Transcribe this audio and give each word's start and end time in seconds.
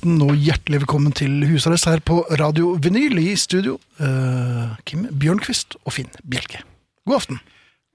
aften 0.00 0.22
og 0.24 0.32
hjertelig 0.32 0.78
velkommen 0.80 1.12
til 1.12 1.42
husarrest 1.44 1.84
her 1.84 2.00
på 2.00 2.22
Radio 2.40 2.70
Vinyl 2.80 3.18
i 3.20 3.34
studio. 3.36 3.74
Uh, 4.00 4.72
Kim 4.88 5.02
Bjørnquist 5.12 5.76
og 5.84 5.92
Finn 5.92 6.08
Bjelke. 6.24 6.62
God 7.04 7.18
aften. 7.18 7.40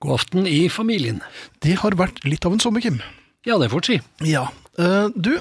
God 0.06 0.20
aften 0.20 0.46
i 0.46 0.68
familien. 0.70 1.24
Det 1.66 1.80
har 1.82 1.98
vært 1.98 2.22
litt 2.22 2.46
av 2.46 2.54
en 2.54 2.62
sommer, 2.62 2.84
Kim. 2.86 3.00
Ja, 3.50 3.58
det 3.58 3.72
får 3.72 3.82
du 3.82 3.90
si. 3.90 3.98
Ja. 4.22 4.44
Uh, 4.78 5.10
Du, 5.18 5.34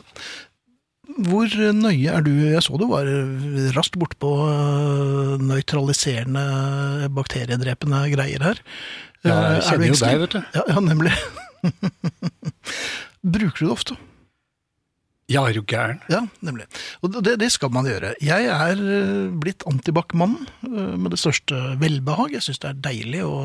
hvor 1.28 1.52
nøye 1.52 2.16
er 2.16 2.24
du? 2.24 2.32
Jeg 2.32 2.65
så 2.65 2.80
du 2.80 2.87
var 2.88 3.12
raskt 3.76 4.01
borte 4.01 4.16
på 4.16 4.32
eh, 4.48 5.37
nøytraliserende, 5.45 7.10
bakteriedrepende 7.12 8.01
greier 8.15 8.48
her. 8.48 8.65
Ja, 9.20 9.37
jeg 9.37 9.60
er 9.60 9.68
kjenner 9.68 9.92
jo 9.92 10.01
deg, 10.01 10.24
vet 10.24 10.38
du. 10.38 10.40
Ja, 10.56 10.65
ja 10.73 10.82
nemlig. 10.88 11.12
Bruker 13.37 13.60
du 13.60 13.66
det 13.68 13.73
ofte? 13.76 14.01
Ja, 15.35 15.43
er 15.49 15.57
du 15.57 15.65
gæren? 15.66 15.99
Ja, 16.13 16.23
nemlig. 16.45 16.68
Og 17.02 17.16
det, 17.24 17.38
det 17.43 17.51
skal 17.54 17.73
man 17.74 17.88
gjøre. 17.88 18.15
Jeg 18.23 18.46
er 18.54 18.79
eh, 18.79 19.27
blitt 19.43 19.65
antibac-mann 19.66 20.37
eh, 20.68 20.95
med 20.95 21.15
det 21.15 21.21
største 21.23 21.59
velbehag. 21.80 22.37
Jeg 22.37 22.46
syns 22.46 22.63
det 22.63 22.71
er 22.71 22.80
deilig 22.85 23.24
å, 23.27 23.37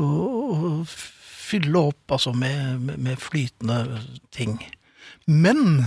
å, 0.00 0.08
å 0.08 0.72
fylle 0.88 1.84
opp 1.90 2.16
altså, 2.16 2.32
med, 2.36 2.88
med, 2.96 3.16
flytende 3.20 4.00
ting. 4.34 4.58
Men 5.28 5.84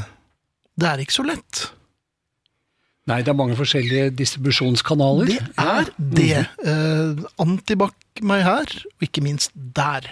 det 0.78 0.90
er 0.90 1.04
ikke 1.04 1.20
så 1.22 1.28
lett. 1.28 1.66
Nei, 3.10 3.24
det 3.26 3.34
er 3.34 3.40
mange 3.40 3.58
forskjellige 3.58 4.14
distribusjonskanaler. 4.20 5.34
Det 5.34 5.66
er 5.66 5.92
det. 5.98 6.46
Eh, 6.62 7.26
antibac 7.42 7.98
meg 8.22 8.46
her, 8.46 8.78
og 8.94 9.08
ikke 9.08 9.26
minst 9.26 9.56
der. 9.56 10.06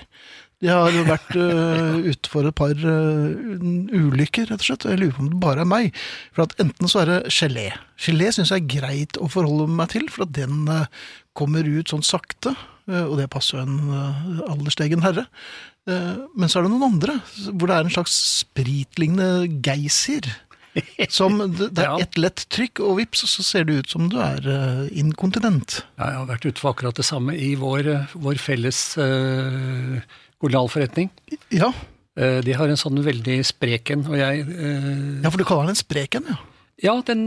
Jeg 0.60 0.76
har 0.76 1.06
vært 1.08 1.30
uh, 1.40 2.02
ute 2.04 2.28
for 2.32 2.48
et 2.50 2.56
par 2.58 2.74
uh, 2.76 3.60
ulykker, 3.96 4.50
rett 4.50 4.60
og 4.60 4.66
slett. 4.68 4.88
Jeg 4.92 5.00
lurer 5.00 5.14
på 5.16 5.24
om 5.24 5.30
det 5.32 5.40
bare 5.40 5.64
er 5.64 5.70
meg. 5.72 5.96
For 6.36 6.44
at 6.44 6.56
enten 6.60 6.92
så 6.92 7.06
er 7.06 7.12
det 7.14 7.20
gelé. 7.32 7.70
Gelé 8.04 8.28
syns 8.36 8.52
jeg 8.52 8.66
er 8.66 8.74
greit 8.74 9.20
å 9.24 9.30
forholde 9.32 9.70
meg 9.72 9.94
til, 9.96 10.10
for 10.12 10.26
at 10.28 10.36
den 10.36 10.68
uh, 10.68 10.90
kommer 11.40 11.64
ut 11.64 11.94
sånn 11.94 12.04
sakte. 12.04 12.58
og 12.90 13.16
det 13.20 13.30
passer 13.32 13.60
jo 13.60 13.64
en 13.64 14.42
alderstegen 14.50 15.04
herre. 15.06 15.28
Men 15.88 16.50
så 16.50 16.60
er 16.60 16.66
det 16.66 16.72
noen 16.73 16.98
andre, 16.98 17.16
hvor 17.54 17.70
det 17.70 17.76
er 17.78 17.86
en 17.86 17.94
slags 17.94 18.16
spritlignende 18.42 19.48
geysir. 19.64 20.28
Som 21.08 21.40
det, 21.56 21.70
det 21.78 21.86
er 21.86 21.88
Ja. 21.94 22.00
ett 22.04 22.18
lett 22.20 22.44
trykk, 22.52 22.82
og 22.84 22.98
vips, 23.00 23.23
så 23.32 23.46
ser 23.46 23.70
det 23.70 23.78
ut 23.80 23.94
som 23.94 24.10
du 24.12 24.18
er 24.20 24.44
uh, 24.44 24.84
inkontinent. 24.92 25.80
Ja, 25.96 26.10
jeg 26.12 26.20
har 26.20 26.28
vært 26.34 26.50
ute 26.50 26.60
for 26.60 26.73
akkurat 26.73 27.00
det 27.00 27.08
samme 27.08 27.38
i 27.40 27.54
vår, 27.62 27.94
vår 28.20 28.42
felles 28.42 28.82
uh, 29.00 30.02
kolonialforretning. 30.40 31.09
Ja, 31.54 31.73
Eh, 32.20 32.40
de 32.44 32.56
har 32.58 32.68
en 32.68 32.80
sånn 32.80 33.00
veldig 33.06 33.40
spreken, 33.48 34.04
og 34.09 34.18
jeg 34.20 34.44
eh, 34.44 34.88
ja 35.23 35.32
for 35.32 35.40
du 35.40 35.45
kaller 35.48 35.70
den 35.70 35.78
en 35.78 35.80
spreken, 35.84 36.32
ja. 36.32 36.40
Ja, 36.80 36.94
den, 37.04 37.26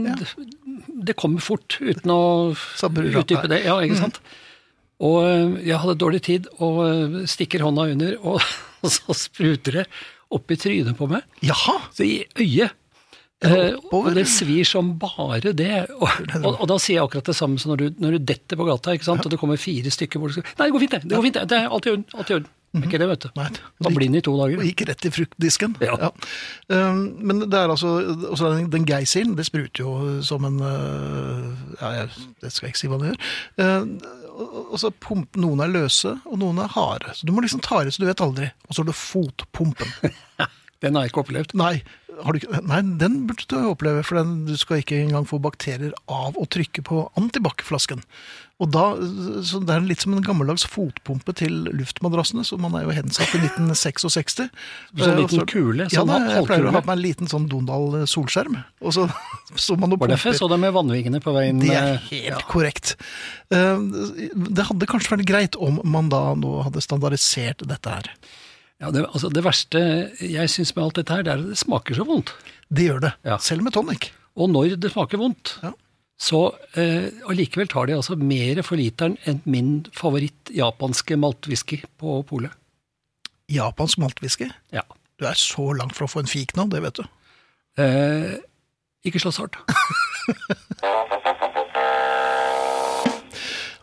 det 1.05 1.13
kommer 1.17 1.43
fort, 1.45 1.77
uten 1.77 2.09
å 2.09 2.21
utdype 2.53 3.45
det. 3.51 3.61
Ja, 3.67 3.77
ikke 3.85 3.99
sant? 3.99 4.17
Og 5.03 5.19
eh, 5.25 5.57
jeg 5.69 5.81
hadde 5.81 5.99
dårlig 6.01 6.23
tid, 6.25 6.49
og 6.61 7.23
stikker 7.29 7.65
hånda 7.65 7.87
under, 7.93 8.15
og, 8.21 8.45
og 8.83 8.93
så 8.93 9.17
spruter 9.17 9.81
det 9.81 9.89
opp 10.33 10.53
i 10.53 10.57
trynet 10.57 10.97
på 10.97 11.09
meg. 11.09 11.25
Jaha! 11.45 11.77
Så 11.93 12.05
i 12.05 12.23
øyet. 12.41 12.79
Eh, 13.43 13.75
og 13.91 14.07
det 14.15 14.23
svir 14.31 14.63
som 14.65 14.93
bare 15.01 15.51
det. 15.57 15.85
Og, 15.97 16.07
og, 16.39 16.51
og 16.53 16.67
da 16.69 16.77
sier 16.79 17.01
jeg 17.01 17.07
akkurat 17.09 17.27
det 17.27 17.35
samme 17.35 17.59
som 17.59 17.73
når 17.73 17.81
du, 17.81 18.01
når 18.05 18.15
du 18.15 18.27
detter 18.31 18.59
på 18.59 18.67
gata, 18.69 18.93
ikke 18.95 19.09
sant? 19.09 19.25
og 19.25 19.33
det 19.33 19.39
kommer 19.41 19.59
fire 19.59 19.91
stykker 19.91 20.21
hvor 20.21 20.31
du 20.31 20.37
skal 20.37 20.47
Nei, 20.47 20.69
det 20.69 20.75
går 20.75 20.85
fint, 20.85 20.95
det. 20.95 21.09
det 21.09 21.17
går 21.17 21.27
fint, 21.27 21.39
det. 21.41 21.47
det 21.51 21.59
er 21.59 21.73
alt 21.77 21.89
i 21.89 21.93
orden. 21.93 22.05
Alt 22.15 22.31
i 22.31 22.37
orden. 22.39 22.51
Det 22.73 22.81
er 22.81 22.87
Ikke 22.89 22.99
det, 23.03 23.07
vet 23.11 23.25
du. 23.27 23.29
Nei, 23.37 23.47
Var 23.85 23.93
blind 23.93 24.17
i 24.17 24.21
to 24.25 24.31
dager. 24.39 24.57
Og 24.57 24.65
gikk 24.65 24.81
rett 24.89 25.05
i 25.05 25.11
fruktdisken. 25.13 25.75
Ja. 25.85 26.09
Um, 26.73 27.03
men 27.21 27.43
det 27.45 27.59
er 27.59 27.69
altså 27.69 27.91
også 28.31 28.49
den, 28.55 28.71
den 28.73 28.87
geysiren, 28.89 29.35
det 29.37 29.45
spruter 29.45 29.83
jo 29.83 29.93
som 30.25 30.47
en 30.49 30.57
uh, 30.57 31.51
Ja, 31.77 31.91
jeg, 31.99 32.09
det 32.41 32.49
skal 32.49 32.67
jeg 32.67 32.73
ikke 32.73 32.81
si 32.81 32.89
hva 32.89 32.97
det 33.03 33.11
gjør. 33.11 33.21
Uh, 33.61 34.23
og, 34.33 34.57
og 34.63 34.81
så 34.81 34.89
pump, 35.05 35.37
Noen 35.37 35.61
er 35.61 35.69
løse, 35.69 36.15
og 36.25 36.41
noen 36.41 36.63
er 36.63 36.73
harde. 36.73 37.13
Så 37.13 37.29
du 37.29 37.33
må 37.35 37.45
liksom 37.45 37.61
ta 37.61 37.83
i, 37.83 37.93
så 37.93 38.01
du 38.01 38.09
vet 38.09 38.25
aldri. 38.25 38.49
Og 38.65 38.73
så 38.73 38.81
har 38.81 38.89
du 38.89 38.97
fotpumpen. 38.97 39.93
Den 40.83 40.97
har 40.97 41.05
jeg 41.05 41.13
ikke 41.13 41.23
opplevd. 41.27 41.53
Nei, 41.61 41.75
har 42.21 42.33
du 42.35 42.39
ikke, 42.39 42.61
nei, 42.69 42.81
den 43.01 43.23
burde 43.29 43.45
du 43.49 43.57
oppleve, 43.71 44.03
for 44.05 44.19
den, 44.19 44.45
du 44.45 44.53
skal 44.59 44.81
ikke 44.83 44.99
engang 45.01 45.25
få 45.29 45.39
bakterier 45.41 45.93
av 46.11 46.35
å 46.37 46.45
trykke 46.51 46.83
på 46.85 47.07
antibac-flasken. 47.19 48.03
Og 48.61 48.69
da, 48.71 48.83
så 49.43 49.59
Det 49.65 49.73
er 49.73 49.81
litt 49.83 50.03
som 50.05 50.13
en 50.13 50.21
gammeldags 50.23 50.63
fotpumpe 50.69 51.33
til 51.35 51.65
luftmadrassene, 51.73 52.45
så 52.47 52.55
man 52.61 52.75
er 52.77 52.85
jo 52.85 52.93
hensatt 52.95 53.33
i 53.35 53.41
1966. 53.41 54.43
Sånn 54.93 55.09
Eh, 55.09 55.17
liten 55.23 55.41
så- 55.41 55.47
kule, 55.49 55.87
Ja, 55.89 56.03
sånn 56.03 56.11
da, 56.11 56.19
jeg 56.35 56.45
pleier 56.47 56.69
å 56.69 56.71
ha 56.75 56.81
på 56.83 56.91
meg 56.91 56.97
en 56.99 57.03
liten 57.03 57.27
sånn 57.31 57.49
Donald 57.49 58.07
solskjerm, 58.07 58.59
og 58.81 58.93
så 58.95 59.07
så 59.65 59.75
man 59.79 59.97
Var 59.97 60.13
derfor 60.13 60.31
jeg 60.31 60.39
så 60.39 60.47
deg 60.53 60.61
med 60.63 60.73
vannvingene 60.77 61.19
på 61.25 61.33
veien? 61.35 61.59
Det 61.59 61.73
er 61.73 61.97
helt 61.97 62.29
helt 62.29 62.47
korrekt. 62.47 62.95
Eh, 63.51 63.77
Det 64.33 64.69
hadde 64.69 64.87
kanskje 64.87 65.17
vært 65.17 65.27
greit 65.27 65.57
om 65.59 65.81
man 65.83 66.09
da 66.13 66.33
nå 66.37 66.61
hadde 66.69 66.81
standardisert 66.85 67.65
dette 67.67 67.89
her. 67.97 68.13
Ja, 68.83 68.89
det, 68.91 69.05
altså, 69.07 69.29
det 69.31 69.43
verste 69.45 69.79
jeg 70.19 70.49
syns 70.51 70.73
med 70.75 70.83
alt 70.83 70.97
dette 70.99 71.15
her, 71.15 71.23
det 71.23 71.31
er 71.31 71.39
at 71.39 71.51
det 71.53 71.59
smaker 71.61 71.95
så 71.95 72.03
vondt. 72.07 72.33
Det 72.73 72.89
gjør 72.89 72.99
det, 73.05 73.13
Ja. 73.23 73.37
selv 73.39 73.63
med 73.63 73.71
tonic. 73.77 74.09
Og 74.35 74.49
når 74.51 74.75
det 74.81 74.91
smaker 74.91 75.21
vondt, 75.21 75.53
Ja. 75.63 75.71
så 76.19 76.41
eh, 76.75 77.07
allikevel 77.29 77.69
tar 77.71 77.87
de 77.87 77.93
altså 77.95 78.17
mer 78.19 78.59
for 78.65 78.75
literen 78.75 79.15
enn 79.25 79.39
min 79.45 79.85
favoritt 79.95 80.51
japanske 80.51 81.15
maltwhisky 81.15 81.79
på 82.01 82.17
polet. 82.27 82.51
Japansk 83.51 83.99
maltwhisky. 84.03 84.49
Ja. 84.73 84.83
Du 85.19 85.25
er 85.29 85.37
så 85.39 85.69
langt 85.77 85.95
fra 85.95 86.05
å 86.07 86.11
få 86.11 86.19
en 86.23 86.27
fik 86.31 86.55
nå, 86.57 86.67
det 86.69 86.81
vet 86.83 86.99
du. 86.99 87.03
Eh, 87.79 88.35
ikke 89.05 89.19
slåss 89.23 89.39
hardt. 89.39 89.55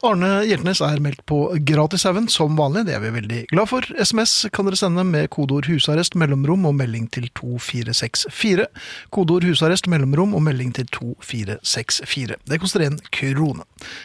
Arne 0.00 0.28
Hjeltnes 0.48 0.80
er 0.80 0.96
meldt 1.04 1.20
på 1.28 1.38
Gratishaugen 1.68 2.24
som 2.32 2.54
vanlig, 2.56 2.86
det 2.88 2.94
er 2.96 3.02
vi 3.02 3.10
veldig 3.12 3.40
glad 3.50 3.68
for. 3.68 3.84
SMS 4.00 4.46
kan 4.56 4.64
dere 4.64 4.78
sende 4.80 5.04
med 5.04 5.28
kodeord 5.34 5.68
'husarrest', 5.68 6.16
mellomrom 6.16 6.64
og 6.64 6.74
melding 6.78 7.04
til 7.12 7.28
2464. 7.36 8.66
Kodeord 9.12 9.44
'husarrest', 9.44 9.90
mellomrom 9.92 10.32
og 10.34 10.42
melding 10.46 10.72
til 10.72 10.88
2464. 10.88 12.40
Det 12.48 12.60
koster 12.60 12.80
én 12.80 12.96
krone. 13.12 13.62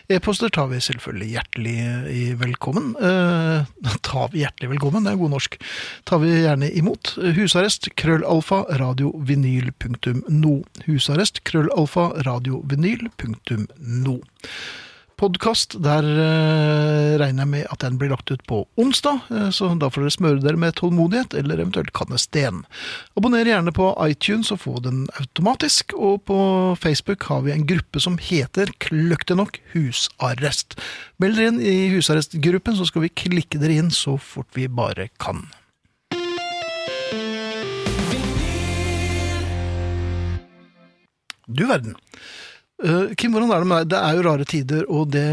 E-poster 0.10 0.50
tar 0.50 0.68
vi 0.68 0.84
selvfølgelig 0.84 1.30
hjertelig 1.32 2.40
velkommen. 2.44 2.96
Eh, 3.00 3.64
tar 4.10 4.28
vi 4.36 4.44
hjertelig 4.44 4.70
velkommen, 4.76 5.04
det 5.08 5.12
er 5.14 5.24
god 5.24 5.30
norsk. 5.40 5.56
Tar 6.04 6.20
vi 6.20 6.28
gjerne 6.44 6.76
imot. 6.76 7.16
Husarrest, 7.40 7.96
krøllalfa, 7.96 8.68
radiovinyl.no. 8.84 10.64
Husarrest, 10.88 11.44
krøllalfa, 11.48 12.10
radiovinyl.no. 12.28 14.20
Podkast, 15.16 15.78
der 15.80 16.04
eh, 16.04 17.14
regner 17.16 17.46
jeg 17.46 17.52
med 17.54 17.70
at 17.72 17.80
den 17.86 17.96
blir 17.96 18.10
lagt 18.12 18.28
ut 18.34 18.42
på 18.50 18.66
onsdag, 18.76 19.22
eh, 19.32 19.48
så 19.56 19.70
da 19.80 19.88
får 19.88 20.04
dere 20.04 20.12
smøre 20.12 20.44
dere 20.44 20.60
med 20.60 20.76
tålmodighet, 20.76 21.38
eller 21.40 21.62
eventuelt 21.64 21.94
kanne 21.96 22.20
sten. 22.20 22.66
Abonner 23.16 23.48
gjerne 23.48 23.72
på 23.76 23.94
iTunes 24.04 24.52
og 24.52 24.60
få 24.66 24.76
den 24.84 25.06
automatisk, 25.16 25.96
og 25.96 26.26
på 26.28 26.40
Facebook 26.84 27.24
har 27.30 27.46
vi 27.48 27.56
en 27.56 27.64
gruppe 27.70 28.04
som 28.04 28.20
heter 28.20 28.74
kløktig 28.84 29.40
nok 29.40 29.62
husarrest. 29.72 30.76
Meld 31.24 31.40
dere 31.40 31.54
inn 31.54 31.62
i 31.64 31.78
husarrestgruppen, 31.96 32.76
så 32.76 32.90
skal 32.92 33.08
vi 33.08 33.16
klikke 33.24 33.62
dere 33.62 33.80
inn 33.80 33.96
så 33.96 34.18
fort 34.20 34.52
vi 34.58 34.68
bare 34.68 35.08
kan. 35.16 35.46
Du 41.48 41.70
verden. 41.70 41.96
Eh, 42.84 43.14
Kim, 43.16 43.32
hvordan 43.32 43.54
er 43.56 43.64
det 43.64 43.68
med 43.70 43.78
deg? 43.86 43.92
Det 43.94 44.00
er 44.04 44.18
jo 44.18 44.24
rare 44.26 44.46
tider, 44.52 44.82
og 44.92 45.12
det 45.14 45.28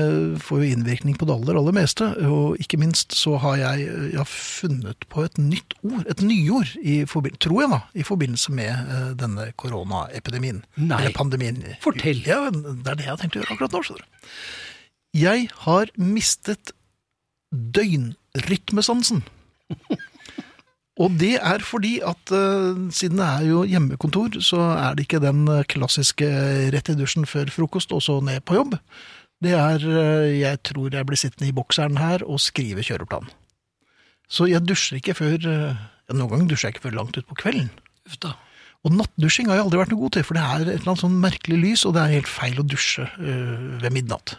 får 0.45 0.61
jo 0.63 0.69
innvirkning 0.77 1.17
på 1.19 1.27
det 1.27 1.35
aller, 1.35 1.59
aller 1.59 1.75
meste. 1.75 2.07
Og 2.29 2.61
ikke 2.63 2.79
minst 2.79 3.17
så 3.19 3.35
har 3.43 3.57
jeg, 3.59 3.87
jeg 4.13 4.21
har 4.21 4.31
funnet 4.31 5.07
på 5.11 5.25
et 5.27 5.41
nytt 5.43 5.75
ord, 5.83 6.05
et 6.07 6.23
nyord, 6.23 6.71
i 6.79 7.01
tror 7.43 7.59
jeg 7.65 7.73
da, 7.75 7.81
i 7.99 8.07
forbindelse 8.07 8.55
med 8.55 8.71
eh, 8.71 9.11
denne 9.19 9.49
koronaepidemien. 9.59 10.63
Nei. 10.79 11.01
Eller 11.01 11.17
pandemien. 11.17 11.59
Fortell. 11.83 12.23
Ja, 12.29 12.45
det 12.53 12.87
er 12.87 13.01
det 13.01 13.09
jeg 13.09 13.15
har 13.15 13.21
tenkt 13.25 13.41
å 13.41 13.43
gjøre 13.43 13.57
akkurat 13.57 13.75
nå, 13.75 13.83
skjønner 13.89 14.07
du. 14.07 14.39
Jeg 15.19 15.51
har 15.67 15.93
mistet 15.99 16.73
døgnrytmesansen. 17.53 19.27
Og 21.03 21.15
det 21.19 21.35
er 21.41 21.63
fordi 21.67 21.97
at 22.05 22.31
uh, 22.31 22.79
siden 22.95 23.19
det 23.19 23.27
er 23.27 23.47
jo 23.49 23.65
hjemmekontor, 23.67 24.39
så 24.45 24.61
er 24.77 24.95
det 24.95 25.09
ikke 25.09 25.23
den 25.23 25.47
eh, 25.51 25.65
klassiske 25.67 26.29
rett 26.75 26.91
i 26.93 26.99
dusjen 26.99 27.27
før 27.27 27.51
frokost 27.51 27.95
og 27.97 28.05
så 28.07 28.21
ned 28.23 28.45
på 28.47 28.61
jobb. 28.61 28.77
Det 29.43 29.57
er 29.59 29.83
uh, 29.83 30.29
jeg 30.31 30.61
tror 30.69 30.95
jeg 30.95 31.09
blir 31.09 31.19
sittende 31.19 31.51
i 31.51 31.57
bokseren 31.57 31.99
her 31.99 32.23
og 32.23 32.39
skrive 32.45 32.85
kjøreplan. 32.87 33.27
Så 34.31 34.47
jeg 34.51 34.63
dusjer 34.69 35.01
ikke 35.01 35.17
før 35.19 35.49
uh, 35.49 35.83
Noen 36.13 36.29
ganger 36.29 36.49
dusjer 36.51 36.69
jeg 36.69 36.77
ikke 36.77 36.87
før 36.91 36.99
langt 37.01 37.19
utpå 37.19 37.39
kvelden. 37.41 37.71
Uff 38.07 38.19
da. 38.21 38.35
Og 38.85 38.93
nattdusjing 38.93 39.49
har 39.49 39.59
jeg 39.59 39.65
aldri 39.65 39.79
vært 39.81 39.93
noe 39.95 40.03
god 40.03 40.15
til, 40.17 40.25
for 40.29 40.37
det 40.37 40.43
er 40.43 40.63
et 40.63 40.73
eller 40.75 40.91
annet 40.93 41.03
sånn 41.05 41.21
merkelig 41.23 41.59
lys, 41.63 41.85
og 41.89 41.95
det 41.97 42.03
er 42.03 42.17
helt 42.19 42.29
feil 42.29 42.59
å 42.59 42.65
dusje 42.67 43.07
ved 43.17 43.95
midnatt. 43.95 44.35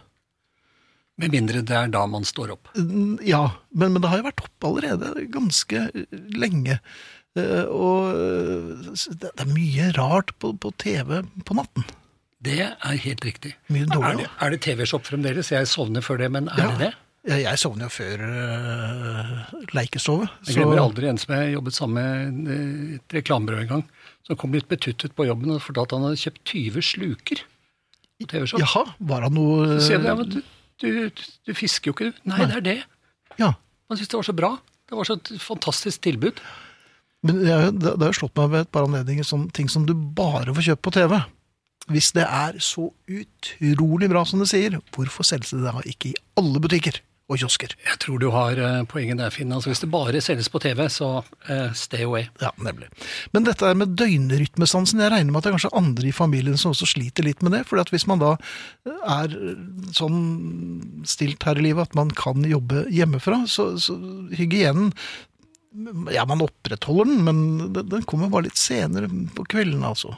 Med 1.22 1.30
mindre 1.36 1.62
det 1.62 1.76
er 1.78 1.92
da 1.94 2.06
man 2.10 2.24
står 2.26 2.56
opp. 2.56 2.70
Mm, 2.78 3.20
Ja, 3.28 3.44
men, 3.72 3.94
men 3.94 4.02
det 4.02 4.10
har 4.10 4.18
jo 4.22 4.28
vært 4.30 4.42
oppe 4.48 4.70
allerede 4.72 5.28
ganske 5.34 5.84
øh, 5.94 6.06
lenge. 6.34 6.80
Eh, 7.38 7.66
Og 7.70 8.14
øh, 8.14 8.82
det 8.94 9.30
det 9.30 9.46
er 9.46 9.52
mye 9.54 9.92
rart 9.98 10.34
på, 10.42 10.54
på 10.58 10.72
TV 10.82 11.22
på 11.46 11.54
natten. 11.60 11.86
Det 12.44 12.58
er 12.66 12.98
helt 13.06 13.24
riktig. 13.24 13.54
Mye 13.72 13.86
Er 13.86 13.94
dårlig. 13.94 14.26
det, 14.26 14.32
er 14.42 14.50
det 14.52 14.62
TV-shop 14.66 15.06
fremdeles? 15.08 15.52
Jeg 15.54 15.68
sovner 15.72 16.02
før 16.04 16.18
det, 16.18 16.32
men 16.34 16.50
er 16.50 16.60
Ja. 16.64 16.72
det 16.72 16.80
det? 16.88 16.94
Jeg, 17.24 17.56
sovner 17.62 17.86
jo 17.88 17.94
før 17.94 18.20
uh, 18.20 19.62
leikesove. 19.72 20.26
Jeg 20.44 20.58
glemmer 20.58 20.82
aldri 20.82 21.08
en 21.08 21.20
som 21.22 21.32
jeg 21.38 21.54
jobbet 21.54 21.76
sammen 21.78 22.42
med 22.44 22.52
eh, 22.52 22.96
et 22.98 23.16
reklamebyrå 23.16 23.62
en 23.64 23.70
gang, 23.70 23.84
som 24.28 24.36
kom 24.42 24.52
litt 24.52 24.68
betuttet 24.68 25.16
på 25.16 25.24
jobben 25.30 25.54
og 25.56 25.62
fortalte 25.64 25.96
at 25.96 26.02
han 26.02 26.08
hadde 26.10 26.20
kjøpt 26.20 26.42
20 26.52 26.84
sluker 26.90 27.44
på 28.20 28.28
TV-shop. 28.34 28.60
Jaha, 28.66 28.84
var 29.14 29.24
han 29.30 29.38
noe 29.40 29.70
Så 29.78 29.88
sier 29.88 30.02
jeg, 30.02 30.10
ja, 30.12 30.18
men 30.20 30.34
du, 30.36 30.42
du, 30.84 31.24
du 31.48 31.54
fisker 31.58 31.90
jo 31.92 31.96
ikke, 31.96 32.12
du. 32.12 32.22
Nei, 32.30 32.46
det 32.50 32.60
er 32.60 32.66
det. 32.68 32.78
Ja, 33.40 33.54
Man 33.90 33.98
syntes 34.00 34.12
det 34.12 34.20
var 34.20 34.28
så 34.28 34.36
bra. 34.38 34.52
Det 34.90 34.98
var 34.98 35.08
så 35.08 35.16
et 35.20 35.32
fantastisk 35.42 36.04
tilbud. 36.06 36.42
Men 37.24 37.40
jeg, 37.48 37.72
det, 37.80 37.94
det 37.96 38.04
har 38.04 38.12
jo 38.12 38.20
slått 38.24 38.36
meg 38.40 38.52
ved 38.52 38.66
et 38.66 38.74
par 38.76 38.86
anledninger 38.88 39.28
sånn 39.28 39.48
ting 39.56 39.72
som 39.72 39.88
du 39.88 39.94
bare 39.96 40.54
får 40.56 40.68
kjøpt 40.70 40.84
på 40.86 40.94
TV. 40.98 41.16
Hvis 41.92 42.12
det 42.16 42.26
er 42.28 42.60
så 42.64 42.90
utrolig 43.12 44.08
bra 44.12 44.24
som 44.28 44.44
det 44.44 44.50
sier, 44.52 44.78
hvorfor 44.96 45.28
selges 45.28 45.56
det 45.56 45.64
da 45.66 45.82
ikke 45.88 46.12
i 46.12 46.20
alle 46.40 46.62
butikker 46.64 47.00
og 47.32 47.40
kiosker? 47.40 47.74
Jeg 47.88 48.00
tror 48.04 48.20
du 48.20 48.28
har 48.34 48.60
eh, 48.60 48.82
poenget 48.90 49.22
der, 49.22 49.32
Finn. 49.34 49.54
Altså, 49.56 49.72
hvis 49.72 49.84
det 49.84 49.92
bare 49.94 50.22
selges 50.24 50.52
på 50.52 50.62
TV, 50.64 50.86
så 50.92 51.10
eh, 51.48 51.72
stay 51.78 52.04
away. 52.08 52.28
Ja, 52.42 52.52
nemlig. 52.62 52.90
Men 53.36 53.48
dette 53.48 53.70
er 53.70 53.80
med 53.80 53.96
døgnrytmesansen, 54.00 55.02
jeg 55.04 55.14
regner 55.14 55.32
med 55.32 55.42
at 55.42 55.48
det 55.48 55.54
er 55.54 55.58
kanskje 55.58 55.76
andre 55.80 56.10
i 56.10 56.16
familien 56.16 56.60
som 56.60 56.74
også 56.74 56.90
sliter 56.94 57.28
litt 57.28 57.44
med 57.46 57.56
det. 57.56 57.64
For 57.70 57.82
hvis 57.94 58.08
man 58.10 58.24
da 58.24 58.36
er 59.08 59.38
sånn 59.96 60.24
stilt 61.08 61.46
her 61.48 61.60
i 61.60 61.68
livet 61.70 61.90
at 61.90 62.00
man 62.00 62.12
kan 62.18 62.44
jobbe 62.48 62.88
hjemmefra, 62.94 63.44
så, 63.50 63.74
så 63.82 63.98
hygienen 64.36 64.92
Ja, 66.14 66.22
man 66.30 66.42
opprettholder 66.46 67.06
den, 67.10 67.24
men 67.26 67.74
den- 67.74 68.04
kommer 68.06 68.30
bare 68.30 68.44
litt 68.46 68.60
senere 68.62 69.08
på 69.34 69.46
kvelden, 69.50 69.82
altså. 69.84 70.16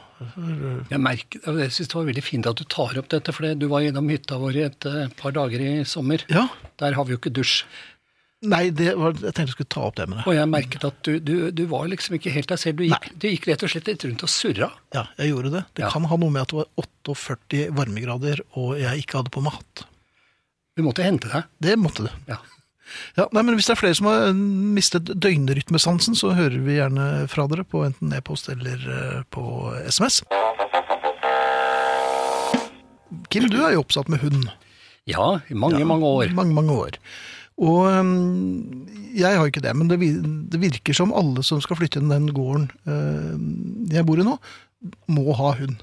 Jeg, 0.90 1.00
merker, 1.00 1.40
jeg 1.62 1.72
synes 1.72 1.88
det 1.88 1.96
var 1.96 2.04
veldig 2.10 2.24
fint 2.24 2.46
at 2.50 2.56
du 2.60 2.64
tar 2.64 2.98
opp 3.00 3.08
dette, 3.08 3.32
for 3.32 3.54
du 3.56 3.66
var 3.68 3.80
innom 3.86 4.08
hytta 4.12 4.36
vår 4.38 4.56
et 4.66 4.86
eh, 4.90 5.08
par 5.16 5.32
dager 5.32 5.60
i 5.64 5.84
sommer. 5.84 6.20
Ja, 6.28 6.48
Der 6.78 6.92
har 6.92 7.04
vi 7.08 7.14
jo 7.16 7.18
ikke 7.22 7.32
dusj. 7.32 7.62
Nei, 8.46 8.68
det 8.68 8.92
var, 9.00 9.14
jeg 9.16 9.32
tenkte 9.32 9.46
jeg 9.48 9.54
skulle 9.56 9.72
ta 9.72 9.80
opp 9.88 9.96
det 9.96 10.04
med 10.10 10.18
deg. 10.18 10.26
Og 10.28 10.34
jeg 10.36 10.48
merket 10.52 10.84
at 10.84 10.98
du, 11.08 11.14
du, 11.24 11.50
du 11.56 11.62
var 11.66 11.86
liksom 11.88 12.18
ikke 12.18 12.30
helt 12.34 12.50
deg 12.52 12.58
selv. 12.60 12.76
Du 12.76 12.84
gikk, 12.84 13.06
du 13.16 13.26
gikk 13.30 13.46
rett 13.48 13.64
og 13.64 13.72
slett 13.72 13.88
litt 13.88 14.04
rundt 14.04 14.22
og 14.22 14.28
surra. 14.30 14.68
Ja, 14.94 15.06
jeg 15.16 15.32
gjorde 15.32 15.50
det. 15.56 15.62
Det 15.74 15.86
Ja. 15.86 15.90
kan 15.90 16.04
ha 16.04 16.16
noe 16.20 16.30
med 16.30 16.42
at 16.44 16.52
det 16.52 16.58
var 16.60 16.68
48 16.84 17.70
varmegrader, 17.74 18.44
og 18.60 18.76
jeg 18.78 19.02
ikke 19.06 19.22
hadde 19.22 19.32
på 19.32 19.40
meg 19.42 19.56
hatt. 19.56 19.86
Du 20.76 20.84
måtte 20.84 21.02
hente 21.08 21.32
deg. 21.32 21.48
Det 21.64 21.78
måtte 21.80 22.04
du. 22.04 22.12
Ja. 22.28 22.36
Ja, 23.18 23.26
nei, 23.32 23.42
men 23.42 23.56
Hvis 23.58 23.68
det 23.70 23.76
er 23.76 23.80
flere 23.80 23.98
som 23.98 24.08
har 24.10 24.28
eh, 24.28 24.42
mistet 24.76 25.10
døgnrytmesansen, 25.10 26.16
så 26.18 26.34
hører 26.36 26.58
vi 26.66 26.78
gjerne 26.78 27.26
fra 27.32 27.46
dere 27.50 27.66
på 27.66 27.84
enten 27.86 28.14
e-post 28.16 28.50
eller 28.52 28.86
eh, 28.98 29.22
på 29.34 29.46
SMS. 29.88 30.22
Kim, 33.32 33.48
du 33.50 33.58
er 33.62 33.74
jo 33.74 33.82
oppsatt 33.82 34.10
med 34.12 34.22
hund. 34.22 34.46
Ja, 35.06 35.38
i 35.48 35.54
mange, 35.54 35.84
mange 35.86 36.06
år. 36.06 36.30
Mange, 36.34 36.54
mange 36.54 36.74
år. 36.74 37.00
Og 37.56 37.86
øhm, 37.88 38.86
jeg 39.16 39.38
har 39.38 39.48
ikke 39.48 39.62
det, 39.64 39.72
men 39.76 39.88
det, 39.88 39.98
det 40.52 40.60
virker 40.60 40.96
som 40.96 41.14
alle 41.16 41.44
som 41.46 41.60
skal 41.64 41.78
flytte 41.78 42.02
inn 42.02 42.12
den 42.12 42.28
gården 42.36 42.66
øhm, 42.84 43.86
jeg 43.92 44.04
bor 44.04 44.20
i 44.20 44.26
nå, 44.26 44.34
må 45.08 45.36
ha 45.38 45.54
hund. 45.56 45.80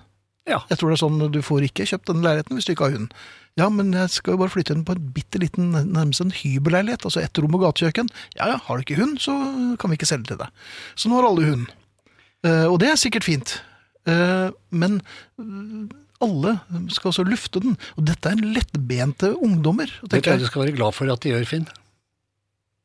Ja. 0.49 0.59
Jeg 0.69 0.77
tror 0.77 0.91
det 0.91 0.97
er 0.99 1.01
sånn 1.05 1.23
du 1.33 1.39
får 1.41 1.65
ikke 1.69 1.87
kjøpt 1.87 2.11
den 2.11 2.21
leiligheten 2.25 2.59
hvis 2.59 2.67
du 2.67 2.73
ikke 2.75 2.89
har 2.89 2.97
hund. 2.97 3.15
Ja, 3.59 3.67
men 3.69 3.91
jeg 3.93 4.09
skal 4.09 4.33
jo 4.33 4.41
bare 4.41 4.49
flytte 4.49 4.73
inn 4.73 4.85
på 4.87 4.95
en 4.95 5.09
bitte 5.13 5.37
liten, 5.41 5.73
nærmest 5.93 6.23
en 6.23 6.33
hybelleilighet, 6.33 7.05
altså 7.05 7.21
ett 7.21 7.37
rom 7.37 7.53
og 7.53 7.67
gatekjøkken. 7.67 8.09
Ja 8.39 8.49
ja, 8.49 8.57
har 8.65 8.79
du 8.79 8.85
ikke 8.85 8.97
hund, 8.97 9.19
så 9.21 9.35
kan 9.79 9.91
vi 9.91 9.99
ikke 9.99 10.09
selge 10.09 10.31
til 10.31 10.39
deg. 10.41 10.63
Så 10.97 11.11
nå 11.11 11.19
har 11.19 11.27
alle 11.29 11.45
hund. 11.51 11.67
Eh, 12.47 12.65
og 12.65 12.79
det 12.81 12.89
er 12.89 12.97
sikkert 12.99 13.27
fint. 13.27 13.59
Eh, 14.09 14.49
men 14.73 14.97
øh, 15.37 15.85
alle 16.23 16.55
skal 16.95 17.11
også 17.11 17.27
lufte 17.27 17.61
den. 17.63 17.77
Og 17.99 18.07
dette 18.09 18.31
er 18.31 18.41
lettbente 18.41 19.33
ungdommer. 19.37 19.91
Det 20.01 20.23
tror 20.23 20.33
jeg. 20.33 20.43
du 20.43 20.49
skal 20.49 20.65
være 20.65 20.77
glad 20.79 20.97
for 20.97 21.13
at 21.13 21.23
de 21.23 21.35
gjør, 21.35 21.47
Finn. 21.49 21.69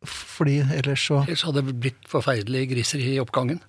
Fordi 0.06 0.60
ellers 0.76 1.08
så 1.08 1.24
Ellers 1.24 1.42
hadde 1.48 1.64
det 1.66 1.78
blitt 1.82 2.04
forferdelige 2.06 2.70
griser 2.74 3.02
i 3.02 3.16
oppgangen. 3.22 3.62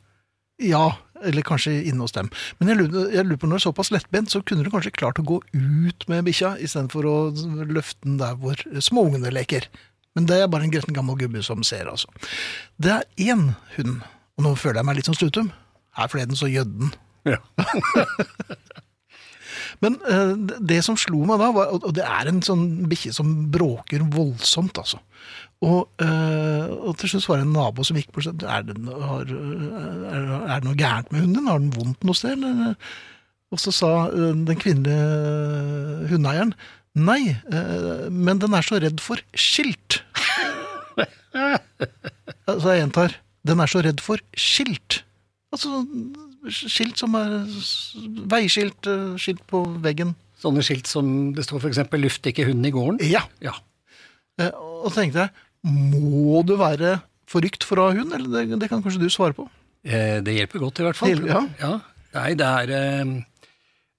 Ja, 0.60 0.98
eller 1.24 1.44
kanskje 1.48 1.74
inne 1.88 2.04
hos 2.04 2.12
dem. 2.16 2.30
Men 2.60 2.72
jeg 2.72 2.78
lurer, 2.82 3.10
jeg 3.16 3.26
lurer 3.28 3.40
på 3.40 3.48
når 3.48 3.58
det 3.58 3.62
er 3.62 3.68
såpass 3.70 3.92
lettbent, 3.96 4.32
så 4.32 4.42
kunne 4.44 4.64
du 4.66 4.70
kanskje 4.74 4.92
klart 4.96 5.20
å 5.20 5.26
gå 5.28 5.38
ut 5.56 6.06
med 6.12 6.26
bikkja 6.28 6.54
istedenfor 6.64 7.08
å 7.08 7.16
løfte 7.70 8.04
den 8.08 8.18
der 8.22 8.36
hvor 8.40 8.60
småungene 8.84 9.32
leker. 9.36 9.68
Men 10.18 10.26
det 10.28 10.40
er 10.42 10.48
bare 10.52 10.66
en 10.68 10.72
gretten 10.74 10.96
gammel 10.96 11.16
gubbe 11.20 11.44
som 11.46 11.64
ser, 11.64 11.88
altså. 11.92 12.08
Det 12.82 12.92
er 12.92 13.06
én 13.32 13.50
hund, 13.78 14.00
og 14.40 14.44
nå 14.48 14.56
føler 14.60 14.82
jeg 14.82 14.88
meg 14.90 15.00
litt 15.00 15.08
som 15.12 15.16
Stutum. 15.16 15.52
Her 16.00 16.08
forleden 16.12 16.36
så 16.40 16.48
gjødde 16.52 16.76
den. 16.86 16.92
Ja. 17.28 17.40
Men 19.84 19.96
eh, 20.10 20.34
det- 20.60 20.84
som 20.84 20.98
slo 20.98 21.24
meg 21.28 21.40
da, 21.40 21.52
var, 21.56 21.72
og 21.76 21.94
det 21.96 22.04
er 22.04 22.28
en 22.32 22.42
sånn 22.44 22.66
bikkje 22.90 23.14
som 23.16 23.30
bråker 23.52 24.04
voldsomt, 24.12 24.78
altså. 24.82 25.00
Og, 25.62 25.90
øh, 26.00 26.70
og 26.88 26.94
til 26.98 27.10
slutt 27.12 27.26
var 27.28 27.42
det 27.42 27.46
en 27.50 27.52
nabo 27.58 27.84
som 27.84 27.98
gikk 28.00 28.14
bort 28.16 28.28
og 28.32 28.38
sa 28.40 28.58
er 28.60 28.62
det, 28.70 28.78
no- 28.80 29.00
har, 29.04 29.28
er, 29.28 30.28
er 30.48 30.60
det 30.62 30.68
noe 30.70 30.78
gærent 30.80 31.12
med 31.12 31.20
hunden 31.26 31.36
din? 31.42 31.50
Har 31.52 31.60
den 31.60 31.74
vondt 31.76 32.04
noe 32.08 32.16
sted? 32.16 32.38
Eller? 32.38 32.76
Og 33.52 33.60
så 33.60 33.74
sa 33.76 33.90
eh, 34.08 34.32
den 34.48 34.60
kvinnelige 34.62 36.08
hundeeieren 36.14 36.54
nei, 37.00 37.36
øh, 37.54 38.08
men 38.12 38.40
den 38.42 38.56
er 38.56 38.64
så 38.66 38.80
redd 38.82 39.00
for 39.04 39.20
skilt. 39.38 40.00
så 42.48 42.72
jeg 42.74 42.82
gjentar, 42.84 43.14
den 43.48 43.60
er 43.64 43.70
så 43.72 43.84
redd 43.86 44.02
for 44.04 44.22
skilt. 44.40 45.02
Altså 45.54 45.84
skilt 46.50 47.00
som 47.02 47.16
er 47.20 47.36
veiskilt, 48.32 48.88
eh, 48.90 49.14
skilt 49.22 49.44
på 49.52 49.64
veggen. 49.84 50.16
Sånne 50.40 50.64
skilt 50.64 50.88
som 50.88 51.34
det 51.36 51.44
står 51.46 51.60
f.eks. 51.66 51.82
'luft 52.00 52.26
ikke 52.32 52.46
hunden 52.48 52.66
i 52.66 52.72
gården'. 52.72 53.04
Ja. 53.12 53.26
Ja. 53.44 53.54
Eh, 54.40 54.52
Og 54.56 54.92
så 54.94 55.02
tenkte 55.02 55.20
jeg, 55.28 55.30
må 55.64 56.42
du 56.48 56.56
være 56.60 57.00
forrykt 57.30 57.66
for 57.68 57.82
å 57.82 57.90
ha 57.90 57.96
hund? 57.98 58.14
Eller 58.16 58.30
det, 58.48 58.60
det 58.62 58.70
kan 58.72 58.84
kanskje 58.84 59.02
du 59.04 59.10
svare 59.12 59.36
på? 59.38 59.48
Eh, 59.86 60.20
Det 60.26 60.36
hjelper 60.36 60.60
godt, 60.64 60.82
i 60.82 60.88
hvert 60.88 61.00
fall. 61.00 61.26
Ja. 61.28 61.44
ja. 61.62 61.74
Nei, 62.16 62.34
det 62.40 62.46
er, 62.48 62.72
eh, 62.74 63.12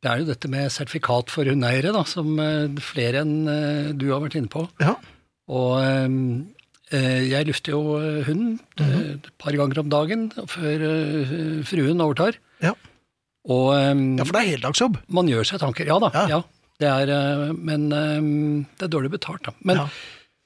det 0.03 0.11
er 0.11 0.23
jo 0.23 0.29
dette 0.33 0.51
med 0.51 0.73
sertifikat 0.75 1.31
for 1.33 1.47
hundeeiere, 1.49 1.93
da, 1.95 2.05
som 2.09 2.33
eh, 2.43 2.69
flere 2.83 3.23
enn 3.25 3.35
eh, 3.49 3.91
du 3.95 4.09
har 4.11 4.23
vært 4.25 4.39
inne 4.41 4.51
på. 4.53 4.67
Ja. 4.83 4.97
Og 5.51 5.79
jeg 6.91 7.47
lufter 7.47 7.71
jo 7.71 7.99
hunden 8.27 8.59
hunden 8.75 8.79
-hmm. 8.79 9.15
et 9.15 9.27
par 9.39 9.53
ganger 9.55 9.79
om 9.79 9.89
dagen 9.89 10.31
før 10.47 10.83
fruen 11.63 12.01
overtar. 12.01 12.35
Ja. 12.61 12.75
Og 13.47 13.75
ja, 14.19 14.25
for 14.25 14.33
det 14.33 14.41
er 14.43 14.51
heldagsjobb. 14.57 14.99
man 15.09 15.29
gjør 15.29 15.45
seg 15.47 15.61
tanker. 15.61 15.87
Ja 15.87 15.99
da, 15.99 16.11
Ja. 16.15 16.27
ja. 16.29 16.43
Det 16.81 16.89
er, 16.89 17.53
men 17.53 17.91
det 17.91 18.83
er 18.83 18.89
dårlig 18.89 19.11
betalt, 19.11 19.43
da. 19.45 19.53
Men 19.63 19.77
Ja. 19.77 19.89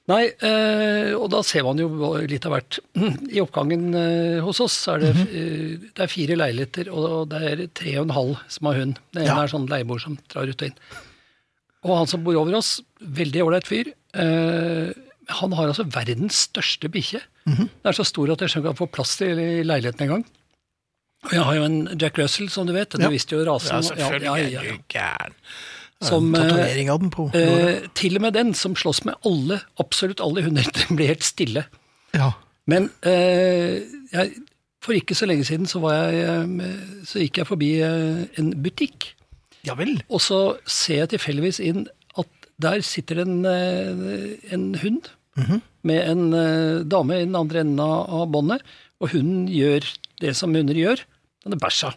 Nei, 0.07 0.25
eh, 0.45 1.15
og 1.17 1.31
da 1.33 1.39
ser 1.41 1.63
man 1.65 1.79
jo 1.81 1.87
litt 2.29 2.45
av 2.45 2.53
hvert. 2.53 2.77
I 3.35 3.39
oppgangen 3.41 3.87
eh, 3.97 4.37
hos 4.45 4.59
oss 4.61 4.75
er 4.93 4.99
det, 5.01 5.13
Mhm. 5.15 5.25
eh, 5.25 5.89
det 5.97 6.03
er 6.05 6.11
fire 6.11 6.35
leiligheter, 6.37 6.91
og 6.93 7.29
det 7.31 7.41
er 7.41 7.63
tre 7.73 7.95
og 7.97 8.05
en 8.05 8.13
halv 8.17 8.37
som 8.53 8.67
har 8.69 8.75
hund. 8.83 8.99
Det 9.11 9.23
ene 9.23 9.31
Ja. 9.33 9.41
er 9.43 9.47
sånn 9.49 9.65
leieboer 9.67 9.99
som 10.03 10.19
drar 10.29 10.45
ut 10.47 10.61
og 10.61 10.67
inn. 10.69 10.77
Og 11.85 11.97
han 11.97 12.07
som 12.07 12.23
bor 12.23 12.35
over 12.37 12.53
oss, 12.55 12.81
veldig 13.01 13.41
ålreit 13.45 13.65
fyr, 13.69 13.89
han 14.15 15.51
har 15.57 15.67
altså 15.71 15.85
verdens 15.89 16.47
største 16.51 16.89
bikkje. 16.89 17.21
Mhm. 17.49 17.65
Den 17.81 17.89
er 17.89 17.97
så 17.97 18.05
stor 18.05 18.29
at 18.31 18.39
jeg 18.41 18.49
skjønner 18.49 18.69
ikke 18.69 18.73
han 18.77 18.81
får 18.87 18.91
plass 18.93 19.17
til 19.17 19.39
i 19.41 19.63
leiligheten 19.65 20.05
engang. 20.05 20.25
Og 21.25 21.31
jeg 21.33 21.41
har 21.47 21.55
jo 21.55 21.63
en 21.65 21.97
Jack 21.97 22.17
Russell, 22.21 22.49
som 22.53 22.67
du 22.67 22.73
vet. 22.73 22.89
Du 22.93 23.01
Ja. 23.01 23.09
visste 23.09 23.33
jo 23.33 23.43
rasen. 23.45 23.73
Ja, 23.73 23.81
selvfølgelig 23.81 24.51
ja, 24.53 24.61
ja, 24.61 24.61
ja. 24.93 25.17
Som, 26.03 26.33
eh, 26.35 26.41
tatovering 26.41 26.89
av 26.91 26.99
den 26.99 27.11
på. 27.13 27.29
Eh, 27.33 27.87
til 27.95 28.17
og 28.17 28.25
med 28.25 28.33
den 28.35 28.53
som 28.53 28.75
slåss 28.75 29.05
med 29.07 29.15
alle, 29.25 29.61
absolutt 29.79 30.19
alle 30.21 30.43
hunder, 30.43 30.67
den 30.75 30.95
blir 30.99 31.13
helt 31.13 31.23
stille. 31.23 31.65
Ja. 32.15 32.33
Men 32.69 32.89
eh, 33.05 33.85
jeg, 34.13 34.31
for 34.83 34.97
ikke 34.97 35.17
så 35.17 35.27
lenge 35.29 35.45
siden 35.47 35.69
så, 35.69 35.81
var 35.83 36.09
jeg, 36.09 36.47
eh, 36.65 37.03
så 37.05 37.21
gikk 37.21 37.41
jeg 37.41 37.49
forbi 37.49 37.71
eh, 37.85 38.25
en 38.41 38.51
butikk, 38.65 39.11
ja 39.65 39.73
vel. 39.77 39.95
og 40.13 40.21
så 40.21 40.39
ser 40.69 41.03
jeg 41.03 41.15
tilfeldigvis 41.15 41.61
inn 41.63 41.85
at 42.21 42.49
der 42.61 42.83
sitter 42.85 43.23
en, 43.23 43.39
en 43.45 44.65
hund 44.79 45.09
med 45.85 45.99
en 46.05 46.21
dame 46.87 47.17
i 47.17 47.25
den 47.25 47.35
andre 47.35 47.65
enden 47.65 47.81
av, 47.83 48.29
båndet, 48.31 48.61
og 49.03 49.11
hunden 49.11 49.49
gjør 49.51 49.83
det 50.21 50.31
som 50.39 50.53
hunder 50.55 50.77
gjør. 50.77 51.01
Den 51.43 51.57
er 51.57 51.59
bæsja 51.59 51.91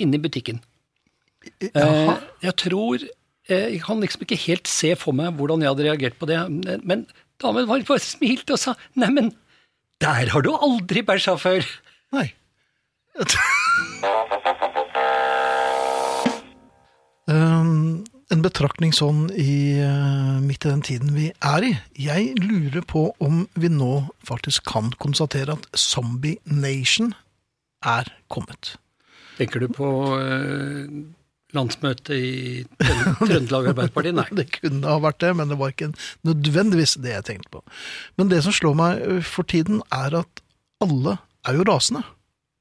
inne 0.00 0.18
i 0.18 0.22
butikken. 0.24 0.58
Jaha. 1.70 2.18
jeg 2.42 2.56
tror 2.60 3.04
Jeg 3.50 3.82
kan 3.84 4.00
liksom 4.02 4.24
ikke 4.26 4.38
helt 4.46 4.70
se 4.70 4.94
for 4.98 5.16
meg 5.16 5.36
hvordan 5.38 5.64
jeg 5.64 5.72
hadde 5.72 5.86
reagert 5.88 6.18
på 6.20 6.28
det, 6.30 6.38
men 6.86 7.06
damen 7.42 7.68
var 7.68 7.86
bare 7.88 8.02
smilte 8.02 8.56
og 8.56 8.62
sa 8.62 8.76
neimen, 8.98 9.32
der 10.00 10.30
har 10.32 10.44
du 10.44 10.52
aldri 10.56 11.02
bæsja 11.04 11.36
før. 11.36 11.66
Nei. 12.16 12.30
Um, 17.28 18.04
en 18.32 18.44
betraktning 18.44 18.94
sånn 18.96 19.26
i, 19.34 19.76
uh, 19.84 20.38
midt 20.40 20.64
i 20.64 20.72
den 20.72 20.84
tiden 20.86 21.12
vi 21.16 21.28
er 21.44 21.66
i. 21.66 21.74
Jeg 22.00 22.32
lurer 22.40 22.86
på 22.86 23.10
om 23.20 23.44
vi 23.60 23.68
nå 23.72 24.06
faktisk 24.24 24.64
kan 24.70 24.92
konstatere 25.02 25.58
at 25.58 25.68
Zombie 25.76 26.38
Nation 26.48 27.12
er 27.84 28.08
kommet. 28.32 28.76
Tenker 29.40 29.62
du 29.62 29.70
på 29.72 29.88
eh, 30.20 30.88
landsmøtet 31.56 32.12
i 32.14 32.30
Trøndelag 32.78 33.72
Arbeiderparti? 33.72 34.12
Nei. 34.16 34.26
Det 34.38 34.46
kunne 34.58 34.86
ha 34.86 35.00
vært 35.02 35.20
det, 35.24 35.32
men 35.38 35.50
det 35.52 35.58
var 35.60 35.74
ikke 35.74 35.90
nødvendigvis 36.26 36.96
det 37.02 37.16
jeg 37.16 37.26
tenkte 37.28 37.52
på. 37.58 37.64
Men 38.20 38.30
det 38.32 38.42
som 38.46 38.54
slår 38.56 38.78
meg 38.78 39.02
uh, 39.02 39.18
for 39.26 39.48
tiden, 39.48 39.82
er 39.94 40.20
at 40.22 40.42
alle 40.84 41.18
er 41.48 41.58
jo 41.58 41.66
rasende. 41.68 42.04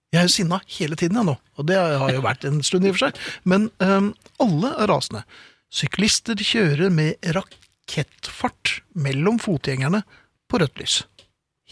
Jeg 0.09 0.23
er 0.23 0.25
jo 0.25 0.33
sinna 0.33 0.57
hele 0.79 0.97
tiden 0.97 1.19
jeg 1.19 1.27
nå, 1.27 1.35
og 1.37 1.67
det 1.69 1.77
har 1.77 2.11
jo 2.15 2.25
vært 2.25 2.47
en 2.49 2.63
stund 2.65 2.87
i 2.87 2.89
og 2.89 2.97
for 2.97 3.07
seg. 3.07 3.19
Men 3.45 3.69
um, 3.83 4.11
alle 4.41 4.73
er 4.81 4.89
rasende. 4.89 5.23
Syklister 5.69 6.39
kjører 6.41 6.89
med 6.89 7.29
rakettfart 7.37 8.79
mellom 8.97 9.37
fotgjengerne 9.41 10.01
på 10.49 10.61
rødt 10.63 10.81
lys. 10.81 11.03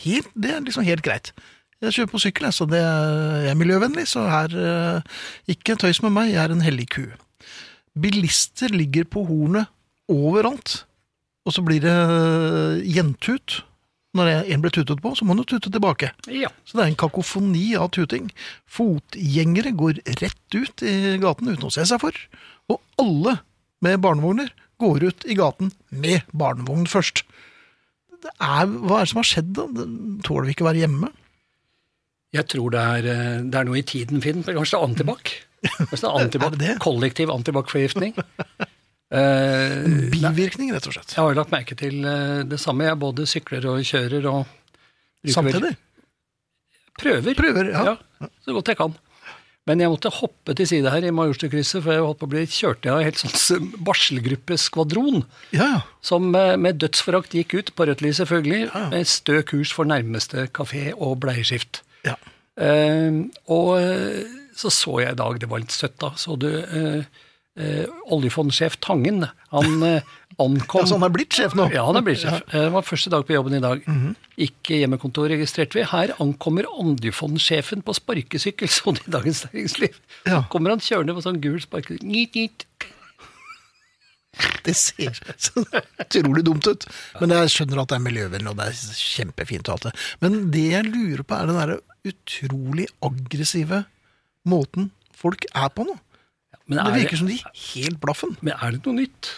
Helt, 0.03 0.29
det 0.38 0.53
er 0.53 0.62
liksom 0.62 0.86
helt 0.86 1.01
greit. 1.05 1.31
Jeg 1.84 1.93
kjører 1.93 2.10
på 2.10 2.22
sykkel, 2.22 2.50
så 2.55 2.65
det 2.69 2.79
er, 2.81 3.15
jeg 3.46 3.53
er 3.53 3.60
miljøvennlig, 3.60 4.07
så 4.10 4.25
her 4.31 4.53
uh, 4.57 5.17
ikke 5.51 5.77
tøys 5.77 6.01
med 6.01 6.15
meg, 6.15 6.31
jeg 6.34 6.41
er 6.41 6.53
en 6.55 6.65
hellig 6.65 6.88
ku. 6.96 7.03
Bilister 7.98 8.74
ligger 8.74 9.05
på 9.10 9.27
hornet 9.27 9.69
overalt, 10.10 10.81
og 11.46 11.53
så 11.53 11.62
blir 11.65 11.84
det 11.86 11.98
gjentut. 12.89 13.62
Når 14.17 14.31
en 14.50 14.63
blir 14.63 14.74
tutet 14.74 15.01
på, 15.03 15.12
så 15.13 15.25
må 15.27 15.36
en 15.36 15.43
jo 15.43 15.51
tute 15.51 15.69
tilbake. 15.69 16.10
Ja. 16.34 16.50
Så 16.65 16.77
det 16.77 16.84
er 16.84 16.89
en 16.89 16.98
kakofoni 16.98 17.67
av 17.77 17.91
tuting. 17.93 18.31
Fotgjengere 18.65 19.75
går 19.77 20.00
rett 20.24 20.57
ut 20.57 20.81
i 20.81 21.17
gaten 21.22 21.51
uten 21.51 21.67
å 21.67 21.74
se 21.74 21.86
seg 21.86 22.01
for. 22.01 22.17
Og 22.72 22.81
alle 23.03 23.36
med 23.86 24.01
barnevogner 24.01 24.50
går 24.81 25.05
ut 25.12 25.27
i 25.29 25.38
gaten 25.38 25.69
med 25.93 26.25
barnevogn 26.34 26.89
først. 26.89 27.22
Det 28.24 28.34
er, 28.41 28.65
hva 28.65 29.03
er 29.03 29.05
det 29.05 29.12
som 29.13 29.22
har 29.22 29.29
skjedd 29.29 29.53
da? 29.60 29.67
Tåler 30.25 30.50
vi 30.50 30.55
ikke 30.55 30.65
å 30.65 30.72
være 30.72 30.86
hjemme? 30.88 31.12
Jeg 32.36 32.48
tror 32.51 32.74
det 32.74 32.81
er, 32.81 33.05
eh, 33.13 33.36
det 33.48 33.60
er 33.60 33.67
noe 33.67 33.79
i 33.79 33.86
tiden, 33.88 34.22
Finn. 34.24 34.43
Kanskje 34.43 34.81
antibac? 34.84 35.31
Kanskje 35.63 36.03
er 36.10 36.17
antibac? 36.25 36.57
Kollektiv 36.84 37.31
antibac-forgiftning. 37.34 38.17
Uh, 39.07 39.88
Bivirkning, 40.12 40.74
rett 40.75 40.84
og 40.89 40.91
slett. 40.98 41.13
jeg 41.15 41.24
har 41.24 41.36
lagt 41.38 41.51
merke 41.53 41.77
til 41.79 42.01
eh, 42.03 42.41
det 42.43 42.57
samme. 42.60 42.84
Jeg 42.89 43.00
både 43.00 43.24
sykler 43.24 43.63
og 43.72 43.79
kjører 43.88 44.25
og 44.27 44.50
Samtidig. 45.31 45.77
Prøver. 47.00 47.38
Prøver, 47.38 47.69
ja. 47.72 47.93
Så 48.43 48.51
godt 48.51 48.74
jeg 48.74 48.79
kan. 48.81 48.98
Men 49.63 49.79
jeg 49.79 49.93
måtte 49.93 50.12
hoppe 50.12 50.57
til 50.60 50.67
side 50.67 50.91
her 50.91 51.07
i 51.07 51.13
Majorstukrysset, 51.15 51.86
for 51.86 51.96
jeg 51.96 52.03
holdt 52.03 52.19
på 52.19 52.27
å 52.27 52.34
bli 52.36 52.43
kjørt 52.51 52.84
av 52.91 53.00
en 53.00 53.07
helt 53.07 53.24
sånn 53.24 53.72
barselgruppeskvadron. 53.88 55.24
Ja, 55.55 55.72
ja. 55.77 55.81
Som 56.03 56.31
med 56.36 56.84
dødsforakt 56.84 57.36
gikk 57.39 57.55
ut, 57.62 57.74
på 57.79 57.88
rødt 57.88 58.03
lys 58.03 58.19
selvfølgelig, 58.19 58.67
med 58.91 59.07
stø 59.07 59.39
kurs 59.48 59.72
for 59.75 59.88
nærmeste 59.88 60.50
kafé 60.51 60.89
og 60.96 61.22
bleieskift. 61.24 61.86
Ja. 62.07 62.17
Eh, 62.57 63.21
og 63.53 63.71
eh, 63.77 64.35
så 64.57 64.71
så 64.73 64.99
jeg 65.03 65.13
i 65.13 65.19
dag, 65.19 65.39
det 65.41 65.49
var 65.51 65.61
litt 65.61 65.75
søtt 65.75 65.99
da, 66.01 66.13
så 66.17 66.33
du 66.39 66.49
eh, 66.49 67.03
eh, 67.57 67.85
oljefondsjef 68.13 68.79
Tangen, 68.83 69.27
han 69.53 69.83
eh, 69.87 70.15
ankom 70.41 70.83
ja 70.83 70.89
så 70.89 70.97
han 70.97 71.07
er 71.07 71.13
blitt 71.13 71.37
sjef 71.37 71.55
nå? 71.57 71.67
Ja, 71.73 71.85
han 71.87 71.99
er 71.99 72.05
blitt 72.05 72.21
sjef. 72.21 72.43
Det 72.51 72.67
var 72.73 72.85
første 72.85 73.13
dag 73.13 73.25
på 73.27 73.37
jobben 73.37 73.57
i 73.57 73.63
dag. 73.63 73.85
Mhm. 73.85 74.15
Ikke 74.47 74.81
hjemmekontor 74.81 75.31
registrerte 75.33 75.79
vi. 75.79 75.85
Her 75.89 76.13
ankommer 76.21 76.67
oljefondsjefen 76.69 77.81
på 77.85 77.95
sparkesykkel, 77.97 78.69
så 78.75 78.93
det 78.97 79.07
i 79.07 79.15
Dagens 79.17 79.45
Næringsliv. 79.47 79.97
Ja. 80.25 80.41
Så 80.41 80.45
kommer 80.53 80.75
han 80.75 80.83
kjørende 80.83 81.17
på 81.17 81.25
sånn 81.25 81.41
gul 81.43 81.59
sparkesykkel. 81.63 82.05
Nyt, 82.05 82.37
nyt. 82.37 82.67
Det 84.67 84.75
ser 84.77 85.15
så 85.41 85.63
utrolig 85.97 86.43
dumt 86.45 86.67
ut. 86.69 86.85
Men 87.21 87.33
jeg 87.33 87.53
skjønner 87.55 87.81
at 87.81 87.89
det 87.89 87.97
er 87.97 88.03
miljøvennlig, 88.05 88.51
og 88.51 88.59
det 88.59 88.67
er 88.69 88.97
kjempefint 88.99 89.69
og 89.69 89.77
alt 89.77 89.87
det. 89.87 89.93
Men 90.21 90.35
det 90.53 90.65
jeg 90.75 90.89
lurer 90.91 91.23
på, 91.25 91.37
er 91.37 91.49
den 91.49 91.57
derre 91.57 91.79
utrolig 92.11 92.87
aggressive 93.05 93.83
måten 94.47 94.91
folk 95.17 95.47
er 95.53 95.71
på 95.73 95.87
nå. 95.87 95.97
Men 96.67 96.79
Det 96.81 96.85
er, 96.85 96.95
virker 97.01 97.19
som 97.23 97.27
de 97.31 97.41
helt 97.73 97.99
blaffen. 98.03 98.37
men 98.43 98.55
er 98.59 98.75
det 98.75 98.83
noe 98.85 99.01
nytt? 99.01 99.33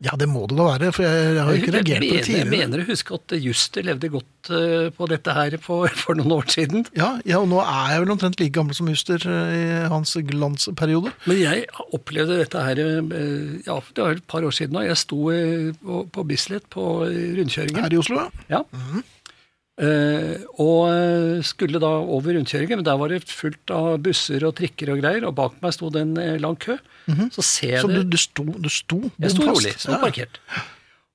Ja, 0.00 0.14
det 0.16 0.30
må 0.32 0.46
det 0.48 0.56
da 0.56 0.64
være, 0.64 0.88
for 0.96 1.04
jeg, 1.04 1.24
jeg 1.36 1.42
har 1.44 1.56
ikke 1.58 1.72
reagert 1.74 2.00
på 2.00 2.06
det 2.14 2.20
tidligere. 2.24 2.38
jeg 2.40 2.48
mener 2.48 2.80
å 2.80 2.84
huske 2.88 3.16
at 3.18 3.34
Juster 3.36 3.84
levde 3.84 4.08
godt 4.08 4.48
eh, 4.56 4.86
på 4.96 5.08
dette 5.10 5.34
her 5.36 5.56
for, 5.60 5.92
for 6.02 6.16
noen 6.16 6.32
år 6.38 6.48
siden. 6.48 6.86
Ja, 6.96 7.10
ja, 7.28 7.36
og 7.42 7.50
nå 7.50 7.58
er 7.60 7.92
jeg 7.92 8.06
vel 8.06 8.14
omtrent 8.14 8.40
like 8.40 8.54
gammel 8.56 8.78
som 8.78 8.88
Juster 8.88 9.20
eh, 9.28 9.52
i 9.58 9.66
hans 9.92 10.14
glansperiode. 10.30 11.12
Men 11.28 11.42
jeg 11.42 11.66
opplevde 11.92 12.40
dette 12.40 12.64
her 12.64 12.80
eh, 12.80 13.60
ja, 13.68 13.76
det 13.92 14.06
var 14.06 14.16
et 14.16 14.24
par 14.32 14.48
år 14.48 14.56
siden 14.56 14.78
nå. 14.78 14.86
Jeg 14.88 14.96
sto 15.02 15.20
på, 16.16 16.24
Bislett 16.32 16.64
på 16.72 16.86
rundkjøringen. 17.04 17.84
Her 17.84 17.92
i 17.92 18.00
Oslo, 18.00 18.24
ja. 18.24 18.56
Ja. 18.56 19.02
Eh, 19.80 20.42
og 20.60 20.90
eh, 20.92 21.38
skulle 21.46 21.80
da 21.80 21.88
over 22.04 22.34
rundkjøringen, 22.36 22.82
men 22.82 22.84
der 22.84 22.98
var 23.00 23.08
det 23.12 23.22
fullt 23.24 23.72
av 23.72 23.94
busser 24.04 24.44
og 24.44 24.52
trikker 24.58 24.90
og 24.92 25.00
greier, 25.00 25.24
og 25.24 25.34
bak 25.38 25.54
meg 25.62 25.72
sto 25.72 25.88
det 25.94 26.02
en 26.04 26.12
eh, 26.20 26.34
lang 26.42 26.58
kø. 26.60 26.76
Så 27.32 27.42
ser 27.42 27.72
jeg 27.78 27.80
Så 27.86 27.88
du, 27.90 27.94
det 27.96 28.10
du 28.12 28.18
sto, 28.20 28.44
du 28.44 28.68
sto 28.70 28.98
Jeg 29.18 29.32
sto 29.32 29.46
rolig, 29.48 29.72
sto 29.80 29.94
Ja. 29.96 30.00
parkert. 30.02 30.36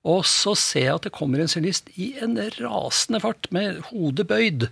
Og 0.06 0.26
så 0.30 0.54
ser 0.58 0.84
jeg 0.90 0.96
at 0.96 1.06
det 1.08 1.14
kommer 1.16 1.40
en 1.42 1.50
syklist 1.50 1.88
i 1.98 2.12
en 2.22 2.36
rasende 2.60 3.22
fart 3.24 3.48
med 3.56 3.80
hodet 3.92 4.26
bøyd. 4.30 4.68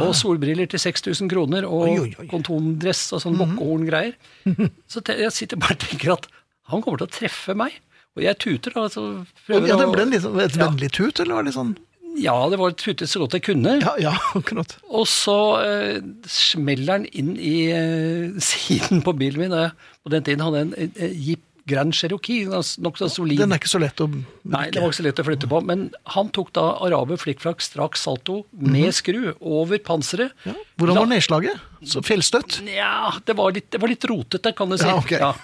Og 0.00 0.14
solbriller 0.16 0.66
til 0.72 0.80
6000 0.80 1.28
kroner, 1.30 1.66
og 1.68 1.84
Oi, 1.90 1.98
oi, 2.00 2.14
oi. 2.22 2.26
kontomdress 2.30 3.02
og 3.14 3.20
sånn 3.22 3.36
bokkehorngreier. 3.38 4.14
Så 4.90 5.02
jeg 5.10 5.30
sitter 5.36 5.60
bare 5.60 5.76
og 5.76 5.84
tenker 5.84 6.14
at 6.16 6.26
han 6.72 6.82
kommer 6.82 7.02
til 7.02 7.10
å 7.10 7.14
treffe 7.18 7.54
meg. 7.58 7.76
Og 8.16 8.22
jeg 8.24 8.38
tuter 8.40 8.74
da, 8.78 8.86
så 8.88 9.02
Ja, 9.50 9.58
det 9.60 9.90
ble 9.92 10.02
en 10.06 10.10
litt, 10.14 10.22
sånn- 10.24 10.38
et 10.40 10.54
Ja. 10.56 10.68
vennlig 10.70 10.90
tut, 10.96 11.18
eller 11.20 11.34
var 11.34 11.44
det 11.46 11.54
sånn 11.58 11.74
Ja, 12.20 12.36
det 12.50 12.58
var 12.60 12.74
tutet 12.78 13.10
så 13.10 13.22
godt 13.22 13.34
jeg 13.38 13.46
kunne. 13.48 13.78
Ja, 13.82 13.94
ja, 14.00 14.12
akkurat. 14.38 14.76
Og 14.86 15.08
så 15.10 15.38
eh, 15.64 15.98
smeller 16.30 17.00
den 17.00 17.08
inn 17.12 17.32
i 17.38 17.56
eh, 17.74 18.36
siden 18.50 19.02
på 19.04 19.16
bilen 19.18 19.46
min. 19.46 19.56
og 19.56 19.74
på 20.04 20.14
den 20.14 20.26
tiden 20.26 20.44
hadde 20.44 20.62
jeg 20.62 20.70
en 20.70 20.94
eh, 20.94 21.18
Jeep 21.30 21.42
Grand 21.64 21.94
Cherokee, 21.96 22.44
nokså 22.84 23.08
solid. 23.08 23.38
Den 23.40 23.54
er 23.54 23.60
ikke 23.60 23.70
så 23.72 23.80
lett 23.80 24.00
å 24.04 24.06
Nei, 24.12 24.66
det 24.68 24.82
var 24.82 24.90
ikke 24.90 24.98
så 24.98 25.06
lett 25.06 25.22
å 25.22 25.24
flytte 25.24 25.48
på. 25.48 25.62
Men 25.64 25.86
han 26.12 26.28
tok 26.36 26.50
da 26.58 26.64
araber 26.84 27.16
flikkflakk 27.16 27.64
straks 27.64 28.04
salto 28.04 28.42
med 28.52 28.92
skru 28.92 29.32
over 29.40 29.80
panseret. 29.80 30.34
ja. 30.44 30.52
Hvordan 30.76 31.00
var 31.00 31.08
nedslaget? 31.14 31.64
Så 31.88 32.02
Fjellstøtt? 32.04 32.58
Nja, 32.66 33.14
det 33.24 33.36
var 33.38 33.56
litt, 33.56 33.70
det 33.72 33.80
var 33.80 33.88
litt 33.88 34.04
rotete, 34.10 34.52
kan 34.52 34.68
du 34.68 34.76
si. 34.76 34.90
Ja, 34.90 34.98
ok. 35.00 35.40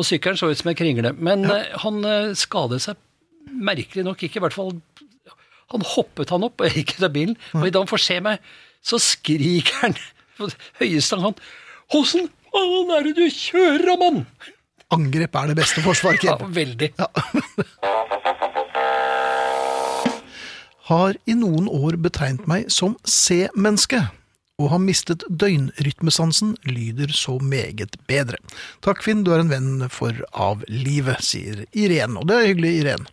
Og 0.00 0.08
sykkelen 0.08 0.40
så 0.40 0.48
ut 0.48 0.58
som 0.58 0.72
en 0.72 0.78
kringle. 0.78 1.12
Men 1.12 1.44
eh, 1.44 1.76
han 1.84 2.00
eh, 2.08 2.32
skadet 2.38 2.80
seg 2.86 2.96
merkelig 3.54 4.04
nok 4.06 4.24
ikke, 4.24 4.40
i 4.40 4.44
hvert 4.46 4.56
fall 4.56 4.72
Han 5.74 5.84
hoppet 5.94 6.30
han 6.30 6.46
opp 6.46 6.62
og 6.62 6.68
jeg 6.70 6.84
gikk 6.84 6.96
ut 6.98 7.06
av 7.08 7.14
bilen, 7.16 7.36
og 7.58 7.66
idet 7.66 7.80
han 7.82 7.90
får 7.90 8.02
se 8.06 8.18
meg, 8.22 8.42
så 8.84 9.00
skriker 9.02 9.80
han 9.82 9.96
på 10.38 10.48
høyeste 10.80 11.18
han 11.22 11.34
Åssen 11.94 12.28
faen 12.54 12.92
er 12.96 13.04
det 13.08 13.14
du 13.18 13.24
kjører, 13.28 13.96
mann? 14.00 14.22
Angrep 14.94 15.34
er 15.40 15.50
det 15.50 15.56
beste 15.58 15.82
forsvar, 15.84 16.16
Ja, 16.24 16.36
veldig. 16.38 16.92
veldig. 16.94 18.14
Har 20.88 21.16
i 21.24 21.34
noen 21.38 21.66
år 21.72 21.96
betegnet 22.04 22.46
meg 22.50 22.66
som 22.72 22.94
C-menneske, 23.08 24.02
og 24.60 24.68
har 24.70 24.78
mistet 24.82 25.24
døgnrytmesansen, 25.28 26.52
lyder 26.68 27.10
så 27.16 27.38
meget 27.42 27.96
bedre. 28.06 28.38
Takk, 28.84 29.00
Finn, 29.02 29.24
du 29.26 29.32
er 29.34 29.42
en 29.42 29.50
venn 29.50 29.88
for 29.90 30.14
av 30.30 30.62
livet, 30.70 31.24
sier 31.26 31.64
Irén. 31.74 32.14
Og 32.20 32.28
det 32.30 32.36
er 32.38 32.50
hyggelig, 32.52 32.74
Irén. 32.84 33.08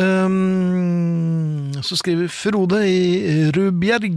Um, 0.00 1.68
så 1.84 1.98
skriver 2.00 2.30
Frode 2.32 2.78
i 2.88 3.50
Rubjerg 3.52 4.14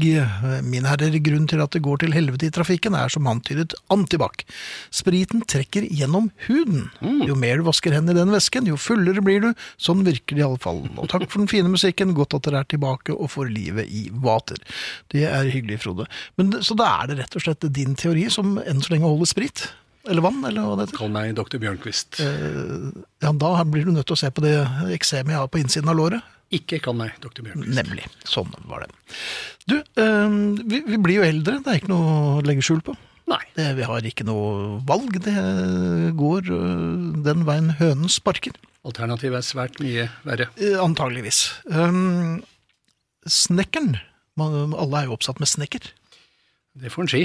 Min 0.63 0.87
herrer, 0.87 1.17
grunnen 1.19 1.49
til 1.51 1.59
at 1.59 1.75
det 1.75 1.81
går 1.83 1.99
til 1.99 2.15
helvete 2.15 2.47
i 2.47 2.53
trafikken 2.55 2.95
er 2.95 3.11
som 3.11 3.27
antydet 3.27 3.75
antibac. 3.91 4.45
Spriten 4.87 5.43
trekker 5.43 5.83
gjennom 5.91 6.29
huden. 6.45 6.87
Jo 7.27 7.35
mer 7.35 7.59
du 7.59 7.67
vasker 7.67 7.91
hendene 7.91 8.15
i 8.15 8.21
den 8.21 8.31
væsken, 8.31 8.71
jo 8.71 8.79
fullere 8.79 9.19
blir 9.25 9.43
du. 9.43 9.51
Sånn 9.75 10.07
virker 10.07 10.39
det 10.39 10.45
iallfall. 10.45 10.85
Og 10.95 11.11
takk 11.11 11.27
for 11.27 11.43
den 11.43 11.51
fine 11.51 11.71
musikken. 11.73 12.15
Godt 12.15 12.37
at 12.39 12.47
dere 12.47 12.63
er 12.63 12.71
tilbake 12.71 13.11
og 13.11 13.33
får 13.35 13.51
livet 13.51 13.91
i 13.91 14.07
vater. 14.15 14.63
Det 15.11 15.27
er 15.27 15.51
hyggelig, 15.51 15.83
Frode. 15.83 16.07
Men, 16.39 16.55
så 16.63 16.79
da 16.79 16.93
er 17.01 17.11
det 17.11 17.19
rett 17.25 17.35
og 17.35 17.49
slett 17.49 17.67
din 17.75 17.99
teori 17.99 18.29
som 18.31 18.55
enn 18.63 18.79
så 18.79 18.95
lenge 18.95 19.11
holder 19.11 19.35
sprit? 19.35 19.67
Eller 20.05 20.21
vann, 20.21 20.43
eller 20.45 20.65
hva 20.65 20.77
det 20.77 20.87
heter. 20.87 20.99
Kall 20.99 21.11
meg 21.13 21.33
doktor 21.37 21.61
Bjørnquist. 21.63 22.19
Ja, 22.21 23.31
da 23.33 23.51
blir 23.65 23.87
du 23.87 23.93
nødt 23.95 24.07
til 24.09 24.17
å 24.17 24.21
se 24.21 24.29
på 24.33 24.43
det 24.45 24.53
eksemet 24.93 25.33
jeg 25.33 25.41
har 25.41 25.51
på 25.51 25.61
innsiden 25.61 25.89
av 25.91 25.97
låret. 25.97 26.31
Ikke 26.53 26.77
kall 26.83 26.97
meg 26.99 27.15
doktor 27.23 27.47
Bjørnquist. 27.47 27.73
Nemlig. 27.77 28.05
Sånn 28.29 28.51
var 28.69 28.85
det. 28.85 28.91
Du, 29.65 29.79
eh, 29.81 30.37
vi, 30.61 30.83
vi 30.85 31.01
blir 31.01 31.19
jo 31.21 31.27
eldre. 31.27 31.57
Det 31.65 31.73
er 31.73 31.81
ikke 31.81 31.91
noe 31.91 32.15
å 32.37 32.45
legge 32.45 32.65
skjul 32.65 32.83
på. 32.85 32.93
Nei. 33.25 33.41
Det, 33.57 33.71
vi 33.79 33.85
har 33.89 34.05
ikke 34.05 34.27
noe 34.27 34.77
valg. 34.85 35.17
Det 35.25 35.33
går 36.19 36.51
øh, 36.53 37.21
den 37.25 37.45
veien 37.47 37.73
hønen 37.79 38.11
sparker. 38.13 38.53
Alternativet 38.85 39.39
er 39.39 39.47
svært 39.47 39.81
mye 39.81 40.09
verre. 40.27 40.51
Eh, 40.61 40.77
Antageligvis. 40.77 41.47
Um, 41.65 42.43
snekkeren. 43.25 43.95
Man, 44.37 44.75
alle 44.77 45.01
er 45.01 45.09
jo 45.09 45.17
oppsatt 45.17 45.41
med 45.41 45.49
snekker. 45.49 45.89
Det 46.77 46.91
får 46.93 47.07
en 47.07 47.13
si. 47.15 47.23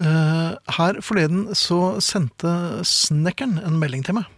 Eh, 0.00 0.52
her 0.78 1.00
forleden 1.04 1.50
så 1.58 1.98
sendte 2.00 2.50
snekkeren 2.88 3.58
en 3.60 3.76
melding 3.82 4.04
til 4.06 4.16
meg. 4.16 4.28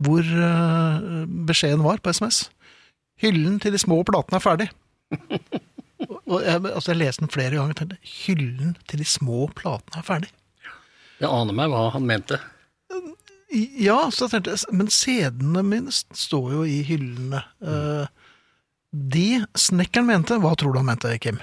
Hvor 0.00 0.22
eh, 0.24 1.24
beskjeden 1.48 1.82
var 1.84 1.98
på 2.04 2.12
SMS. 2.14 2.44
Hyllen 3.20 3.58
til 3.60 3.74
de 3.74 3.80
små 3.82 4.00
platene 4.08 4.38
er 4.38 4.44
ferdig. 4.44 4.68
Og- 6.30 6.40
jeg, 6.46 6.62
altså 6.70 6.92
jeg 6.94 7.00
leste 7.02 7.24
den 7.26 7.32
flere 7.34 7.56
ganger 7.58 7.74
og 7.74 7.80
tenkte 7.82 7.98
hyllen 8.06 8.76
til 8.88 9.02
de 9.02 9.04
små 9.10 9.48
platene 9.58 10.00
er 10.00 10.06
ferdig. 10.06 10.30
Jeg 11.20 11.28
aner 11.28 11.52
meg 11.58 11.68
hva 11.68 11.88
han 11.92 12.06
mente. 12.08 12.38
Ja, 13.52 13.98
så 14.14 14.24
jeg 14.28 14.36
tenkte 14.38 14.54
jeg, 14.54 14.76
men 14.78 14.88
CD-ene 14.94 15.62
mine 15.66 15.92
står 15.92 16.52
jo 16.54 16.62
i 16.64 16.78
hyllene. 16.86 17.42
Mm. 17.60 18.06
de 19.10 19.26
snekkeren 19.58 20.06
mente, 20.08 20.38
hva 20.42 20.54
tror 20.58 20.72
du 20.72 20.78
han 20.80 20.88
mente, 20.88 21.12
Kim? 21.22 21.36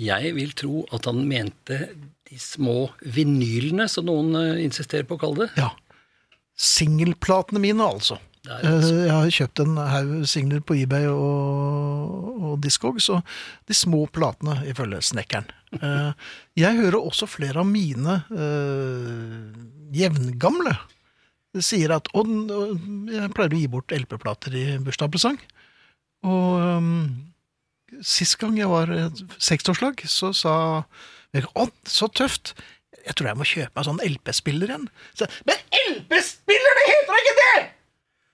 Jeg 0.00 0.34
vil 0.34 0.52
tro 0.58 0.82
at 0.94 1.06
han 1.06 1.22
mente 1.28 1.78
de 2.26 2.38
små 2.40 2.88
vinylene, 3.14 3.86
som 3.90 4.08
noen 4.08 4.34
eh, 4.38 4.62
insisterer 4.64 5.06
på 5.06 5.18
å 5.18 5.22
kalle 5.22 5.46
det. 5.46 5.50
Ja. 5.60 5.70
Singelplatene 6.58 7.62
mine, 7.62 7.84
altså. 7.86 8.18
Eh, 8.48 8.64
altså- 8.70 8.94
Jeg 9.04 9.10
har 9.10 9.30
kjøpt 9.38 9.60
en 9.64 9.76
haug 9.76 10.26
singler 10.26 10.60
på 10.60 10.76
eBay 10.82 11.06
og, 11.06 12.42
og 12.42 12.60
Discog, 12.60 12.98
så 13.00 13.22
de 13.66 13.74
små 13.74 14.06
platene, 14.10 14.60
ifølge 14.66 15.02
snekkeren. 15.02 15.46
Eh, 15.80 16.12
Jeg 16.56 16.76
hører 16.76 16.98
også 16.98 17.26
flere 17.26 17.62
av 17.62 17.66
mine 17.66 18.24
uh, 18.30 19.50
jevngamle 19.94 20.76
sier 21.62 21.92
at 21.94 22.08
og 22.14 22.26
jeg 22.26 23.30
pleier 23.34 23.54
å 23.54 23.58
gi 23.60 23.70
bort 23.70 23.94
LP-plater 23.94 24.56
i 24.58 24.64
bursdagspresang. 24.82 25.38
Og 26.26 26.80
um, 26.80 26.90
sist 28.02 28.38
gang 28.40 28.56
jeg 28.58 28.70
var 28.70 28.90
seksårslag, 29.38 30.02
så 30.10 30.32
sa 30.36 30.54
å, 31.34 31.68
så 31.90 32.08
tøft. 32.14 32.54
Jeg 33.04 33.18
tror 33.18 33.30
jeg 33.30 33.38
må 33.40 33.46
kjøpe 33.48 33.76
meg 33.76 33.86
sånn 33.86 34.02
LP-spiller 34.06 34.70
igjen. 34.72 34.84
Så, 35.18 35.28
Men 35.48 35.60
LP-spiller, 35.90 36.78
det 36.80 36.84
heter 36.90 37.10
da 37.10 37.22
ikke 37.22 37.38
det! 37.40 37.54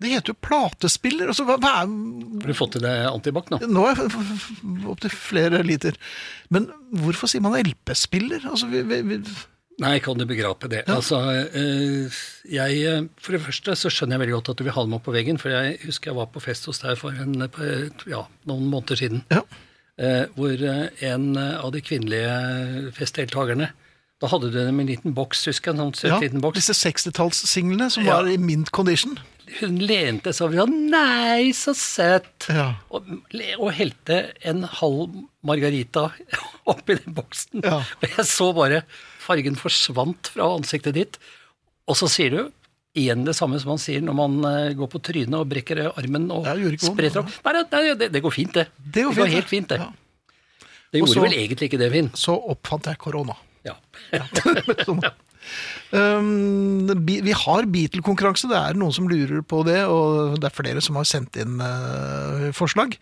Det 0.01 0.09
heter 0.15 0.33
jo 0.33 0.41
platespiller. 0.41 1.29
Altså, 1.29 1.45
hva, 1.45 1.59
hva 1.61 1.73
er 1.83 1.89
Har 1.91 2.49
du 2.49 2.57
fått 2.57 2.77
til 2.79 2.85
deg 2.87 3.03
antibac 3.11 3.51
nå? 3.53 3.59
nå 3.69 3.83
er 3.91 3.99
opptil 4.89 5.13
flere 5.13 5.61
liter. 5.67 5.99
Men 6.49 6.71
hvorfor 7.03 7.29
sier 7.29 7.45
man 7.45 7.59
LP-spiller? 7.61 8.47
Altså, 8.49 8.71
vi, 8.73 8.81
vi, 8.89 9.03
vi, 9.11 9.19
Nei, 9.81 9.95
kan 10.05 10.19
du 10.21 10.27
begrape 10.29 10.69
det? 10.69 10.83
Altså, 10.93 11.19
eh, 11.57 12.19
jeg, 12.53 12.81
eh, 12.85 13.07
For 13.23 13.33
det 13.37 13.41
første 13.47 13.77
så 13.81 13.89
skjønner 13.93 14.19
jeg 14.19 14.23
veldig 14.27 14.37
godt 14.37 14.51
at 14.53 14.61
du 14.61 14.65
vil 14.67 14.75
ha 14.77 14.85
dem 14.85 14.97
opp 14.99 15.07
på 15.09 15.15
veggen, 15.15 15.39
for 15.41 15.53
jeg 15.55 15.79
husker 15.87 16.11
jeg 16.13 16.19
var 16.21 16.29
på 16.35 16.43
fest 16.45 16.69
hos 16.69 16.83
deg 16.85 16.99
for 17.01 17.17
en, 17.17 17.33
på, 17.49 17.69
ja, 18.11 18.27
noen 18.51 18.67
måneder 18.69 19.01
siden, 19.01 19.23
ja. 19.33 19.41
eh, 19.97 20.27
hvor 20.37 20.53
en 20.61 21.27
av 21.41 21.71
de 21.73 21.81
kvinnelige 21.87 22.93
festdeltakerne 22.99 23.71
Da 24.21 24.29
hadde 24.29 24.51
du 24.53 24.59
dem 24.61 24.77
i 24.77 24.85
en 24.85 24.89
liten 24.91 25.15
boks, 25.17 25.47
husker 25.49 25.73
jeg, 25.73 25.81
sånn 25.81 26.11
ja, 26.11 26.19
liten 26.21 26.43
boks. 26.45 26.59
disse 26.61 26.75
60-tallssinglene 26.77 27.87
som 27.89 28.05
Ja. 28.05 28.19
var 28.19 28.29
i 28.29 28.37
mint 28.37 28.69
condition. 28.71 29.15
Hun 29.63 29.79
lente 29.81 30.35
seg 30.37 30.45
over 30.51 30.61
og 30.61 30.69
sa 30.69 30.75
'nei, 30.93 31.53
så 31.57 31.73
søtt! 31.75 32.47
Ja. 32.53 32.75
og, 32.93 33.09
og 33.59 33.73
helte 33.73 34.19
en 34.45 34.63
halv 34.63 35.17
margarita 35.43 36.11
oppi 36.69 36.99
den 37.01 37.15
boksen. 37.17 37.65
Ja. 37.65 37.81
Og 37.81 38.05
jeg 38.19 38.27
så 38.29 38.53
bare 38.55 38.83
fargen 39.31 39.59
forsvant 39.59 40.33
fra 40.35 40.51
ansiktet 40.59 40.99
ditt, 40.99 41.21
og 41.87 41.97
så 41.99 42.11
sier 42.11 42.35
du 42.35 42.43
igjen 42.99 43.23
det 43.23 43.37
samme 43.39 43.59
som 43.63 43.71
man 43.71 43.79
sier 43.79 44.03
når 44.03 44.17
man 44.19 44.37
eh, 44.49 44.73
går 44.79 44.91
på 44.91 44.99
trynet 45.07 45.37
og 45.39 45.47
brekker 45.51 45.85
armen 45.93 46.27
og 46.35 46.49
Ja, 46.49 46.57
det 46.59 46.83
spretter 46.83 47.23
opp. 47.23 47.31
Nei, 47.47 47.55
nei 47.63 47.83
det, 47.95 48.11
det 48.17 48.23
går 48.25 48.35
fint, 48.35 48.57
det. 48.59 48.67
Det 48.83 49.07
går 49.07 49.15
fint, 49.21 49.35
helt 49.39 49.53
fint, 49.53 49.71
det. 49.71 49.79
Ja. 49.79 49.91
Det 50.91 50.99
gjorde 51.05 51.15
så- 51.15 51.23
vel 51.23 51.37
egentlig 51.39 51.71
ikke 51.71 51.79
det, 51.79 51.91
Finn. 51.93 52.11
Så 52.19 52.35
oppfant 52.35 52.91
jeg 52.91 52.99
korona. 52.99 53.37
Ja. 53.65 53.77
Sånn. 54.87 55.03
Um, 55.91 56.87
vi 57.11 57.33
har 57.35 57.67
Beatle-konkurranse, 57.67 58.49
det 58.51 58.59
er 58.59 58.79
noen 58.79 58.95
som 58.95 59.09
lurer 59.11 59.43
på 59.47 59.63
det, 59.67 59.81
og 59.91 60.37
det 60.41 60.49
er 60.51 60.55
flere 60.55 60.83
som 60.85 60.99
har 61.01 61.09
sendt 61.09 61.39
inn 61.41 61.59
eh, 61.65 62.51
forslag. 62.57 62.95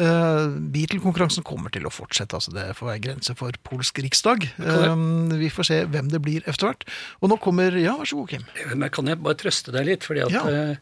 Uh, 0.00 0.50
Beatle-konkurransen 0.74 1.44
kommer 1.46 1.70
til 1.74 1.86
å 1.86 1.92
fortsette, 1.92 2.34
altså 2.38 2.54
det 2.56 2.70
får 2.78 2.88
være 2.90 3.04
grense 3.06 3.36
for 3.38 3.54
polsk 3.68 4.00
riksdag. 4.02 4.48
Um, 4.58 5.30
vi 5.38 5.50
får 5.52 5.68
se 5.68 5.78
hvem 5.92 6.10
det 6.10 6.22
blir 6.24 6.42
etter 6.48 6.70
hvert. 6.72 6.86
Og 7.20 7.30
nå 7.30 7.38
kommer 7.42 7.76
Ja, 7.78 7.94
vær 8.00 8.08
så 8.10 8.18
god, 8.22 8.32
Kim. 8.34 8.48
Men 8.74 8.90
kan 8.94 9.06
jeg 9.12 9.22
bare 9.22 9.38
trøste 9.38 9.74
deg 9.74 9.86
litt? 9.92 10.02
fordi 10.08 10.24
at 10.26 10.32
Ja. 10.34 10.42
eh, 10.48 10.76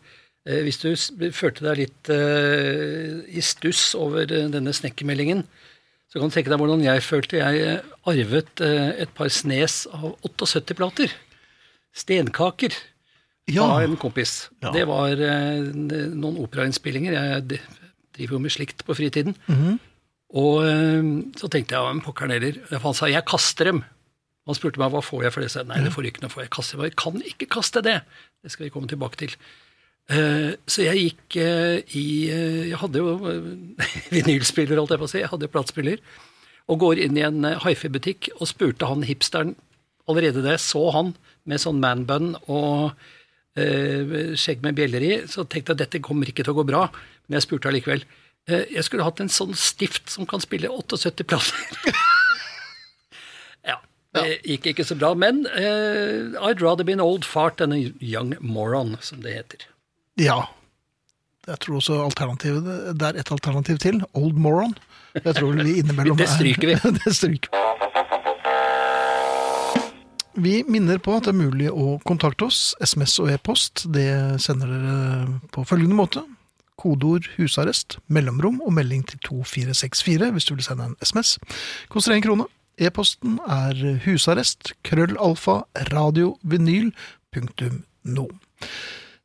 eh, 0.46 0.62
hvis 0.64 0.80
du 0.80 0.94
følte 1.36 1.66
deg 1.68 1.82
litt 1.84 2.08
eh, 2.14 3.20
i 3.36 3.42
stuss 3.44 3.90
over 3.98 4.22
eh, 4.24 4.48
denne 4.52 4.72
snekkermeldingen, 4.72 5.44
så 6.10 6.18
kan 6.18 6.28
du 6.30 6.34
tenke 6.34 6.50
deg 6.50 6.58
hvordan 6.58 6.80
jeg 6.82 7.02
følte. 7.06 7.38
Jeg 7.38 7.60
eh, 7.62 7.90
arvet 8.10 8.62
eh, 8.66 8.88
et 9.04 9.12
par 9.14 9.30
snes 9.30 9.84
av 9.94 10.16
78 10.26 10.74
plater. 10.78 11.12
Stenkaker 11.94 12.74
Ja. 13.50 13.64
av 13.66 13.82
en 13.82 13.96
kompis. 13.98 14.48
Ja. 14.62 14.70
Det 14.74 14.84
var 14.86 15.10
eh, 15.14 15.62
noen 16.14 16.36
operainnspillinger. 16.42 17.14
Jeg 17.16 17.60
driver 18.14 18.36
jo 18.36 18.42
med 18.44 18.52
slikt 18.54 18.84
på 18.86 18.94
fritiden. 18.94 19.34
Mhm. 19.50 19.78
Og 20.38 20.60
eh, 20.62 21.08
så 21.40 21.48
tenkte 21.50 21.74
jeg, 21.74 21.82
men 21.88 22.02
pokkeren 22.04 22.30
heller. 22.36 22.60
Han 22.84 22.94
sa 22.94 23.08
jeg 23.10 23.24
kaster 23.26 23.70
dem. 23.72 23.80
Han 24.46 24.54
spurte 24.56 24.78
meg 24.82 24.90
hva 24.94 25.02
får 25.02 25.24
jeg 25.26 25.34
for 25.34 25.42
det. 25.42 25.48
Jeg 25.50 25.56
sa, 25.58 25.64
nei, 25.66 25.80
det 25.84 25.90
får 25.94 26.02
du 26.06 26.10
ikke 26.10 26.22
noe 26.24 26.30
for. 26.32 26.42
Jeg 26.44 26.50
kaster 26.54 26.84
Jeg 26.86 26.94
kan 26.98 27.18
ikke 27.22 27.48
kaste 27.50 27.82
det. 27.86 27.96
Det 28.42 28.50
skal 28.54 28.66
vi 28.68 28.70
komme 28.74 28.90
tilbake 28.90 29.18
til. 29.18 29.34
Eh, 30.10 30.50
så 30.66 30.84
jeg 30.88 31.04
gikk 31.04 31.36
eh, 31.38 31.94
i 31.94 32.06
eh, 32.34 32.68
Jeg 32.72 32.80
hadde 32.80 32.98
jo 32.98 33.12
vinylspiller, 34.14 34.80
holdt 34.80 34.96
jeg 34.96 35.02
på 35.02 35.08
å 35.08 35.12
si. 35.12 35.22
Jeg 35.22 35.32
hadde 35.32 35.50
platespiller. 35.52 36.02
Og 36.70 36.82
går 36.82 37.02
inn 37.02 37.18
i 37.18 37.24
en 37.26 37.42
uh, 37.46 37.56
hifi-butikk 37.64 38.28
og 38.36 38.46
spurte 38.46 38.86
han 38.86 39.02
hipsteren 39.06 39.56
Allerede 40.10 40.42
da 40.42 40.54
jeg 40.54 40.62
så 40.64 40.84
han 40.94 41.12
med 41.48 41.62
sånn 41.62 41.80
manbun 41.82 42.32
og 42.50 42.96
eh, 43.58 44.34
skjegg 44.38 44.64
med 44.64 44.74
bjeller 44.78 45.04
i, 45.06 45.12
så 45.30 45.44
tenkte 45.44 45.70
jeg 45.70 45.76
at 45.76 45.82
dette 45.84 46.02
kommer 46.02 46.30
ikke 46.30 46.42
til 46.42 46.54
å 46.54 46.58
gå 46.60 46.64
bra. 46.66 46.86
Men 47.26 47.38
jeg 47.38 47.46
spurte 47.46 47.70
allikevel. 47.70 48.02
Eh, 48.50 48.64
jeg 48.74 48.86
skulle 48.86 49.06
hatt 49.06 49.22
en 49.22 49.32
sånn 49.32 49.54
stift 49.58 50.10
som 50.12 50.26
kan 50.30 50.42
spille 50.42 50.70
78 50.72 51.26
plater. 51.30 51.94
ja, 53.70 53.78
det 54.18 54.40
gikk 54.40 54.72
ikke 54.72 54.88
så 54.88 54.98
bra. 54.98 55.12
Men 55.14 55.44
eh, 55.52 56.34
I'd 56.40 56.64
rather 56.64 56.86
be 56.86 56.96
an 56.96 57.04
old 57.04 57.28
fart 57.28 57.60
than 57.62 57.76
a 57.76 57.80
young 58.00 58.34
moron, 58.40 58.96
som 59.04 59.22
det 59.22 59.36
heter. 59.36 59.68
Ja. 60.20 60.40
Jeg 61.48 61.56
tror 61.64 61.78
også 61.80 61.96
alternativet 62.04 62.64
Det 63.00 63.06
er 63.06 63.20
et 63.20 63.32
alternativ 63.32 63.78
til. 63.80 64.02
Old 64.14 64.36
Moron. 64.36 64.74
Jeg 65.16 65.34
tror 65.34 65.56
vi 65.56 65.78
innimellom 65.80 66.18
Det 66.20 66.28
stryker 66.28 66.74
vi. 66.74 66.74
det 67.04 67.16
stryker 67.16 67.48
vi. 67.50 67.56
Vi 70.40 70.62
minner 70.68 71.00
på 71.02 71.16
at 71.16 71.26
det 71.26 71.32
er 71.34 71.40
mulig 71.40 71.70
å 71.72 71.98
kontakte 72.06 72.46
oss. 72.46 72.74
SMS 72.80 73.18
og 73.20 73.32
e-post 73.32 73.86
det 73.92 74.40
sender 74.40 74.70
dere 74.70 75.40
på 75.52 75.64
følgende 75.68 75.98
måte. 75.98 76.22
Kodeord 76.80 77.26
'husarrest', 77.34 77.98
mellomrom 78.08 78.60
og 78.64 78.72
melding 78.72 79.02
til 79.08 79.18
2464 79.26 80.30
hvis 80.32 80.44
du 80.48 80.54
vil 80.54 80.64
sende 80.64 80.84
en 80.88 80.96
SMS. 81.02 81.38
Koster 81.92 82.14
én 82.14 82.24
krone. 82.24 82.46
E-posten 82.80 83.36
er 83.44 83.98
husarrest, 84.06 84.72
krøllalfa, 84.84 85.60
radiovinyl, 85.92 86.94
punktum 87.32 87.82
no. 88.04 88.30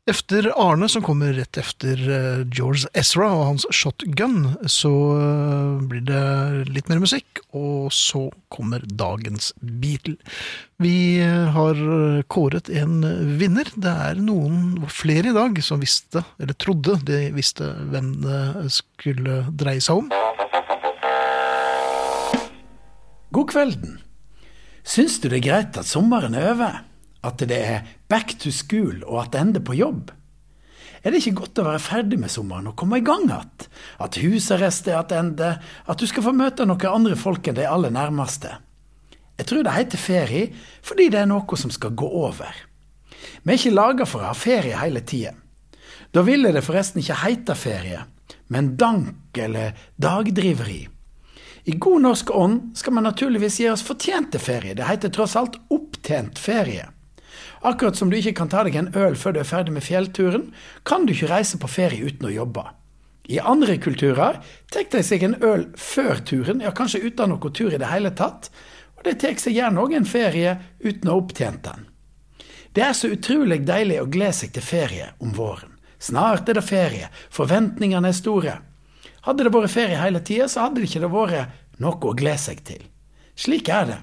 Efter 0.07 0.51
Arne, 0.69 0.85
som 0.89 1.01
kommer 1.01 1.33
rett 1.33 1.57
efter 1.57 1.97
eh, 1.97 2.41
George 2.53 2.85
Ezra 2.93 3.25
og 3.33 3.45
hans 3.47 3.63
shotgun, 3.73 4.51
så 4.69 4.91
eh, 5.17 5.79
blir 5.89 6.03
det 6.05 6.67
litt 6.75 6.91
mer 6.91 7.01
musikk, 7.01 7.41
og 7.57 7.89
så 7.89 8.27
kommer 8.53 8.85
dagens 8.85 9.49
Beatle. 9.65 10.19
Vi 10.77 11.17
eh, 11.25 11.49
har 11.57 11.81
kåret 12.29 12.69
en 12.69 13.01
vinner. 13.41 13.73
Det 13.73 13.97
er 14.05 14.21
noen 14.21 14.85
flere 14.93 15.33
i 15.33 15.35
dag 15.39 15.57
som 15.65 15.81
visste, 15.81 16.21
eller 16.37 16.53
trodde 16.53 16.99
de 17.09 17.23
visste 17.33 17.73
hvem 17.89 18.13
det 18.21 18.69
skulle 18.77 19.41
dreie 19.57 19.81
seg 19.81 20.05
om. 20.05 20.13
God 23.33 23.55
kvelden. 23.57 24.03
Syns 24.85 25.17
du 25.17 25.31
det 25.31 25.41
er 25.41 25.47
greit 25.49 25.81
at 25.81 25.89
sommeren 25.89 26.37
er 26.37 26.53
over? 26.53 26.83
At 27.25 27.41
det 27.41 27.57
er 27.57 27.88
back 28.11 28.38
to 28.41 28.53
school 28.53 29.01
og 29.03 29.25
attende 29.25 29.63
på 29.65 29.77
jobb? 29.77 30.11
Er 31.05 31.13
det 31.13 31.21
ikke 31.21 31.39
godt 31.41 31.61
å 31.61 31.67
være 31.67 31.81
ferdig 31.85 32.17
med 32.17 32.33
sommeren 32.33 32.71
og 32.71 32.77
komme 32.81 32.97
i 32.97 33.05
gang 33.05 33.27
igjen? 33.27 33.65
At 34.01 34.17
husarrest 34.17 34.88
er 34.89 34.99
attende, 35.03 35.51
at 35.61 36.01
du 36.01 36.07
skal 36.09 36.25
få 36.25 36.33
møte 36.33 36.65
noen 36.65 36.88
andre 36.89 37.17
folk 37.19 37.45
enn 37.45 37.57
de 37.59 37.67
aller 37.69 37.93
nærmeste? 37.93 38.55
Jeg 39.38 39.49
tror 39.49 39.65
det 39.67 39.75
heter 39.75 40.01
ferie 40.01 40.47
fordi 40.85 41.09
det 41.13 41.21
er 41.21 41.29
noe 41.29 41.59
som 41.59 41.73
skal 41.73 41.93
gå 41.97 42.07
over. 42.07 42.49
Vi 43.43 43.51
er 43.51 43.59
ikke 43.59 43.75
laga 43.75 44.07
for 44.09 44.23
å 44.23 44.31
ha 44.31 44.38
ferie 44.38 44.79
hele 44.79 45.03
tida. 45.05 45.35
Da 46.13 46.23
ville 46.23 46.53
det 46.55 46.63
forresten 46.63 47.01
ikke 47.01 47.21
heite 47.21 47.55
ferie, 47.59 48.01
men 48.47 48.73
dank 48.79 49.38
eller 49.38 49.75
dagdriveri. 50.01 50.85
I 51.65 51.77
god 51.81 52.01
norsk 52.05 52.31
ånd 52.31 52.77
skal 52.77 52.93
man 52.95 53.07
naturligvis 53.09 53.59
gi 53.59 53.69
oss 53.71 53.83
fortjente 53.85 54.39
ferie. 54.39 54.73
Det 54.77 54.85
heter 54.85 55.13
tross 55.13 55.35
alt 55.38 55.57
opptjent 55.73 56.39
ferie. 56.39 56.85
Akkurat 57.65 57.97
som 57.97 58.12
du 58.12 58.17
ikke 58.19 58.36
kan 58.38 58.49
ta 58.51 58.62
deg 58.67 58.75
en 58.78 58.91
øl 58.93 59.15
før 59.17 59.34
du 59.34 59.39
er 59.41 59.49
ferdig 59.49 59.73
med 59.73 59.86
fjellturen, 59.86 60.51
kan 60.86 61.06
du 61.06 61.15
ikke 61.15 61.32
reise 61.32 61.58
på 61.58 61.69
ferie 61.71 62.06
uten 62.06 62.28
å 62.30 62.34
jobbe. 62.34 62.65
I 63.25 63.39
andre 63.41 63.80
kulturer 63.82 64.38
tar 64.69 64.86
de 64.91 65.01
seg 65.01 65.25
en 65.25 65.39
øl 65.41 65.65
før 65.82 66.21
turen, 66.30 66.62
ja 66.62 66.69
kanskje 66.78 67.01
uten 67.08 67.34
noen 67.34 67.56
tur 67.58 67.73
i 67.73 67.82
det 67.82 67.89
hele 67.89 68.13
tatt, 68.13 68.51
og 68.99 69.08
de 69.08 69.15
tar 69.17 69.34
seg 69.41 69.58
gjerne 69.58 69.82
òg 69.82 69.97
en 69.97 70.06
ferie 70.06 70.54
uten 70.84 71.10
å 71.10 71.15
ha 71.15 71.23
opptjent 71.23 71.65
den. 71.65 71.88
Det 72.75 72.84
er 72.86 72.93
så 72.93 73.10
utrolig 73.10 73.63
deilig 73.65 74.01
å 74.04 74.10
glede 74.12 74.36
seg 74.36 74.54
til 74.54 74.65
ferie 74.65 75.10
om 75.23 75.34
våren. 75.34 75.73
Snart 75.97 76.49
er 76.51 76.60
det 76.60 76.67
ferie, 76.67 77.10
forventningene 77.34 78.12
er 78.12 78.17
store. 78.17 78.60
Hadde 79.25 79.47
det 79.47 79.54
vært 79.56 79.73
ferie 79.73 79.97
hele 79.97 80.21
tida, 80.21 80.45
så 80.51 80.67
hadde 80.67 80.84
det 80.84 80.91
ikke 80.91 81.10
vært 81.10 81.80
noe 81.82 81.97
å 81.97 82.13
glede 82.13 82.43
seg 82.45 82.62
til. 82.67 82.84
Slik 83.34 83.71
er 83.73 83.89
det. 83.89 84.01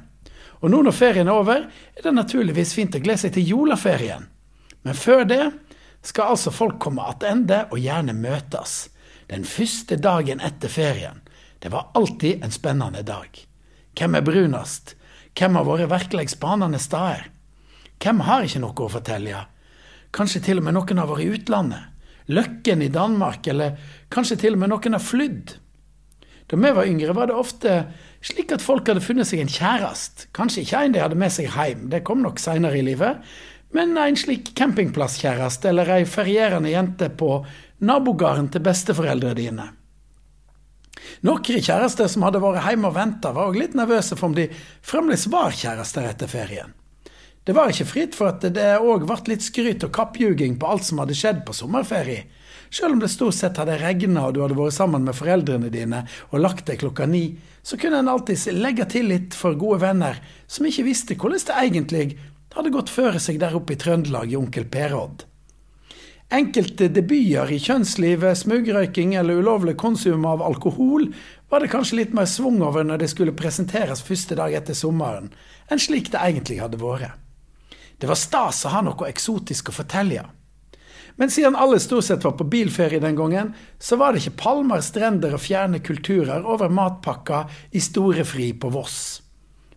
Og 0.62 0.70
nå 0.70 0.82
når 0.86 0.94
ferien 0.94 1.28
er 1.28 1.34
over, 1.34 1.66
er 1.66 2.04
det 2.04 2.14
naturligvis 2.14 2.74
fint 2.76 2.94
å 2.94 3.02
glede 3.02 3.24
seg 3.24 3.34
til 3.34 3.48
juleferien. 3.50 4.28
Men 4.86 4.98
før 4.98 5.24
det 5.26 5.42
skal 6.06 6.34
altså 6.34 6.54
folk 6.54 6.78
komme 6.82 7.06
tilbake 7.18 7.68
og 7.70 7.82
gjerne 7.82 8.14
møtes. 8.14 8.88
Den 9.30 9.46
første 9.48 9.96
dagen 9.96 10.42
etter 10.44 10.70
ferien. 10.70 11.22
Det 11.62 11.70
var 11.70 11.92
alltid 11.94 12.42
en 12.42 12.50
spennende 12.50 13.02
dag. 13.06 13.30
Hvem 13.98 14.18
er 14.18 14.26
brunest? 14.26 14.94
Hvem 15.38 15.56
har 15.56 15.66
vært 15.66 15.90
virkelig 15.92 16.32
spanende 16.34 16.80
steder? 16.82 17.28
Hvem 18.02 18.20
har 18.26 18.44
ikke 18.44 18.62
noe 18.62 18.84
å 18.84 18.90
fortelle? 18.90 19.44
Kanskje 20.12 20.42
til 20.44 20.60
og 20.60 20.66
med 20.66 20.76
noen 20.76 21.00
har 21.00 21.08
vært 21.08 21.24
i 21.24 21.32
utlandet? 21.38 21.88
Løkken 22.32 22.82
i 22.82 22.90
Danmark, 22.92 23.46
eller 23.50 23.78
kanskje 24.12 24.38
til 24.42 24.56
og 24.56 24.62
med 24.62 24.72
noen 24.72 24.98
har 24.98 25.02
flydd? 25.02 25.54
Da 26.50 26.58
vi 26.58 26.72
var 26.76 26.88
yngre, 26.88 27.14
var 27.16 27.30
det 27.30 27.38
ofte 27.38 27.76
slik 28.22 28.54
at 28.54 28.62
folk 28.62 28.88
hadde 28.88 29.02
funnet 29.04 29.28
seg 29.28 29.42
en 29.42 29.50
kjæreste. 29.50 30.28
Kanskje 30.36 30.64
ikke 30.64 30.84
en 30.86 30.94
de 30.94 31.02
hadde 31.02 31.18
med 31.18 31.34
seg 31.34 31.50
hjem, 31.50 31.88
det 31.92 32.04
kom 32.06 32.22
nok 32.22 32.40
seinere 32.42 32.78
i 32.78 32.86
livet, 32.86 33.22
men 33.72 33.96
en 33.96 34.18
slik 34.18 34.52
campingplasskjæreste 34.58 35.70
eller 35.70 35.90
ei 35.96 36.02
ferierende 36.08 36.72
jente 36.72 37.08
på 37.08 37.38
nabogården 37.82 38.50
til 38.52 38.64
besteforeldrene 38.64 39.38
dine. 39.38 39.70
Noen 41.26 41.42
kjærester 41.42 42.08
som 42.10 42.24
hadde 42.26 42.40
vært 42.42 42.66
hjemme 42.66 42.90
og 42.90 42.96
venta, 42.96 43.32
var 43.34 43.50
òg 43.50 43.58
litt 43.58 43.74
nervøse 43.78 44.16
for 44.18 44.30
om 44.30 44.36
de 44.36 44.48
fremdeles 44.86 45.26
var 45.32 45.54
kjærester 45.56 46.06
etter 46.08 46.30
ferien. 46.30 46.72
Det 47.42 47.56
var 47.56 47.72
ikke 47.72 47.88
fritt 47.88 48.14
for 48.14 48.30
at 48.30 48.44
det 48.54 48.68
òg 48.78 49.06
ble 49.08 49.32
litt 49.32 49.42
skryt 49.42 49.82
og 49.82 49.94
kappjuging 49.94 50.60
på 50.60 50.68
alt 50.68 50.86
som 50.86 51.00
hadde 51.02 51.16
skjedd 51.18 51.42
på 51.46 51.56
sommerferie. 51.56 52.28
Selv 52.72 52.94
om 52.94 53.00
det 53.02 53.10
stort 53.12 53.36
sett 53.36 53.58
hadde 53.60 53.76
regna 53.82 54.24
og 54.26 54.34
du 54.34 54.40
hadde 54.40 54.56
vært 54.56 54.78
sammen 54.78 55.04
med 55.04 55.16
foreldrene 55.16 55.68
dine 55.72 56.06
og 56.30 56.40
lagt 56.40 56.64
deg 56.70 56.80
klokka 56.80 57.04
ni, 57.04 57.34
så 57.60 57.76
kunne 57.76 58.00
en 58.00 58.08
alltids 58.08 58.46
legge 58.56 58.86
til 58.88 59.10
litt 59.12 59.36
for 59.36 59.58
gode 59.60 59.82
venner 59.82 60.22
som 60.48 60.64
ikke 60.64 60.86
visste 60.86 61.18
hvordan 61.18 61.44
det 61.50 61.58
egentlig 61.66 62.06
hadde 62.56 62.72
gått 62.72 62.92
føre 62.92 63.20
seg 63.20 63.42
der 63.42 63.58
oppe 63.58 63.76
i 63.76 63.80
Trøndelag 63.80 64.32
i 64.32 64.40
Onkel 64.40 64.64
Per-Odd. 64.72 65.26
Enkelte 66.32 66.88
debuter 66.88 67.50
i 67.52 67.60
kjønnslivet, 67.60 68.40
smugrøyking 68.40 69.18
eller 69.20 69.44
ulovlig 69.44 69.76
konsum 69.76 70.24
av 70.24 70.40
alkohol 70.40 71.10
var 71.52 71.60
det 71.60 71.68
kanskje 71.74 71.98
litt 71.98 72.14
mer 72.16 72.24
svung 72.24 72.62
over 72.64 72.86
når 72.88 73.02
det 73.02 73.12
skulle 73.12 73.36
presenteres 73.36 74.00
første 74.00 74.38
dag 74.38 74.56
etter 74.56 74.76
sommeren, 74.76 75.28
enn 75.68 75.82
slik 75.82 76.08
det 76.14 76.24
egentlig 76.24 76.62
hadde 76.64 76.80
vært. 76.80 77.20
Det 78.00 78.08
var 78.08 78.16
stas 78.16 78.64
å 78.64 78.72
ha 78.72 78.80
noe 78.80 79.12
eksotisk 79.12 79.68
å 79.68 79.76
fortelle. 79.76 80.24
Men 81.16 81.30
siden 81.30 81.56
alle 81.56 81.80
stort 81.80 82.04
sett 82.04 82.24
var 82.24 82.36
på 82.38 82.46
bilferie 82.48 83.00
den 83.00 83.16
gangen, 83.16 83.52
så 83.78 83.98
var 84.00 84.12
det 84.12 84.22
ikke 84.22 84.42
palmer, 84.44 84.80
strender 84.84 85.34
og 85.36 85.44
fjerne 85.44 85.82
kulturer 85.84 86.46
over 86.48 86.72
matpakka 86.72 87.44
i 87.72 87.82
storefri 87.82 88.52
på 88.56 88.72
Voss. 88.72 89.20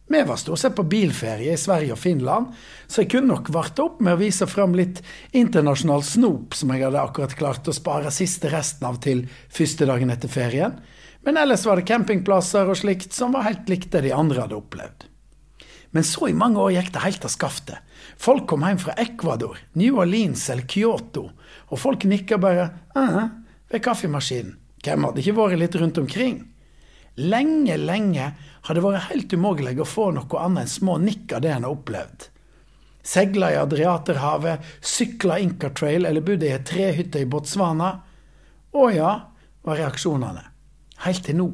Vi 0.08 0.22
var 0.22 0.38
stort 0.38 0.62
sett 0.62 0.76
på 0.78 0.86
bilferie 0.86 1.54
i 1.54 1.58
Sverige 1.58 1.96
og 1.96 2.00
Finland, 2.00 2.52
så 2.88 3.02
jeg 3.02 3.10
kunne 3.16 3.34
nok 3.34 3.50
varte 3.54 3.82
opp 3.82 4.04
med 4.06 4.14
å 4.14 4.20
vise 4.22 4.46
fram 4.46 4.76
litt 4.78 5.02
internasjonal 5.34 6.06
snop 6.06 6.54
som 6.54 6.70
jeg 6.74 6.86
hadde 6.86 7.02
akkurat 7.02 7.34
klart 7.40 7.66
å 7.68 7.74
spare 7.74 8.14
siste 8.14 8.52
resten 8.54 8.86
av 8.86 9.00
til 9.02 9.26
første 9.50 9.88
dagen 9.90 10.14
etter 10.14 10.30
ferien. 10.30 10.78
Men 11.26 11.42
ellers 11.42 11.66
var 11.66 11.82
det 11.82 11.88
campingplasser 11.90 12.70
og 12.70 12.78
slikt 12.78 13.18
som 13.18 13.34
var 13.34 13.48
helt 13.48 13.66
likt 13.72 13.90
det 13.96 14.04
de 14.06 14.14
andre 14.14 14.46
hadde 14.46 14.60
opplevd. 14.60 15.08
Men 15.96 16.06
så 16.06 16.30
i 16.30 16.38
mange 16.38 16.62
år 16.62 16.76
gikk 16.76 16.94
det 16.94 17.02
helt 17.02 17.26
av 17.26 17.34
skaftet. 17.34 17.82
Folk 18.18 18.48
kom 18.48 18.64
hjem 18.64 18.80
fra 18.82 18.96
Ecuador, 19.02 19.58
New 19.74 20.00
Orleans 20.00 20.50
eller 20.50 20.68
Kyoto, 20.70 21.30
og 21.68 21.80
folk 21.82 22.06
nikka 22.10 22.40
bare 22.42 22.70
uh 22.96 23.26
ved 23.72 23.82
kaffemaskinen. 23.82 24.60
Hvem 24.86 25.08
hadde 25.08 25.22
ikke 25.24 25.34
vært 25.34 25.60
litt 25.60 25.76
rundt 25.82 25.98
omkring? 25.98 26.36
Lenge, 27.18 27.78
lenge 27.82 28.28
har 28.38 28.78
det 28.78 28.84
vært 28.84 29.08
helt 29.10 29.34
umulig 29.34 29.80
å 29.82 29.88
få 29.88 30.12
noe 30.14 30.42
annet 30.42 30.66
enn 30.66 30.72
små 30.72 30.98
nikk 31.02 31.34
av 31.34 31.42
det 31.42 31.54
en 31.56 31.66
har 31.66 31.74
opplevd. 31.74 32.28
Segla 33.06 33.52
i 33.54 33.58
Adriaterhavet, 33.58 34.66
sykla 34.82 35.40
Inca-trail 35.42 36.06
eller 36.06 36.26
bodd 36.26 36.44
i 36.46 36.52
ei 36.54 36.62
trehytte 36.66 37.22
i 37.22 37.30
Botswana. 37.30 37.92
Å 38.74 38.86
ja, 38.94 39.12
var 39.66 39.82
reaksjonene. 39.82 40.46
Helt 41.06 41.26
til 41.26 41.38
nå. 41.40 41.50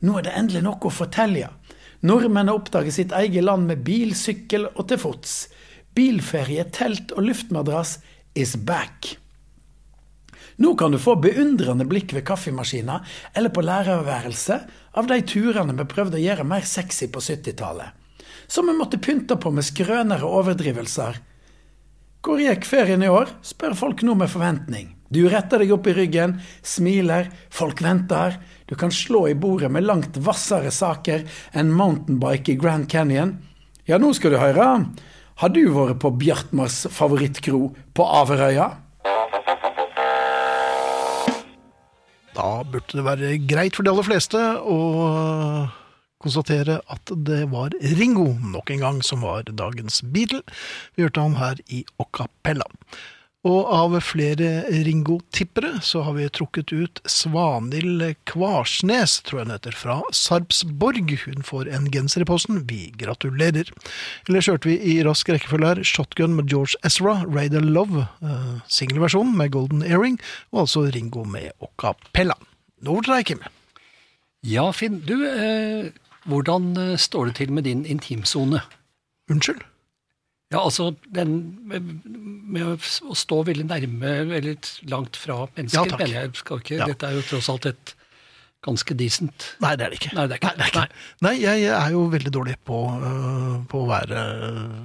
Nå 0.00 0.16
er 0.18 0.26
det 0.26 0.36
endelig 0.36 0.64
noe 0.64 0.88
å 0.88 0.92
fortelle. 0.92 1.50
Nordmenn 2.08 2.48
har 2.48 2.56
oppdaget 2.56 2.96
sitt 2.96 3.12
eget 3.16 3.44
land 3.44 3.68
med 3.68 3.84
bil, 3.84 4.14
sykkel 4.16 4.70
og 4.70 4.86
til 4.88 5.00
fots. 5.00 5.34
Bilferie, 6.00 6.64
telt 6.72 7.12
og 7.12 7.26
luftmadrass 7.26 7.98
is 8.38 8.54
back. 8.56 9.18
Nå 10.56 10.72
kan 10.80 10.94
du 10.94 10.98
få 11.00 11.18
beundrende 11.20 11.84
blikk 11.88 12.14
ved 12.16 12.24
kaffemaskina 12.28 13.02
eller 13.36 13.52
på 13.52 13.64
lærerværelset 13.64 14.70
av 14.96 15.10
de 15.10 15.18
turene 15.28 15.76
vi 15.76 15.86
prøvde 15.90 16.16
å 16.16 16.22
gjøre 16.22 16.46
mer 16.48 16.64
sexy 16.68 17.10
på 17.12 17.20
70-tallet. 17.20 17.92
Som 18.48 18.70
vi 18.70 18.76
måtte 18.78 19.00
pynte 19.02 19.36
på 19.36 19.52
med 19.52 19.66
skrønere 19.66 20.24
overdrivelser. 20.24 21.20
Hvor 22.24 22.40
gikk 22.40 22.64
ferien 22.68 23.04
i 23.04 23.12
år? 23.12 23.36
spør 23.44 23.76
folk 23.82 24.04
nå 24.06 24.16
med 24.22 24.32
forventning. 24.32 24.94
Du 25.12 25.20
retter 25.28 25.60
deg 25.60 25.76
opp 25.76 25.88
i 25.90 25.96
ryggen, 26.00 26.38
smiler, 26.64 27.28
folk 27.52 27.84
venter. 27.84 28.40
Du 28.64 28.76
kan 28.78 28.92
slå 28.94 29.26
i 29.28 29.36
bordet 29.36 29.68
med 29.72 29.84
langt 29.84 30.16
hvassere 30.16 30.72
saker 30.72 31.28
enn 31.52 31.76
mountainbike 31.76 32.54
i 32.54 32.60
Grand 32.60 32.88
Canyon. 32.88 33.36
Ja, 33.84 34.00
nå 34.00 34.14
skal 34.16 34.32
du 34.32 34.40
høre. 34.40 34.68
Har 35.40 35.48
du 35.56 35.62
vært 35.72 36.02
på 36.02 36.10
Bjartmars 36.20 36.82
favorittkro 36.92 37.70
på 37.96 38.04
Averøya? 38.04 38.66
Da 42.36 42.48
burde 42.68 42.98
det 42.98 43.04
være 43.06 43.30
greit 43.48 43.78
for 43.78 43.86
de 43.86 43.88
aller 43.94 44.04
fleste 44.04 44.42
å 44.60 44.76
konstatere 46.20 46.76
at 46.92 47.14
det 47.24 47.46
var 47.54 47.72
Ringo 47.96 48.26
nok 48.52 48.74
en 48.74 48.84
gang 48.84 49.00
som 49.00 49.24
var 49.24 49.48
dagens 49.48 50.02
Beatle. 50.12 50.42
Vi 50.92 51.06
hørte 51.06 51.24
han 51.24 51.40
her 51.40 51.64
i 51.72 51.86
Ocapella. 51.96 52.68
Og 53.48 53.70
av 53.72 53.94
flere 54.04 54.66
Ringo-tippere 54.68 55.78
så 55.80 56.02
har 56.04 56.12
vi 56.18 56.26
trukket 56.28 56.74
ut 56.76 57.00
Svanhild 57.08 58.02
Kvarsnes, 58.28 59.14
tror 59.24 59.40
jeg 59.40 59.46
hun 59.46 59.54
heter, 59.54 59.78
fra 59.80 59.96
Sarpsborg. 60.12 61.14
Hun 61.24 61.46
får 61.48 61.70
en 61.72 61.86
genser 61.92 62.26
i 62.26 62.28
posten. 62.28 62.60
Vi 62.68 62.90
gratulerer. 63.00 63.70
Ellers 64.28 64.50
hørte 64.52 64.68
vi 64.68 64.76
i 64.92 64.98
rask 65.06 65.32
rekkefølge 65.32 65.72
her 65.72 65.80
Shotgun 65.88 66.36
med 66.36 66.52
George 66.52 66.76
Ezra, 66.84 67.22
Raider 67.24 67.64
Love, 67.64 68.04
uh, 68.20 68.60
singelversjonen 68.68 69.32
med 69.40 69.54
Golden 69.56 69.86
Earring, 69.88 70.20
og 70.52 70.66
altså 70.66 70.84
Ringo 70.92 71.24
med 71.24 71.48
Ocapella. 71.64 72.36
Deg, 72.84 73.24
Kim. 73.24 73.40
Ja, 74.44 74.68
Finn. 74.72 75.00
Du, 75.04 75.16
eh, 75.28 75.92
hvordan 76.28 76.76
eh, 76.76 76.96
står 76.96 77.32
det 77.32 77.34
til 77.40 77.52
med 77.52 77.64
din 77.68 77.84
intimsone? 77.84 78.60
Unnskyld? 79.32 79.64
Ja, 80.50 80.64
altså 80.66 80.90
den 81.14 81.32
med, 81.70 82.82
å 83.06 83.14
stå 83.14 83.44
veldig 83.46 83.68
nærme 83.70 84.12
eller 84.40 84.56
langt 84.90 85.16
fra 85.20 85.44
mennesker, 85.54 85.86
Ja, 85.92 85.96
mener 86.00 86.16
jeg. 86.24 86.36
Skal 86.40 86.58
ikke, 86.64 86.78
Ja. 86.80 86.86
Dette 86.90 87.06
er 87.06 87.18
jo 87.20 87.22
tross 87.22 87.48
alt 87.52 87.66
et 87.70 87.92
ganske 88.66 88.92
decent 88.98 89.46
Nei, 89.62 89.70
det 89.78 89.86
er 89.86 89.92
det 89.94 89.98
ikke. 90.00 90.10
Nei, 90.18 90.24
det 90.28 90.34
er 90.36 90.40
ikke- 90.42 90.58
Nei, 90.58 90.66
ikke. 90.68 90.88
Nei 91.24 91.34
jeg 91.40 91.62
er 91.70 91.90
jo 91.94 92.00
veldig 92.12 92.32
dårlig 92.34 92.56
på, 92.66 92.80
øh, 92.98 93.64
på 93.70 93.84
å 93.84 93.88
være 93.88 94.24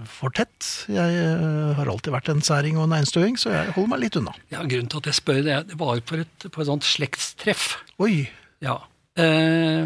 for 0.07 0.29
tett. 0.29 0.85
Jeg 0.87 1.17
øh, 1.25 1.73
har 1.75 1.89
alltid 1.91 2.13
vært 2.13 2.29
en 2.29 2.41
særing 2.45 2.77
og 2.77 2.85
en 2.85 2.93
einstøing, 3.01 3.35
så 3.35 3.51
jeg 3.51 3.73
holder 3.73 3.89
meg 3.89 3.99
litt 4.05 4.15
unna. 4.21 4.31
Ja, 4.53 4.61
Grunnen 4.63 4.87
til 4.87 4.97
at 5.01 5.09
jeg 5.09 5.17
spør, 5.17 5.41
det, 5.43 5.57
det 5.73 5.79
var 5.81 5.99
på 5.99 6.21
et, 6.21 6.47
på 6.51 6.61
et 6.61 6.67
sånt 6.69 6.83
slektstreff. 6.87 7.77
Oi, 7.99 8.29
Ja. 8.61 8.77
Eh, 9.17 9.85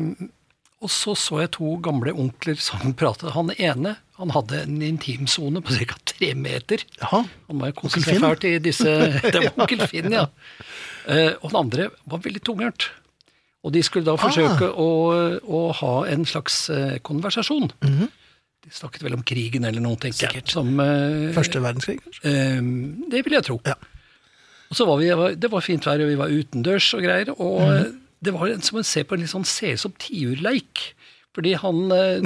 og 0.80 0.92
så 0.94 1.16
så 1.20 1.42
jeg 1.44 1.52
to 1.58 1.74
gamle 1.84 2.14
onkler 2.16 2.60
som 2.62 2.94
pratet. 3.00 3.34
Han 3.36 3.52
ene 3.58 3.98
han 4.20 4.34
hadde 4.36 4.66
en 4.66 4.82
intimsone 4.84 5.62
på 5.64 5.76
ca. 5.80 5.96
tre 6.12 6.34
meter. 6.36 6.82
Ja, 7.00 7.22
Han 7.48 7.62
var 7.62 7.72
Onkel 7.72 8.04
Finn? 8.04 8.26
i 8.50 8.58
disse 8.60 8.92
Det 9.34 9.40
var 9.46 9.54
onkel 9.56 9.86
Finn, 9.88 10.12
ja. 10.12 10.26
Uh, 11.08 11.38
og 11.40 11.54
den 11.54 11.60
andre 11.62 11.86
var 12.04 12.20
veldig 12.26 12.42
tunghørt. 12.44 12.90
Og 13.64 13.72
de 13.76 13.84
skulle 13.84 14.08
da 14.08 14.16
forsøke 14.20 14.68
å, 14.72 14.90
å 15.44 15.62
ha 15.76 15.94
en 16.08 16.22
slags 16.28 16.70
eh, 16.72 16.94
konversasjon. 17.04 17.66
De 17.84 18.72
snakket 18.72 19.04
vel 19.04 19.18
om 19.18 19.24
krigen 19.28 19.68
eller 19.68 19.84
noe, 19.84 20.00
tenker 20.00 20.32
jeg. 20.38 20.46
Som, 20.48 20.78
uh, 20.80 21.28
Første 21.36 21.60
verdenskrig, 21.64 21.98
kanskje? 22.06 22.32
eh, 22.32 22.70
det 23.12 23.24
vil 23.28 23.36
jeg 23.36 23.48
tro. 23.50 23.58
Ja. 23.68 23.76
Og 24.70 24.80
så 24.80 24.88
var 24.88 25.02
vi, 25.02 25.10
Det 25.36 25.52
var 25.52 25.66
fint 25.66 25.88
vær, 25.88 26.00
og 26.00 26.12
vi 26.12 26.20
var 26.20 26.32
utendørs 26.32 26.88
og 26.96 27.04
greier. 27.04 27.34
Og 27.36 27.60
Mm 27.64 27.80
eh, 27.80 27.98
det 28.26 28.34
var 28.36 28.52
som 28.66 28.80
å 28.82 28.86
se 28.86 29.04
på 29.08 29.16
en 29.16 29.24
litt 29.24 29.32
sånn 29.32 29.48
ser 29.48 29.78
ut 29.78 29.84
som 29.86 29.94
tiurleik. 30.02 30.90
Fordi 31.38 31.54
han 31.62 31.92
eh, 31.94 32.24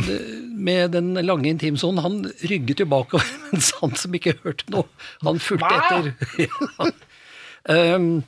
med 0.56 0.93
den 0.95 1.12
lange 1.25 1.49
intimsonen, 1.51 2.01
han 2.06 2.19
rygget 2.49 2.82
jo 2.82 2.88
bakover, 2.89 3.27
mens 3.51 3.73
han 3.82 3.93
som 3.99 4.15
ikke 4.15 4.38
hørte 4.45 4.69
noe, 4.73 4.88
han 5.25 5.41
fulgte 5.43 5.73
etter. 5.79 6.13
Ja. 7.73 7.95
um, 7.95 8.23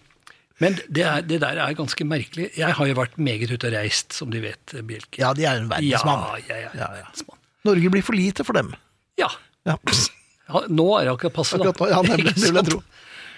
men 0.63 0.77
det, 0.87 1.03
er, 1.03 1.23
det 1.27 1.41
der 1.43 1.57
er 1.59 1.73
ganske 1.75 2.05
merkelig. 2.07 2.45
Jeg 2.55 2.75
har 2.77 2.87
jo 2.87 2.95
vært 2.95 3.17
meget 3.19 3.51
ute 3.51 3.67
og 3.67 3.73
reist, 3.75 4.13
som 4.15 4.29
de 4.31 4.39
vet, 4.45 4.75
Bjelke. 4.87 5.19
Ja, 5.19 5.33
de 5.35 5.43
er 5.49 5.59
en 5.59 5.67
verdensmann. 5.71 6.21
Ja, 6.23 6.43
jeg 6.45 6.55
er 6.55 6.69
en 6.69 6.77
Ja, 6.79 6.85
ja. 6.85 6.91
verdensmann. 7.01 7.41
Norge 7.65 7.91
blir 7.91 8.05
for 8.05 8.15
lite 8.15 8.45
for 8.47 8.55
dem. 8.55 8.69
Ja. 9.19 9.27
Ja, 9.67 9.75
ja. 9.81 10.61
Nå 10.69 10.85
er 10.99 11.07
det 11.09 11.15
akkurat 11.15 11.35
passe, 11.35 11.57
da. 11.59 11.73
Akkurat 11.73 11.81
nå, 11.81 11.89
ja, 11.91 12.01
nemlig, 12.13 12.35
det 12.39 12.45
vil 12.53 12.61
jeg 12.61 12.69
tro. 12.69 12.79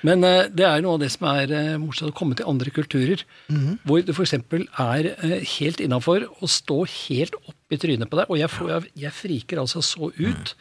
Men 0.06 0.24
eh, 0.28 0.48
det 0.54 0.66
er 0.68 0.82
noe 0.86 0.98
av 0.98 1.02
det 1.02 1.10
som 1.14 1.26
er 1.32 1.52
eh, 1.58 1.78
morsomt, 1.82 2.12
å 2.14 2.18
komme 2.18 2.36
til 2.38 2.46
andre 2.50 2.70
kulturer, 2.76 3.24
Mhm. 3.50 3.80
hvor 3.88 4.04
det 4.06 4.14
f.eks. 4.14 4.34
er 4.34 5.08
eh, 5.16 5.40
helt 5.58 5.80
innafor 5.82 6.28
å 6.42 6.50
stå 6.50 6.82
helt 7.08 7.34
opp 7.48 7.74
i 7.74 7.80
trynet 7.82 8.10
på 8.12 8.20
deg. 8.20 8.30
Og 8.30 8.38
jeg, 8.38 8.50
får, 8.54 8.70
jeg, 8.76 8.92
jeg 9.08 9.12
friker 9.18 9.64
altså 9.64 9.82
så 9.82 10.12
ut. 10.14 10.54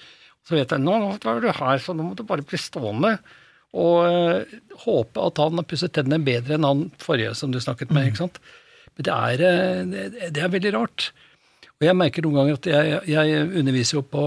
Så 0.47 0.55
vet 0.55 0.71
jeg 0.71 0.81
nå 0.81 0.95
er 1.19 1.41
du 1.43 1.51
her, 1.51 1.79
så 1.83 1.93
nå 1.93 2.07
må 2.07 2.15
du 2.17 2.23
bare 2.25 2.45
bli 2.47 2.57
stående. 2.59 3.17
Og 3.77 4.47
håpe 4.87 5.21
at 5.27 5.41
han 5.43 5.59
har 5.59 5.67
pusset 5.69 5.93
tennene 5.93 6.23
bedre 6.25 6.55
enn 6.57 6.65
han 6.65 6.85
forrige 7.03 7.35
som 7.37 7.51
du 7.53 7.59
snakket 7.61 7.91
med. 7.93 8.07
ikke 8.09 8.23
sant? 8.25 8.39
Men 8.97 9.05
det 9.09 9.13
er, 9.13 9.43
det, 9.91 10.31
det 10.33 10.43
er 10.47 10.53
veldig 10.55 10.73
rart. 10.79 11.11
Og 11.77 11.85
jeg 11.85 11.97
merker 11.99 12.25
noen 12.25 12.39
ganger 12.39 12.57
at 12.57 12.69
jeg, 12.71 13.01
jeg 13.13 13.49
underviser 13.61 13.99
jo 13.99 14.05
på 14.09 14.23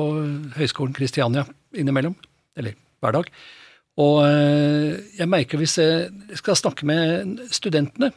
Høgskolen 0.59 0.93
Kristiania 0.93 1.47
innimellom. 1.73 2.13
Eller 2.59 2.75
hver 3.01 3.15
dag. 3.15 3.31
Og 3.99 4.23
eh, 4.23 4.97
jeg 5.19 5.29
merker 5.29 5.59
hvis 5.59 5.77
jeg 5.81 6.39
skal 6.39 6.57
snakke 6.59 6.87
med 6.87 7.39
studentene, 7.53 8.13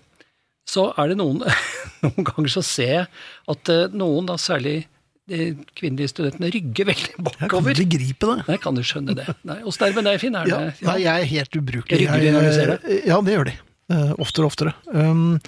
så 0.69 0.91
er 0.95 1.11
det 1.11 1.19
noen 1.19 1.43
Noen 2.03 2.27
ganger 2.27 2.51
så 2.51 2.63
ser 2.67 2.93
jeg 2.93 3.07
at 3.51 3.71
eh, 3.71 3.93
noen, 3.95 4.27
da 4.31 4.39
særlig 4.41 4.85
de 5.31 5.53
kvinnelige 5.79 6.11
studentene, 6.11 6.51
rygger 6.51 6.89
veldig 6.89 7.13
bakover. 7.29 7.45
Jeg 7.47 7.53
kan 7.53 7.69
ikke 7.75 7.99
gripe 7.99 8.31
det. 8.31 8.47
Nei, 8.49 8.57
kan 8.63 8.79
du 8.79 8.83
skjønne 8.87 9.15
det? 9.19 9.27
Nei, 9.49 9.61
Åssen 9.69 9.87
er 9.87 9.93
det 9.93 9.99
med 10.01 10.09
deg, 10.11 10.19
Finn? 10.23 10.39
Er 10.39 10.51
Ja, 10.51 10.59
det, 10.67 10.73
nei, 10.89 10.97
jeg 11.05 11.13
er 11.13 11.31
helt 11.37 11.61
ubrukelig. 11.61 12.01
Rygger 12.03 12.25
de 12.25 12.33
når 12.35 12.49
du 12.49 12.53
ser 12.57 12.73
det? 12.75 12.99
Ja, 13.07 13.21
det 13.23 13.37
gjør 13.37 13.51
de. 13.51 13.55
Eh, 13.93 14.13
oftere 14.23 14.47
og 14.47 14.53
oftere. 14.53 14.75
Um, 14.91 15.39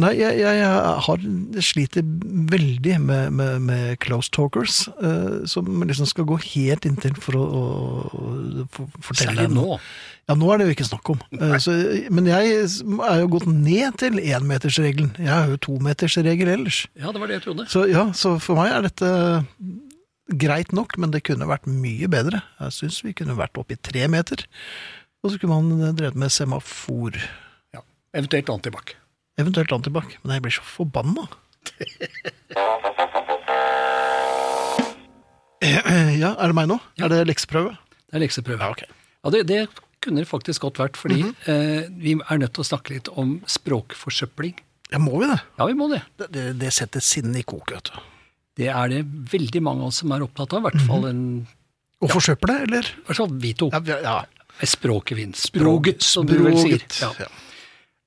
nei, 0.00 0.12
jeg, 0.16 0.38
jeg, 0.40 0.68
har 1.06 1.26
sliter 1.64 2.06
veldig 2.52 2.94
med, 3.02 3.34
med, 3.36 3.58
med 3.66 3.98
close 4.02 4.32
talkers, 4.32 4.86
uh, 5.02 5.42
som 5.48 5.68
liksom 5.84 6.08
skal 6.08 6.26
gå 6.30 6.38
helt 6.54 6.88
inntil 6.88 7.14
for 7.20 7.36
å, 7.36 7.44
å, 7.44 8.22
for, 8.72 8.88
fortelle 9.02 9.36
Særlig 9.36 9.52
nå. 9.52 9.76
Ja, 10.30 10.36
nå 10.38 10.48
er 10.52 10.60
det 10.60 10.68
jo 10.68 10.76
ikke 10.76 10.88
snakk 10.88 11.12
om. 11.12 11.22
Uh, 11.36 11.58
så, 11.62 11.76
men 12.14 12.30
jeg 12.30 12.56
er 12.62 13.22
jo 13.22 13.30
gått 13.36 13.48
ned 13.50 13.98
til 14.00 14.20
énmetersregelen. 14.22 15.12
Jeg 15.20 15.32
har 15.32 15.52
jo 15.52 15.60
tometersregel 15.68 16.54
ellers. 16.54 16.84
Ja, 16.96 17.12
det 17.12 17.22
var 17.22 17.32
det 17.32 17.40
jeg 17.40 17.46
trodde. 17.50 17.68
Så 17.72 17.84
ja, 17.90 18.08
så 18.16 18.36
for 18.42 18.62
meg 18.62 18.72
er 18.72 18.86
dette 18.88 19.12
greit 20.40 20.72
nok, 20.72 20.96
men 21.02 21.12
det 21.12 21.24
kunne 21.26 21.50
vært 21.50 21.68
mye 21.68 22.08
bedre. 22.10 22.42
Jeg 22.62 22.78
syns 22.78 23.02
vi 23.04 23.14
kunne 23.16 23.36
vært 23.38 23.58
oppe 23.60 23.76
i 23.76 23.82
tre 23.90 24.06
meter. 24.10 24.46
Og 25.22 25.34
så 25.34 25.38
kunne 25.38 25.60
man 25.60 25.94
drevet 25.98 26.18
med 26.18 26.32
semafor. 26.34 27.18
Ja. 27.74 27.84
Eventuelt 28.16 28.50
antibac. 28.50 28.96
Eventuelt 29.40 29.72
antibac. 29.72 30.18
Men 30.22 30.36
jeg 30.36 30.44
blir 30.44 30.54
så 30.58 30.66
forbanna. 30.66 31.28
Ja, 35.62 36.32
er 36.38 36.50
det 36.50 36.54
meg 36.56 36.68
nå? 36.70 36.76
Er 37.02 37.10
det 37.10 37.22
lekseprøve? 37.30 37.72
Det 38.10 38.18
er 38.18 38.22
lekseprøve. 38.24 38.58
Ja, 38.62 38.70
ok. 38.74 38.82
Ja, 39.22 39.30
det, 39.34 39.40
det 39.48 39.60
kunne 40.02 40.22
det 40.22 40.28
faktisk 40.30 40.64
godt 40.66 40.80
vært, 40.82 40.98
fordi 40.98 41.20
eh, 41.50 41.88
vi 42.02 42.16
er 42.18 42.40
nødt 42.42 42.54
til 42.56 42.64
å 42.64 42.66
snakke 42.66 42.94
litt 42.96 43.10
om 43.18 43.36
språkforsøpling. 43.50 44.56
Ja, 44.92 45.00
må 45.02 45.20
vi 45.22 45.28
det? 45.30 45.38
Ja, 45.58 45.66
vi 45.70 45.76
må 45.78 45.88
det. 45.92 46.02
Det, 46.20 46.28
det, 46.34 46.44
det 46.60 46.72
setter 46.74 47.02
sinnet 47.04 47.40
i 47.42 47.46
kok, 47.48 47.70
vet 47.72 47.90
du. 47.92 48.00
Det 48.60 48.68
er 48.68 48.90
det 48.92 49.00
veldig 49.32 49.62
mange 49.64 49.86
av 49.86 49.92
oss 49.92 50.02
som 50.02 50.12
er 50.12 50.24
opptatt 50.26 50.52
av, 50.58 50.60
i 50.60 50.68
hvert 50.68 50.84
fall, 50.90 51.06
en, 51.08 51.22
Å 52.02 52.10
forsøple, 52.10 52.58
eller? 52.66 52.90
i 52.98 53.06
hvert 53.06 53.22
fall 53.22 53.32
vi 53.40 53.54
to. 53.62 53.70
Ja, 53.72 54.00
ja. 54.04 54.16
Språket 54.68 55.16
vinner. 55.16 55.38
Språket, 55.38 56.04
som 56.04 56.26
du 56.28 56.34
vel 56.42 56.58
sier. 56.60 56.82
Ja. 57.00 57.30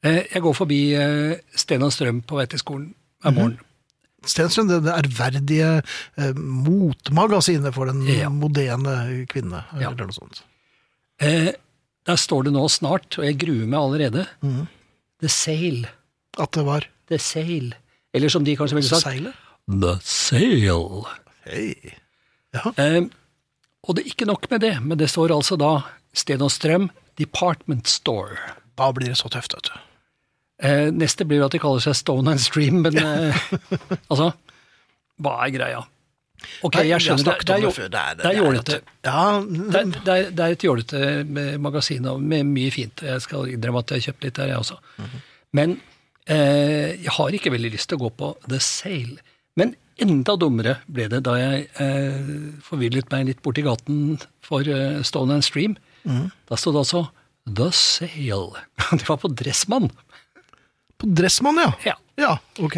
Eh, 0.06 0.24
Jeg 0.34 0.42
går 0.46 0.54
forbi 0.58 0.80
eh, 0.94 1.38
Sten 1.58 1.84
og 1.86 1.92
Strøm 1.96 2.22
på 2.28 2.38
vei 2.40 2.46
til 2.52 2.62
skolen 2.62 2.92
hver 3.24 3.34
morgen. 3.36 3.60
Stenstrøm, 4.26 4.68
det, 4.72 4.80
det 4.88 4.94
ærverdige 4.94 5.68
eh, 6.18 6.34
motmagasinet 6.34 7.74
for 7.76 7.86
den 7.92 8.02
Ja. 8.10 8.30
moderne 8.30 9.26
kvinne, 9.30 9.64
Ja. 9.80 9.90
eller 9.92 10.06
noe 10.08 10.14
sånt. 10.18 10.42
Eh, 11.20 11.52
Der 12.06 12.16
står 12.22 12.44
det 12.46 12.52
nå 12.54 12.68
snart, 12.70 13.18
og 13.18 13.26
jeg 13.26 13.38
gruer 13.42 13.66
meg 13.66 13.80
allerede, 13.80 14.28
Mhm. 14.44 14.68
The 15.22 15.28
Sail. 15.28 15.88
At 16.38 16.52
det 16.52 16.64
var 16.66 16.86
The 17.10 17.18
Sail. 17.18 17.74
Eller 18.14 18.30
som 18.30 18.44
de 18.44 18.56
kanskje 18.56 18.76
ville 18.76 18.88
sagt, 18.90 19.02
seilet. 19.10 19.34
The 19.68 19.98
Sail. 20.04 21.06
Hei. 21.46 21.74
Ja. 22.54 22.72
Eh, 22.78 23.08
og 23.88 23.96
det 23.96 24.06
er 24.06 24.10
ikke 24.12 24.26
nok 24.28 24.50
med 24.52 24.62
det, 24.62 24.84
men 24.84 24.98
det 25.00 25.10
står 25.10 25.30
altså 25.34 25.58
da 25.58 25.84
Sten 26.14 26.42
og 26.44 26.52
Strøm 26.52 26.92
Department 27.18 27.88
Store. 27.88 28.38
Da 28.78 28.92
blir 28.92 29.08
det 29.08 29.18
så 29.18 29.30
tøft, 29.30 29.54
vet 29.56 29.64
du. 29.64 29.80
Eh, 30.64 30.88
neste 30.96 31.26
blir 31.28 31.42
jo 31.42 31.46
at 31.50 31.52
de 31.52 31.60
kaller 31.60 31.84
seg 31.84 31.96
Stone 32.00 32.32
and 32.32 32.40
Stream, 32.40 32.78
men 32.86 32.96
eh, 33.02 33.36
altså 34.12 34.30
Hva 35.22 35.34
er 35.46 35.52
greia? 35.56 35.82
Ok, 36.64 36.76
jeg 36.86 37.02
skjønner 37.02 37.24
det. 37.26 37.34
Det 37.48 37.56
er, 37.56 37.62
det. 37.66 38.00
Er- 38.00 38.16
det 38.22 38.26
er 38.30 38.38
jålete. 38.38 38.76
Det, 39.72 39.80
er- 39.82 40.30
det, 40.36 40.44
er- 40.46 40.56
et 40.56 40.66
jålete 40.68 41.02
eh, 41.24 41.58
magasin 41.64 42.08
med 42.22 42.46
mye 42.54 42.72
fint. 42.76 43.02
Jeg 43.08 43.24
skal 43.24 43.50
innrømme 43.52 43.82
at 43.82 43.92
jeg 43.96 44.02
har 44.04 44.06
kjøpt 44.12 44.28
litt 44.28 44.36
der, 44.40 44.52
jeg 44.54 44.62
også. 44.62 44.78
Men 45.56 45.78
eh, 46.28 46.96
jeg 47.04 47.14
har 47.18 47.36
ikke 47.40 47.52
veldig 47.56 47.72
lyst 47.76 47.90
til 47.92 47.98
å 48.00 48.04
gå 48.06 48.12
på 48.20 48.32
The 48.52 48.60
Sale. 48.64 49.18
Men 49.60 49.74
enda 50.04 50.36
dummere 50.38 50.78
ble 50.92 51.08
det 51.12 51.22
da 51.26 51.36
jeg 51.40 51.68
eh, 51.82 52.32
forvillet 52.68 53.12
meg 53.16 53.30
litt 53.32 53.42
borti 53.44 53.64
gaten 53.66 54.18
for 54.44 54.68
eh, 54.68 55.02
Stone 55.08 55.40
and 55.40 55.44
Stream. 55.48 55.76
Da 56.06 56.60
sto 56.60 56.72
det 56.76 56.84
altså 56.86 57.06
The 57.48 57.72
Sale. 57.74 58.66
Det 59.00 59.08
var 59.08 59.18
på 59.24 59.32
Dressmann. 59.34 59.90
Dressmann, 61.06 61.58
ja. 61.62 61.72
Ja. 61.86 61.96
Ja, 62.18 62.34
ok. 62.64 62.78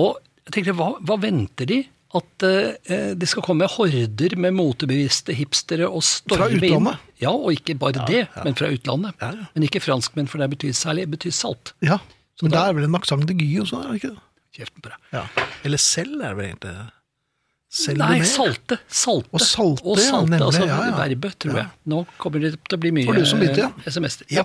Og 0.00 0.18
jeg 0.46 0.54
tenkte, 0.56 0.74
hva, 0.78 0.94
hva 1.04 1.16
venter 1.22 1.68
de? 1.68 1.82
At 2.12 2.44
eh, 2.44 3.12
det 3.16 3.28
skal 3.30 3.44
komme 3.46 3.64
horder 3.72 4.34
med 4.36 4.52
motebevisste 4.56 5.32
hipstere 5.36 5.86
og 5.88 6.02
storme 6.04 6.42
Fra 6.42 6.48
utlandet? 6.52 6.98
inn? 6.98 7.20
Ja, 7.24 7.30
og 7.32 7.54
ikke 7.56 7.76
bare 7.80 8.04
det, 8.08 8.26
men 8.44 8.56
fra 8.58 8.68
utlandet. 8.72 9.14
Ja, 9.22 9.30
ja. 9.38 9.46
Men 9.54 9.64
ikke 9.68 9.80
franskmenn, 9.80 10.28
for 10.28 10.42
det 10.42 10.50
betyr 10.52 10.74
særlig 10.76 11.06
det 11.06 11.14
betyr 11.18 11.32
salt. 11.36 11.72
Ja, 11.80 11.98
Så 12.36 12.44
Men 12.46 12.52
da- 12.52 12.64
det 12.64 12.68
er 12.70 12.74
vel 12.80 12.84
en 12.88 12.94
aksent 12.98 13.26
de 13.28 13.34
Guy 13.36 13.60
også, 13.62 13.80
er 13.84 13.88
det 13.92 14.00
ikke 14.02 14.10
det? 14.14 14.22
Kjeften 14.58 14.82
på 14.84 14.88
deg. 14.92 14.98
Ja. 15.12 15.24
Eller 15.64 15.78
selv 15.78 16.20
er 16.20 16.28
det 16.32 16.36
vel 16.36 16.46
egentlig 16.50 16.90
Selv 17.72 17.96
Nei, 18.02 18.18
salte. 18.28 18.76
Salte. 18.92 19.28
Og 19.32 19.40
salte, 19.40 19.84
Og 19.88 19.96
ja, 19.96 20.04
salte, 20.10 20.30
nemlig, 20.34 20.44
altså 20.44 20.66
ja, 20.68 20.78
ja. 20.90 20.96
verbet, 20.98 21.36
tror 21.40 21.54
jeg. 21.56 21.68
Nå 21.88 22.02
kommer 22.20 22.40
det 22.44 22.50
til 22.68 22.76
å 22.76 22.80
bli 22.82 22.90
mye 22.92 23.06
For 23.08 23.16
du 23.16 23.24
som 23.24 23.40
begynte, 23.40 23.62
ja. 23.64 23.70
eh, 23.72 23.88
SMS-er. 23.88 24.26
Ja. 24.28 24.44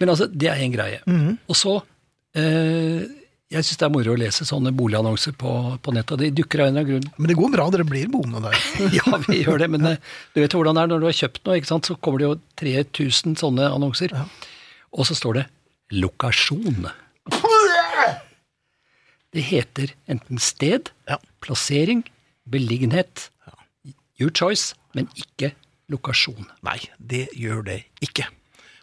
Men 0.00 0.08
altså, 0.10 0.26
det 0.26 0.48
er 0.50 0.58
en 0.64 0.72
greie. 0.74 0.98
Og 1.46 1.54
så 1.54 1.76
eh, 1.76 1.91
Jeg 2.32 3.66
syns 3.66 3.80
det 3.82 3.84
er 3.84 3.92
moro 3.92 4.14
å 4.14 4.16
lese 4.16 4.46
sånne 4.48 4.72
boligannonser 4.72 5.34
på, 5.36 5.50
på 5.84 5.92
nettet. 5.92 6.22
De 6.22 6.30
dukker 6.32 6.62
av 6.62 6.70
en 6.70 6.78
eller 6.78 6.86
annen 6.86 7.02
grunn 7.02 7.20
Men 7.20 7.28
det 7.28 7.36
går 7.36 7.52
bra, 7.52 7.66
dere 7.74 7.84
blir 7.88 8.08
boende 8.12 8.40
der. 8.46 8.56
Ja, 8.98 9.18
vi 9.26 9.42
gjør 9.42 9.60
det, 9.60 9.68
men 9.74 9.84
ja. 9.84 9.96
du 10.32 10.40
vet 10.40 10.56
hvordan 10.56 10.78
det 10.78 10.86
er 10.86 10.92
når 10.94 11.02
du 11.02 11.08
har 11.10 11.18
kjøpt 11.18 11.44
noe, 11.48 11.60
så 11.68 11.98
kommer 12.00 12.22
det 12.22 12.30
jo 12.30 12.38
3000 12.62 13.36
sånne 13.42 13.68
annonser. 13.68 14.14
Og 14.92 15.08
så 15.08 15.16
står 15.18 15.42
det 15.42 15.46
'lokasjon'. 15.92 16.88
Det 19.32 19.42
heter 19.48 19.92
enten 20.08 20.38
sted, 20.38 20.90
Ja. 21.08 21.16
plassering, 21.40 22.04
beliggenhet, 22.48 23.30
your 24.20 24.30
choice, 24.30 24.74
men 24.94 25.08
ikke 25.16 25.52
lokasjon. 25.88 26.48
Nei, 26.62 26.78
det 26.98 27.28
gjør 27.36 27.64
det 27.64 27.84
ikke. 28.00 28.26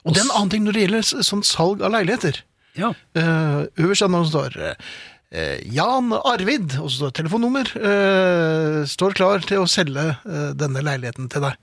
Og 0.06 0.16
er 0.18 0.26
en 0.26 0.38
annen 0.38 0.50
ting 0.50 0.64
når 0.66 0.74
det 0.74 0.82
gjelder 0.86 1.24
sånn 1.28 1.44
salg 1.46 1.82
av 1.86 1.92
leiligheter. 1.94 2.42
Ja, 2.78 2.94
Uh, 3.18 3.66
øverst 3.82 4.06
annonsen 4.06 4.32
står 4.32 4.54
uh, 4.62 5.58
Jan 5.74 6.14
Arvid, 6.14 6.76
og 6.80 6.90
så 6.90 6.96
står 7.04 7.16
telefonnummer, 7.20 7.70
uh, 7.82 8.86
står 8.88 9.14
klar 9.18 9.44
til 9.46 9.64
å 9.64 9.68
selge 9.70 10.06
eh, 10.26 10.52
denne 10.58 10.82
leiligheten 10.86 11.28
til 11.30 11.44
deg. 11.46 11.58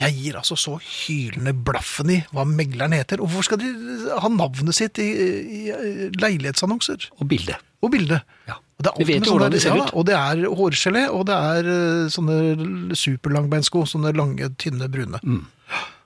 Jeg 0.00 0.14
gir 0.16 0.36
altså 0.40 0.56
så 0.56 0.78
hylende 0.80 1.52
blaffen 1.52 2.08
i 2.14 2.20
hva 2.32 2.46
megleren 2.48 2.94
heter. 2.96 3.20
Og 3.20 3.28
hvorfor 3.28 3.50
skal 3.50 3.60
de 3.60 3.72
ha 4.16 4.30
navnet 4.32 4.72
sitt 4.78 4.96
i, 5.02 5.08
i, 5.10 5.58
i 5.68 6.06
leilighetsannonser? 6.16 7.10
og 7.18 7.28
bilde. 7.28 7.58
Og 7.84 7.92
bilde. 7.92 8.22
Ja. 8.48 8.56
Og 8.80 8.86
det 8.86 8.92
er 8.94 8.96
Vi 9.02 9.08
vet 9.10 9.28
jo 9.28 9.34
hvordan 9.34 9.52
det 9.52 9.60
ser 9.60 9.76
ut. 9.76 9.82
ja. 9.82 9.90
Og 9.92 10.06
det 10.08 10.16
er 10.16 10.46
hårgelé, 10.56 11.02
og 11.12 11.26
det 11.28 11.36
er 11.36 12.08
sånne 12.16 12.96
superlangbeinsko. 12.96 13.84
Sånne 13.92 14.14
lange, 14.16 14.48
tynne, 14.56 14.88
brune. 14.88 15.20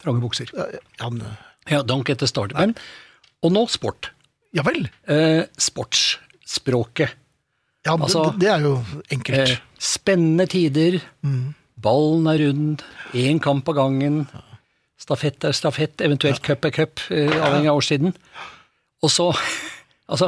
Trange 0.03 0.21
bukser. 0.27 0.51
Ja, 0.59 1.11
Ja, 1.71 1.81
don't 1.83 2.05
get 2.05 2.19
the 2.19 2.27
started. 2.27 2.59
Men, 2.59 2.75
og 3.45 3.53
nå 3.55 3.67
sport. 3.71 4.11
ja 4.55 4.63
vel. 4.67 4.87
Eh, 5.11 5.45
sportsspråket. 5.61 7.15
Ja, 7.85 7.97
Altså, 8.01 8.31
det, 8.33 8.41
det 8.47 8.49
er 8.49 8.63
jo 8.65 8.75
enkelt. 9.13 9.51
Eh, 9.53 9.59
Spennende 9.85 10.47
tider. 10.49 11.01
Ballen 11.85 12.27
er 12.33 12.39
rund. 12.47 12.85
Én 13.13 13.41
kamp 13.45 13.69
av 13.69 13.77
gangen. 13.77 14.23
Stafett 14.97 15.45
er 15.45 15.53
stafett, 15.53 16.01
eventuelt 16.01 16.41
cup 16.43 16.65
er 16.65 16.73
cup, 16.73 17.03
eh, 17.13 17.29
avhengig 17.45 17.69
av 17.69 17.77
årstiden. 17.83 18.15
Og 19.05 19.11
så 19.13 19.31
Altså, 20.09 20.27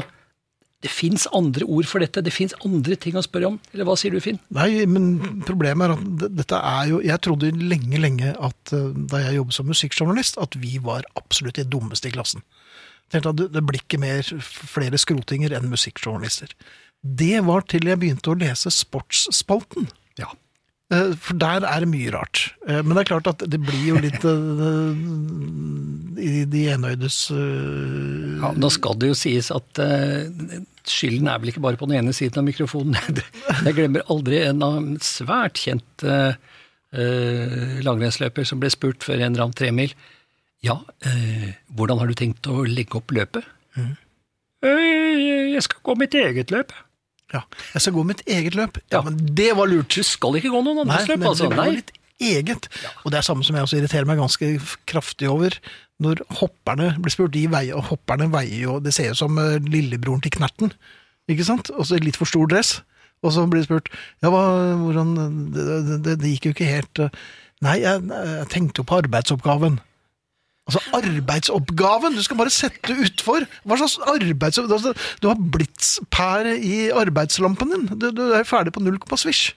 det 0.81 0.89
fins 0.93 1.27
andre 1.37 1.65
ord 1.69 1.85
for 1.89 2.01
dette. 2.01 2.23
Det 2.25 2.33
fins 2.33 2.55
andre 2.65 2.97
ting 3.01 3.17
å 3.17 3.23
spørre 3.25 3.49
om. 3.51 3.57
Eller 3.75 3.85
hva 3.89 3.93
sier 4.01 4.13
du, 4.15 4.21
Finn? 4.25 4.39
Nei, 4.57 4.85
men 4.89 5.43
problemet 5.45 5.85
er 5.91 5.95
at 5.97 6.23
dette 6.37 6.61
er 6.61 6.89
jo 6.93 7.01
Jeg 7.05 7.21
trodde 7.25 7.51
lenge, 7.57 8.01
lenge 8.01 8.33
at 8.37 8.73
eh, 8.77 8.87
da 9.13 9.21
jeg 9.25 9.37
jobbet 9.41 9.57
som 9.57 9.69
musikkjournalist, 9.69 10.39
at 10.41 10.57
vi 10.61 10.77
var 10.85 11.05
absolutt 11.17 11.57
de 11.61 11.65
dummeste 11.73 12.09
i 12.09 12.15
klassen. 12.17 12.45
Det, 13.15 13.63
blir 13.63 13.81
ikke 13.83 14.01
mer, 14.03 14.27
flere 14.43 14.99
skrotinger 14.99 15.55
enn 15.55 15.71
musikkjournalister. 15.71 16.51
Det 17.07 17.39
var 17.47 17.63
til 17.71 17.87
jeg 17.87 18.01
begynte 18.03 18.33
å 18.33 18.39
lese 18.39 18.73
Sportsspalten. 18.75 19.87
Ja. 20.19 20.33
Eh, 20.95 21.13
For 21.19 21.39
der 21.39 21.65
er 21.67 21.83
det 21.83 21.91
mye 21.91 22.13
rart. 22.15 22.53
Eh, 22.69 22.83
Men 22.83 22.95
det 22.95 23.05
er 23.05 23.11
klart 23.13 23.31
at 23.31 23.43
det 23.51 23.61
blir 23.63 23.85
jo 23.89 24.01
litt 24.03 24.25
eh, 24.27 24.93
i 26.27 26.45
de 26.49 26.63
enøydes 26.73 27.19
ja 27.31 28.51
da 28.57 28.69
skal 28.73 28.97
det 29.01 29.11
jo 29.11 29.17
sies 29.17 29.51
at 29.53 29.79
skylden 30.89 31.29
er 31.29 31.41
vel 31.41 31.51
ikke 31.51 31.63
bare 31.65 31.79
på 31.81 31.89
den 31.89 31.99
ene 31.99 32.13
siden 32.17 32.41
av 32.41 32.47
mikrofonen. 32.47 32.97
Jeg 33.67 33.77
glemmer 33.77 34.05
aldri 34.13 34.41
en 34.47 34.63
av 34.65 34.79
en 34.81 34.97
svært 35.05 35.61
kjent 35.61 36.05
langrennsløper 37.85 38.47
som 38.49 38.61
ble 38.63 38.71
spurt 38.73 39.05
før 39.05 39.21
en 39.21 39.35
annen 39.37 39.57
tremil. 39.57 39.93
Ja, 40.65 40.79
eh, 41.05 41.53
hvordan 41.77 41.99
har 42.01 42.09
du 42.11 42.15
tenkt 42.19 42.47
å 42.51 42.63
legge 42.67 42.97
opp 43.01 43.13
løpet? 43.15 43.45
Mm. 43.77 43.93
jeg 44.65 45.63
skal 45.63 45.83
gå 45.85 45.95
mitt 46.01 46.15
eget 46.17 46.51
løp. 46.51 46.73
Ja, 47.35 47.43
jeg 47.75 47.83
skal 47.83 47.95
gå 47.97 48.05
mitt 48.07 48.23
eget 48.27 48.55
løp. 48.57 48.79
Ja, 48.91 48.99
Ja. 48.99 49.03
men 49.03 49.19
det 49.35 49.51
var 49.57 49.67
lurt. 49.67 49.89
Du 49.95 50.03
skal 50.03 50.37
ikke 50.39 50.51
gå 50.51 50.63
noen 50.65 50.85
andres 50.87 51.09
løp, 51.09 51.25
altså. 51.27 51.51
Nei. 51.55 51.71
litt 51.81 51.93
eget. 52.21 52.69
Og 53.05 53.11
det 53.13 53.19
er 53.19 53.27
samme 53.27 53.45
som 53.45 53.57
jeg 53.57 53.67
også 53.67 53.79
irriterer 53.81 54.07
meg 54.07 54.19
ganske 54.19 54.51
kraftig 54.87 55.29
over. 55.29 55.51
Når 56.01 56.23
hopperne 56.41 56.95
blir 57.01 57.11
spurt, 57.13 57.33
de 57.33 57.47
veier, 57.49 57.75
og 57.77 57.85
hopperne 57.91 58.29
veier 58.33 58.61
jo 58.67 58.81
Det 58.81 58.93
ser 58.93 59.11
ut 59.11 59.17
som 59.17 59.39
eh, 59.39 59.59
lillebroren 59.65 60.21
til 60.23 60.31
Knerten, 60.35 60.73
ikke 61.29 61.45
sant? 61.45 61.71
Og 61.73 61.87
så 61.89 61.99
litt 62.01 62.17
for 62.17 62.27
stor 62.29 62.47
dress. 62.47 62.83
Og 63.25 63.33
så 63.33 63.47
blir 63.49 63.63
det 63.63 63.69
spurt 63.69 63.89
Ja, 64.23 64.29
hva, 64.31 64.77
hvordan 64.77 65.15
det, 65.55 65.65
det, 65.65 66.03
det, 66.05 66.19
det 66.21 66.33
gikk 66.35 66.45
jo 66.51 66.53
ikke 66.57 66.69
helt 66.69 66.99
eh, 67.01 67.09
Nei, 67.65 67.79
jeg, 67.81 68.03
jeg 68.13 68.49
tenkte 68.53 68.83
jo 68.83 68.85
på 68.85 68.99
arbeidsoppgaven. 69.01 69.79
Altså, 70.67 70.83
arbeidsoppgaven! 70.99 72.17
Du 72.19 72.25
skal 72.27 72.39
bare 72.41 72.51
sette 72.51 72.97
utfor. 73.05 73.47
Hva 73.63 73.79
slags 73.79 74.01
arbeidsoppgave 74.03 74.81
altså, 74.81 75.11
Du 75.23 75.29
har 75.31 75.39
blitspære 75.39 76.57
i 76.59 76.89
arbeidslampen 76.91 77.71
din. 77.71 77.87
Du, 77.95 78.09
du 78.11 78.25
er 78.35 78.47
ferdig 78.49 78.75
på 78.75 78.83
null 78.83 78.99
komma 79.03 79.19
svisj. 79.21 79.53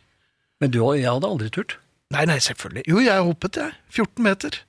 Men 0.61 0.73
du 0.75 0.83
og 0.83 0.99
jeg 0.99 1.09
hadde 1.09 1.31
aldri 1.31 1.49
turt. 1.55 1.79
Nei, 2.13 2.27
nei, 2.29 2.37
selvfølgelig. 2.41 2.83
Jo, 2.89 3.01
jeg 3.05 3.25
hoppet, 3.25 3.57
jeg. 3.57 3.73
14 3.93 4.25
meter. 4.25 4.59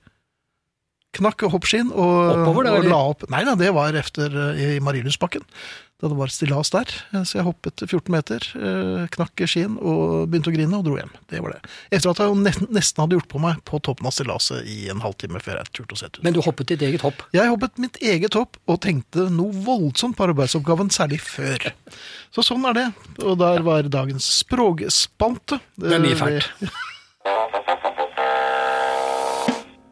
Knakk 1.17 1.43
hoppskien 1.51 1.89
og, 1.91 2.17
Oppover, 2.37 2.67
da, 2.69 2.75
og 2.79 2.85
la 2.87 2.99
opp. 3.11 3.25
Nei, 3.31 3.43
da, 3.47 3.57
det 3.59 3.71
var 3.75 3.95
efter 3.99 4.31
eh, 4.31 4.77
i 4.77 4.83
Marienlystbakken. 4.83 5.43
Da 6.01 6.09
det 6.09 6.15
var 6.17 6.31
stillas 6.33 6.71
der. 6.73 6.87
Eh, 7.11 7.25
Så 7.27 7.37
jeg 7.37 7.45
hoppet 7.45 7.83
14 7.83 8.07
meter, 8.15 8.45
eh, 8.55 9.01
knakk 9.13 9.43
skien 9.43 9.75
og 9.77 10.31
begynte 10.31 10.49
å 10.49 10.55
grine 10.55 10.79
og 10.79 10.85
dro 10.87 10.95
hjem. 10.97 11.11
Det 11.29 11.41
var 11.43 11.53
det. 11.57 11.59
Etter 11.93 12.13
at 12.13 12.21
jeg 12.23 12.37
nesten, 12.71 13.03
hadde 13.03 13.17
gjort 13.19 13.27
på 13.33 13.41
meg 13.43 13.59
på 13.67 13.81
toppen 13.83 14.07
av 14.07 14.15
stillaset 14.15 14.65
i 14.71 14.87
en 14.93 15.03
halvtime 15.03 15.41
før 15.43 15.59
jeg 15.59 15.73
turte 15.77 15.97
å 15.97 15.99
sette 15.99 16.21
ut. 16.21 16.23
Men 16.25 16.37
du 16.37 16.41
hoppet 16.45 16.71
ditt 16.71 16.85
eget 16.87 17.03
hopp. 17.05 17.21
Jeg 17.35 17.51
hoppet 17.51 17.77
mitt 17.83 17.99
eget 18.01 18.37
hopp 18.39 18.55
og 18.71 18.79
tenkte 18.87 19.27
noe 19.35 19.51
voldsomt 19.67 20.15
på 20.17 20.29
arbeidsoppgaven, 20.29 20.89
særlig 20.95 21.19
før. 21.27 21.73
Så 22.31 22.47
sånn 22.47 22.63
er 22.71 22.79
det. 22.79 22.87
Og 23.21 23.35
der 23.43 23.67
var 23.67 23.91
dagens 23.91 24.31
språkspalte. 24.39 25.59
Det 25.75 25.99
er 25.99 26.07
mye 26.07 26.17
fælt. 26.23 26.49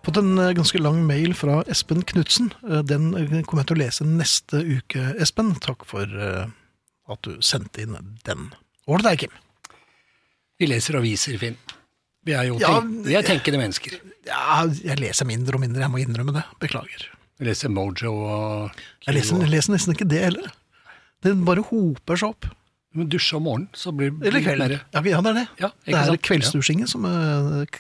Fått 0.10 0.24
en 0.24 0.40
eh, 0.42 0.54
ganske 0.58 0.80
lang 0.82 1.04
mail 1.06 1.36
fra 1.38 1.60
Espen 1.70 2.00
Knutsen. 2.02 2.48
Eh, 2.66 2.80
Den 2.82 3.12
eh, 3.14 3.44
kommer 3.46 3.62
jeg 3.62 3.68
til 3.70 3.76
å 3.76 3.82
lese 3.84 4.06
neste 4.10 4.62
uke, 4.66 5.04
Espen. 5.22 5.52
Takk 5.62 5.84
for 5.86 6.10
at 6.10 7.20
du 7.28 7.36
sendte 7.46 7.84
inn 7.84 7.94
den. 8.26 8.48
Over 8.90 9.04
til 9.04 9.06
deg, 9.06 9.22
Kim. 9.22 9.76
Vi 10.58 10.70
leser 10.72 10.98
aviser, 10.98 11.38
Finn. 11.42 11.60
Vi 12.26 12.34
er 12.34 12.48
jo 12.50 12.58
Ja, 12.58 12.80
tenk 12.80 13.06
vi 13.06 13.18
er 13.20 13.28
tenkende 13.28 13.62
mennesker. 13.62 14.00
Ja, 14.26 14.64
jeg 14.82 14.98
leser 14.98 15.30
mindre 15.30 15.60
og 15.60 15.62
mindre, 15.62 15.86
jeg 15.86 15.94
må 15.94 16.02
innrømme 16.02 16.34
det. 16.40 16.44
Beklager. 16.66 17.06
Jeg 17.38 17.52
leser 17.52 17.70
Mojo 17.70 18.16
og 18.18 18.82
Jeg 19.06 19.20
leser, 19.20 19.44
jeg 19.46 19.54
leser 19.54 19.76
nesten 19.78 19.94
ikke 19.94 20.10
det 20.10 20.24
heller. 20.26 20.50
Den 21.22 21.46
bare 21.46 21.62
hoper 21.70 22.18
seg 22.18 22.34
opp. 22.34 22.50
Men 22.98 23.14
dusje 23.14 23.38
om 23.38 23.46
morgenen, 23.46 23.70
så 23.78 23.94
blir 23.94 24.10
Eller 24.10 24.40
blir 24.40 24.48
kveld. 24.50 24.66
mer- 24.66 24.82
Ja, 24.90 25.02
det 25.06 25.14
er 25.14 25.40
det. 25.44 25.48
Ja, 25.62 25.72
det 25.86 26.02
er 26.02 26.22
kveldsdusjingen 26.32 26.90
ja. 26.90 26.94
som 26.98 27.06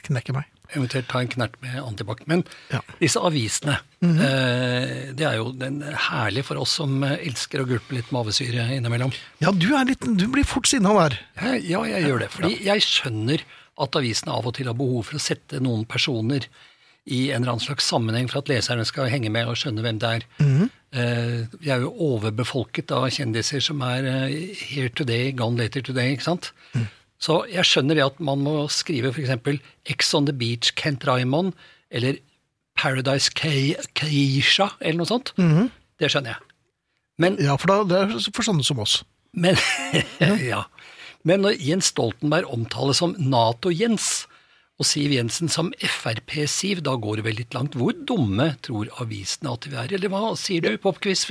knekker 0.05 0.37
meg. 0.37 0.45
Eventuelt 0.77 1.07
ta 1.09 1.21
en 1.23 1.31
knert 1.31 1.55
med 1.63 1.79
antibac. 1.81 2.19
Men 2.29 2.43
Ja. 2.69 2.81
Disse 2.99 3.21
avisene, 3.25 3.79
eh, 4.03 5.11
det 5.17 5.25
er 5.25 5.37
jo 5.39 5.51
den 5.51 5.81
herlige 5.81 6.45
for 6.45 6.61
oss 6.61 6.75
som 6.77 7.03
eh, 7.03 7.17
elsker 7.25 7.63
å 7.63 7.67
gulpe 7.69 7.95
litt 7.97 8.11
mavesyre 8.13 8.67
innimellom. 8.77 9.11
Ja, 9.41 9.51
du, 9.51 9.69
er 9.75 9.85
litt, 9.89 10.05
du 10.05 10.27
blir 10.27 10.45
fort 10.45 10.67
sinna 10.69 10.93
der. 11.01 11.19
Ja, 11.65 11.83
jeg 11.89 12.05
gjør 12.05 12.19
det. 12.25 12.29
Fordi 12.35 12.57
jeg 12.67 12.85
skjønner 12.85 13.41
at 13.79 13.95
avisene 13.95 14.35
av 14.35 14.45
og 14.49 14.53
til 14.57 14.67
har 14.69 14.75
behov 14.77 15.07
for 15.07 15.15
å 15.17 15.23
sette 15.23 15.61
noen 15.63 15.85
personer 15.89 16.45
i 17.09 17.29
en 17.31 17.41
eller 17.41 17.55
annen 17.55 17.63
slags 17.63 17.87
sammenheng 17.89 18.27
for 18.29 18.43
at 18.43 18.49
leserne 18.51 18.85
skal 18.85 19.09
henge 19.09 19.31
med 19.33 19.47
og 19.49 19.57
skjønne 19.57 19.81
hvem 19.81 19.97
det 20.03 20.09
er. 20.19 20.25
Eh, 20.91 21.47
vi 21.61 21.69
er 21.73 21.81
jo 21.85 21.91
overbefolket 22.11 22.91
av 22.93 23.07
kjendiser 23.13 23.61
som 23.63 23.81
er 23.85 24.05
eh, 24.09 24.55
here 24.69 24.89
today, 24.93 25.31
gone 25.31 25.57
later 25.57 25.81
today, 25.85 26.13
ikke 26.13 26.27
sant? 26.27 26.51
Så 27.19 27.41
jeg 27.51 27.67
skjønner 27.67 27.99
det 27.99 28.05
at 28.05 28.19
man 28.23 28.39
må 28.45 28.53
skrive 28.71 29.11
f.eks. 29.11 29.59
X 29.91 30.13
on 30.15 30.27
the 30.29 30.35
beach, 30.35 30.71
Kent 30.79 31.03
Raymond, 31.07 31.51
eller 31.91 32.19
Paradise 32.79 33.31
Keisha, 33.35 34.69
eller 34.79 35.01
noe 35.01 35.09
sånt. 35.09 35.33
Det 35.99 36.11
skjønner 36.13 36.37
jeg. 36.37 36.45
Men 37.19 37.35
Ja, 37.43 37.57
for 37.59 37.67
da, 37.67 37.83
det 37.83 37.97
er 37.99 38.31
for 38.31 38.47
sånne 38.47 38.63
som 38.63 38.79
oss. 38.79 39.01
men, 39.35 39.59
ja. 40.51 40.63
Men 41.27 41.43
når 41.43 41.59
Jens 41.59 41.91
Stoltenberg 41.91 42.47
omtales 42.47 43.01
som 43.03 43.17
Nato-Jens, 43.19 44.25
og 44.79 44.87
Siv 44.87 45.11
Jensen 45.11 45.51
som 45.51 45.73
Frp-Siv, 45.83 46.79
da 46.87 46.93
går 46.95 47.19
det 47.19 47.25
vel 47.25 47.35
litt 47.41 47.55
langt. 47.57 47.75
Hvor 47.75 47.91
dumme 47.91 48.53
tror 48.63 48.87
avisene 49.03 49.51
at 49.51 49.67
vi 49.67 49.75
er? 49.75 49.91
Eller 49.97 50.07
hva 50.13 50.29
sier 50.39 50.63
du, 50.63 50.69
Popquiz, 50.79 51.25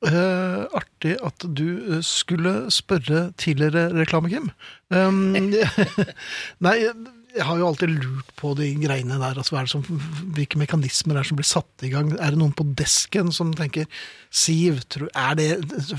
Eh, 0.00 0.60
artig 0.72 1.18
at 1.20 1.44
du 1.44 1.66
eh, 1.76 2.04
skulle 2.04 2.70
spørre 2.72 3.30
tidligere 3.40 3.90
reklame, 3.92 4.30
Kim. 4.32 4.46
Um, 4.88 5.34
nei, 6.64 6.76
jeg 7.34 7.44
har 7.44 7.60
jo 7.60 7.66
alltid 7.68 7.92
lurt 7.92 8.32
på 8.40 8.54
de 8.56 8.70
greiene 8.80 9.18
der. 9.20 9.36
Altså, 9.36 9.60
som, 9.68 9.84
hvilke 10.34 10.58
mekanismer 10.60 11.18
er 11.18 11.20
det 11.20 11.30
som 11.30 11.40
blir 11.40 11.50
satt 11.50 11.84
i 11.84 11.92
gang? 11.92 12.14
Er 12.16 12.32
det 12.32 12.40
noen 12.40 12.56
på 12.56 12.64
desken 12.78 13.28
som 13.34 13.52
tenker 13.56 13.86
Siv, 14.32 14.80
tror, 14.88 15.10
er 15.12 15.36
det, 15.36 15.50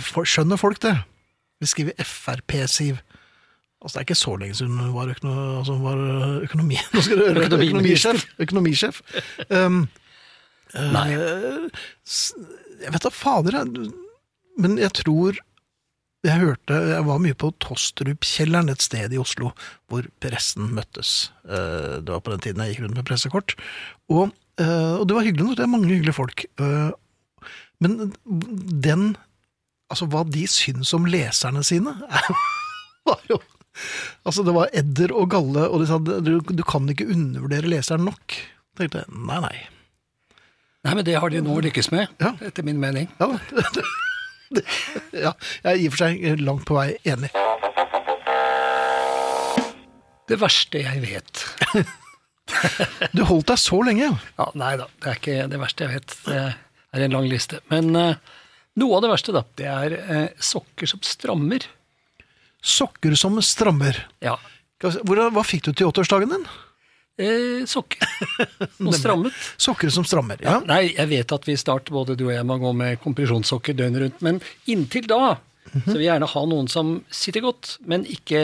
skjønner 0.02 0.58
folk 0.58 0.82
det? 0.82 0.96
Vi 1.62 1.70
skriver 1.70 2.02
Frp-Siv. 2.02 2.98
Altså, 3.82 3.94
det 3.94 4.02
er 4.02 4.10
ikke 4.10 4.18
så 4.18 4.36
lenge 4.42 4.58
siden 4.58 4.82
hun 4.82 4.94
var, 4.98 5.14
økono, 5.14 5.38
altså, 5.62 5.78
var 5.82 6.02
økonomi, 6.48 6.82
høre, 6.94 7.46
økonomisjef. 7.46 8.26
økonomisjef. 8.42 9.02
Um, 9.50 9.84
Nei. 10.76 11.08
Eh, 11.14 11.70
Jeg 12.82 12.94
vet 12.96 13.04
da 13.06 13.12
fader, 13.14 13.58
jeg. 13.62 13.88
Men 14.62 14.78
jeg 14.80 14.92
tror 15.02 15.38
Jeg 16.24 16.38
hørte 16.42 16.76
Jeg 16.92 17.06
var 17.08 17.20
mye 17.24 17.34
på 17.34 17.50
Tostrup-kjelleren, 17.64 18.70
et 18.70 18.82
sted 18.86 19.14
i 19.14 19.20
Oslo 19.22 19.52
hvor 19.90 20.06
pressen 20.24 20.70
møttes. 20.78 21.32
Eh, 21.50 22.00
Det 22.02 22.10
var 22.14 22.22
på 22.22 22.32
den 22.36 22.44
tiden 22.46 22.62
jeg 22.64 22.76
gikk 22.76 22.86
rundt 22.86 23.00
med 23.02 23.08
pressekort. 23.10 23.56
Og, 24.10 24.32
eh, 24.62 24.96
og 25.00 25.08
det 25.10 25.16
var 25.18 25.26
hyggelig 25.28 25.48
nok, 25.50 25.58
det 25.58 25.66
er 25.66 25.74
mange 25.76 25.90
hyggelige 25.92 26.18
folk. 26.20 26.46
Men 27.82 28.14
den 28.82 29.12
Altså, 29.92 30.06
hva 30.08 30.22
de 30.24 30.46
syns 30.48 30.94
om 30.96 31.04
leserne 31.10 31.66
sine, 31.68 31.92
var 33.10 33.20
jo 33.28 33.42
Altså, 34.28 34.44
det 34.48 34.54
var 34.56 34.70
edder 34.76 35.12
og 35.16 35.30
galle, 35.34 35.66
og 35.68 35.82
de 35.82 35.88
sa 35.90 35.98
du, 36.00 36.38
du 36.40 36.64
kan 36.68 36.88
ikke 36.92 37.08
undervurdere 37.12 37.68
leseren 37.72 38.04
nok. 38.08 38.36
tenkte 38.78 39.02
jeg, 39.02 39.08
nei, 39.28 39.40
nei. 39.44 39.58
Nei, 40.82 40.96
men 40.98 41.06
det 41.06 41.14
har 41.22 41.30
de 41.30 41.42
nå 41.46 41.60
lykkes 41.62 41.92
med, 41.94 42.08
Ja. 42.22 42.32
etter 42.42 42.64
min 42.66 42.80
mening. 42.82 43.08
Ja, 43.20 43.28
det, 43.52 43.84
det, 44.58 44.64
ja, 45.14 45.34
jeg 45.64 45.72
er 45.72 45.78
i 45.78 45.88
og 45.88 45.94
for 45.94 46.02
seg 46.08 46.42
langt 46.42 46.66
på 46.68 46.78
vei 46.80 46.88
enig. 47.06 47.30
Det 50.32 50.38
verste 50.40 50.80
jeg 50.80 51.02
vet 51.04 51.42
Du 53.16 53.24
holdt 53.28 53.50
deg 53.52 53.60
så 53.60 53.80
lenge, 53.86 54.10
ja. 54.38 54.48
Nei 54.60 54.74
da, 54.80 54.88
det 55.04 55.10
er 55.12 55.20
ikke 55.20 55.36
det 55.52 55.60
verste 55.62 55.86
jeg 55.86 56.00
vet. 56.00 56.16
Det 56.26 56.40
er 56.98 57.06
en 57.06 57.16
lang 57.16 57.28
liste. 57.32 57.60
Men 57.72 57.92
eh, 57.96 58.18
noe 58.82 58.98
av 58.98 59.06
det 59.06 59.12
verste, 59.14 59.36
da, 59.36 59.44
det 59.60 59.68
er 59.72 59.96
eh, 60.02 60.26
sokker 60.44 60.90
som 60.90 61.00
strammer. 61.06 61.64
Sokker 62.62 63.16
som 63.20 63.38
strammer. 63.46 64.02
Ja, 64.24 64.36
Hvor, 64.84 65.22
hva 65.32 65.44
fikk 65.48 65.70
du 65.70 65.72
til 65.78 65.88
åtteårsdagen 65.92 66.34
din? 66.34 66.46
Eh, 67.20 67.64
sokker 67.68 68.08
Og 68.88 68.94
strammet. 68.96 69.34
Sokker 69.62 69.92
som 69.94 70.06
strammer, 70.08 70.40
ja. 70.44 70.60
Nei, 70.68 70.94
jeg 70.96 71.10
vet 71.12 71.32
at 71.36 71.48
vi 71.48 71.56
snart, 71.60 71.90
både 71.94 72.16
du 72.20 72.28
og 72.30 72.34
jeg, 72.36 72.46
må 72.48 72.58
gå 72.62 72.72
med 72.78 73.00
kompresjonssokker 73.04 73.76
døgnet 73.78 74.06
rundt, 74.06 74.22
men 74.26 74.42
inntil 74.70 75.08
da 75.12 75.38
Så 75.72 75.94
vi 75.94 76.00
vil 76.02 76.08
gjerne 76.10 76.28
ha 76.28 76.42
noen 76.50 76.68
som 76.72 76.98
sitter 77.14 77.44
godt, 77.46 77.78
men 77.88 78.04
ikke 78.10 78.42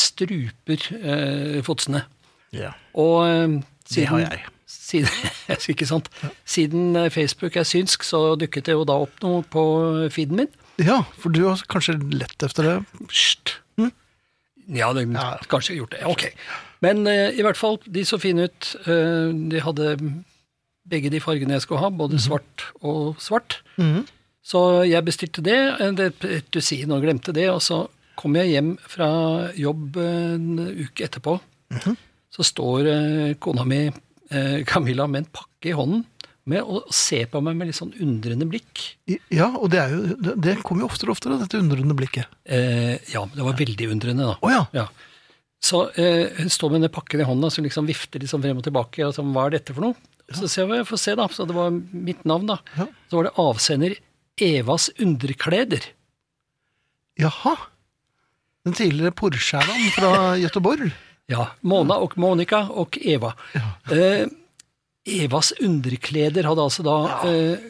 struper 0.00 0.80
eh, 1.02 1.60
fotsene. 1.66 2.04
Ja. 2.56 2.72
Og 2.98 3.20
eh, 3.28 3.58
Det 3.94 4.08
har 4.10 4.24
jeg. 4.24 4.44
Siden, 4.74 5.10
ikke 5.74 5.86
sant? 5.86 6.08
Siden 6.48 6.96
eh, 6.98 7.10
Facebook 7.12 7.56
er 7.60 7.66
synsk, 7.68 8.02
så 8.06 8.34
dukket 8.40 8.66
det 8.66 8.74
jo 8.78 8.86
da 8.88 8.96
opp 9.04 9.20
noe 9.22 9.42
på 9.46 9.62
feeden 10.12 10.40
min. 10.40 10.50
ja, 10.82 11.02
for 11.20 11.30
du 11.30 11.44
har 11.46 11.60
kanskje 11.70 11.94
lett 12.10 12.42
efter 12.42 12.66
det. 12.66 13.06
Pst. 13.12 13.58
Ja, 14.72 14.92
det 14.96 15.04
Ja. 15.12 15.36
kanskje 15.52 15.76
gjort 15.76 15.92
det. 15.92 16.02
Ok. 16.08 16.24
Men 16.84 17.06
eh, 17.10 17.34
i 17.38 17.44
hvert 17.44 17.58
fall, 17.58 17.78
de 17.84 18.04
så 18.06 18.18
fine 18.20 18.48
ut. 18.48 18.70
Eh, 18.84 19.32
de 19.52 19.62
hadde 19.64 19.96
begge 20.84 21.10
de 21.12 21.22
fargene 21.24 21.56
jeg 21.56 21.64
skulle 21.64 21.82
ha, 21.84 21.90
både 21.92 22.20
svart 22.20 22.68
og 22.84 23.16
svart. 23.22 23.62
Mm. 23.80 24.04
Så 24.44 24.60
jeg 24.84 25.06
bestilte 25.06 25.44
det, 25.44 25.58
eh, 25.80 25.92
det 25.96 26.10
et 26.28 26.50
dusin, 26.54 26.92
og 26.92 27.04
glemte 27.04 27.34
det. 27.36 27.48
Og 27.52 27.62
så 27.64 27.84
kom 28.20 28.36
jeg 28.38 28.52
hjem 28.54 28.74
fra 28.78 29.10
jobb 29.58 29.98
en 30.02 30.48
uke 30.84 31.08
etterpå. 31.08 31.38
Så 32.34 32.44
står 32.46 32.88
kona 33.42 33.64
mi, 33.66 33.86
Camilla, 34.66 35.06
med 35.10 35.24
en 35.24 35.32
pakke 35.34 35.70
i 35.70 35.74
hånden 35.76 36.02
med 36.50 36.60
å 36.68 36.82
se 36.92 37.22
på 37.30 37.40
meg 37.44 37.56
med 37.56 37.70
litt 37.70 37.78
sånn 37.78 37.94
undrende 38.04 38.46
blikk. 38.48 38.82
Ja, 39.32 39.48
og 39.56 39.70
det, 39.72 39.80
er 39.80 39.94
jo, 39.94 40.16
det, 40.20 40.36
det 40.44 40.56
kommer 40.62 40.84
jo 40.84 40.90
oftere 40.90 41.12
og 41.12 41.16
oftere, 41.16 41.38
dette 41.40 41.60
undrende 41.60 41.96
blikket. 41.96 42.28
Eh, 42.44 42.96
ja, 43.14 43.24
det 43.32 43.46
var 43.46 43.56
veldig 43.58 43.88
undrende, 43.94 44.28
da. 44.28 44.36
Oh, 44.44 44.52
ja. 44.52 44.64
Ja. 44.76 44.88
Så 45.64 45.86
eh, 45.96 46.34
hun 46.36 46.50
står 46.52 46.72
med 46.72 46.82
denne 46.82 46.92
pakken 46.92 47.22
i 47.22 47.26
hånda 47.28 47.48
så 47.52 47.62
liksom 47.64 47.86
vifter 47.88 48.20
liksom 48.20 48.42
frem 48.44 48.58
og 48.60 48.66
tilbake. 48.66 49.04
og 49.06 49.14
sånn, 49.16 49.30
Hva 49.32 49.46
er 49.48 49.56
dette 49.56 49.76
for 49.76 49.86
noe? 49.86 49.96
Så 50.32 50.48
ser 50.48 50.64
jeg, 50.66 50.82
jeg 50.82 50.88
får 50.88 51.00
se, 51.00 51.14
da. 51.20 51.28
Så 51.32 51.46
det 51.48 51.56
var 51.56 51.72
mitt 51.72 52.24
navn, 52.28 52.48
da. 52.50 52.58
Ja. 52.76 52.88
Så 53.08 53.18
var 53.20 53.28
det 53.28 53.36
avsender 53.40 53.96
Evas 54.44 54.88
underkleder. 54.98 55.84
Jaha. 57.20 57.54
Den 58.66 58.74
tidligere 58.76 59.14
porskjæran 59.16 59.90
fra 59.94 60.12
Gøteborg. 60.42 60.88
Ja. 61.30 61.46
Mona 61.64 61.96
og 62.04 62.16
Monica 62.20 62.64
og 62.74 62.98
Eva. 63.00 63.32
Eh, 63.92 64.26
Evas 65.04 65.52
underkleder 65.62 66.48
hadde 66.48 66.64
altså 66.64 66.84
da 66.84 66.94
eh, 67.28 67.64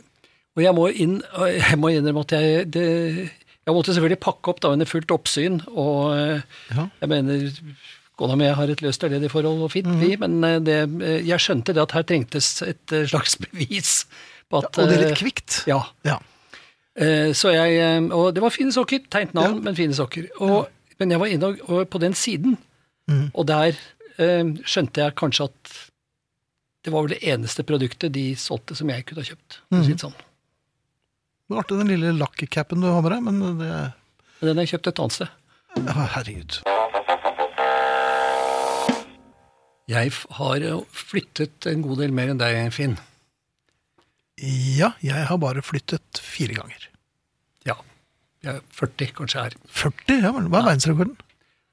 Og 0.55 0.61
jeg 0.63 0.75
må 0.77 0.85
inn 1.03 1.17
Jeg 1.51 1.79
må 1.83 1.89
innrømme 1.91 2.23
at 2.23 2.35
jeg 2.37 2.69
det, 2.71 2.85
Jeg 3.65 3.77
måtte 3.77 3.95
selvfølgelig 3.97 4.21
pakke 4.21 4.53
opp 4.53 4.61
da 4.61 4.73
under 4.77 4.89
fullt 4.89 5.13
oppsyn, 5.15 5.61
og 5.73 6.13
eh, 6.17 6.43
Ja. 6.75 6.87
Jeg 7.01 7.09
mener, 7.09 7.47
kona 8.19 8.37
mi 8.37 8.51
har 8.59 8.71
et 8.71 8.83
løst 8.85 9.05
ærledig 9.05 9.31
forhold 9.33 9.65
og 9.65 9.73
fint, 9.73 9.89
vi, 10.01 10.15
men 10.21 10.37
eh, 10.45 10.61
det, 10.61 10.79
eh, 11.01 11.25
jeg 11.27 11.41
skjønte 11.41 11.75
det 11.75 11.83
at 11.83 11.97
her 11.97 12.05
trengtes 12.09 12.51
et 12.67 12.97
slags 13.09 13.39
bevis 13.45 14.05
på 14.51 14.61
at 14.61 14.79
Og 14.79 14.89
det 14.91 14.99
er 14.99 15.07
litt 15.09 15.19
kvikt. 15.23 15.63
Ja. 15.71 15.81
Ja. 16.05 16.21
Så 17.35 17.51
jeg, 17.51 17.79
og 18.15 18.37
det 18.37 18.43
var 18.45 18.53
fine 18.55 18.71
sokker, 18.71 19.01
tegnet 19.11 19.35
navn, 19.35 19.57
men 19.65 19.75
fine 19.75 19.97
sokker. 19.97 20.29
Og, 20.47 20.69
Men 20.99 21.11
jeg 21.11 21.19
var 21.19 21.27
inne 21.27 21.49
og, 21.49 21.63
og 21.67 21.89
på 21.91 21.99
den 21.99 22.15
siden, 22.15 22.55
mm. 23.11 23.33
og 23.35 23.49
der 23.49 23.75
skjønte 24.63 25.03
jeg 25.03 25.17
kanskje 25.19 25.49
at 25.49 25.73
det 26.85 26.93
var 26.93 27.03
vel 27.03 27.17
det 27.17 27.33
eneste 27.33 27.65
produktet 27.67 28.15
de 28.15 28.37
solgte 28.39 28.77
som 28.79 28.93
jeg 28.93 29.07
kunne 29.09 29.25
ha 29.25 29.31
kjøpt. 29.33 29.59
Mm. 29.73 29.81
Mhm. 29.81 29.99
sånn. 30.05 30.15
Det 31.55 31.61
var 31.61 31.69
artig 31.69 31.77
den 31.79 31.91
lille 31.93 32.09
lakkecapen 32.19 32.81
du 32.83 32.89
har 32.91 33.03
med 33.05 33.13
deg, 33.15 33.21
men 33.23 33.59
det 33.61 33.75
den 34.43 34.59
har 34.59 34.65
jeg 34.67 34.73
kjøpt 34.73 34.89
et 34.91 35.01
annet 35.05 35.15
sted. 35.15 35.29
ja, 35.79 36.07
Herregud. 36.17 36.57
Jeg 39.87 40.11
har 40.41 40.65
eh, 40.67 40.81
flyttet 40.91 41.69
en 41.71 41.85
god 41.87 42.03
del 42.03 42.17
mer 42.17 42.33
enn 42.33 42.41
deg, 42.43 42.59
Finn. 42.75 42.97
Ja, 44.43 44.91
jeg 44.99 45.29
har 45.31 45.39
bare 45.39 45.63
flyttet 45.63 46.19
fire 46.19 46.59
ganger. 46.59 46.89
Ja. 47.71 47.79
Jeg 48.43 48.59
er 48.59 48.61
40, 48.75 49.15
kanskje 49.21 49.47
her. 49.47 49.57
40? 49.79 50.19
Ja. 50.27 50.35
Hva 50.35 50.43
er 50.43 50.69
verdensrekorden? 50.73 51.17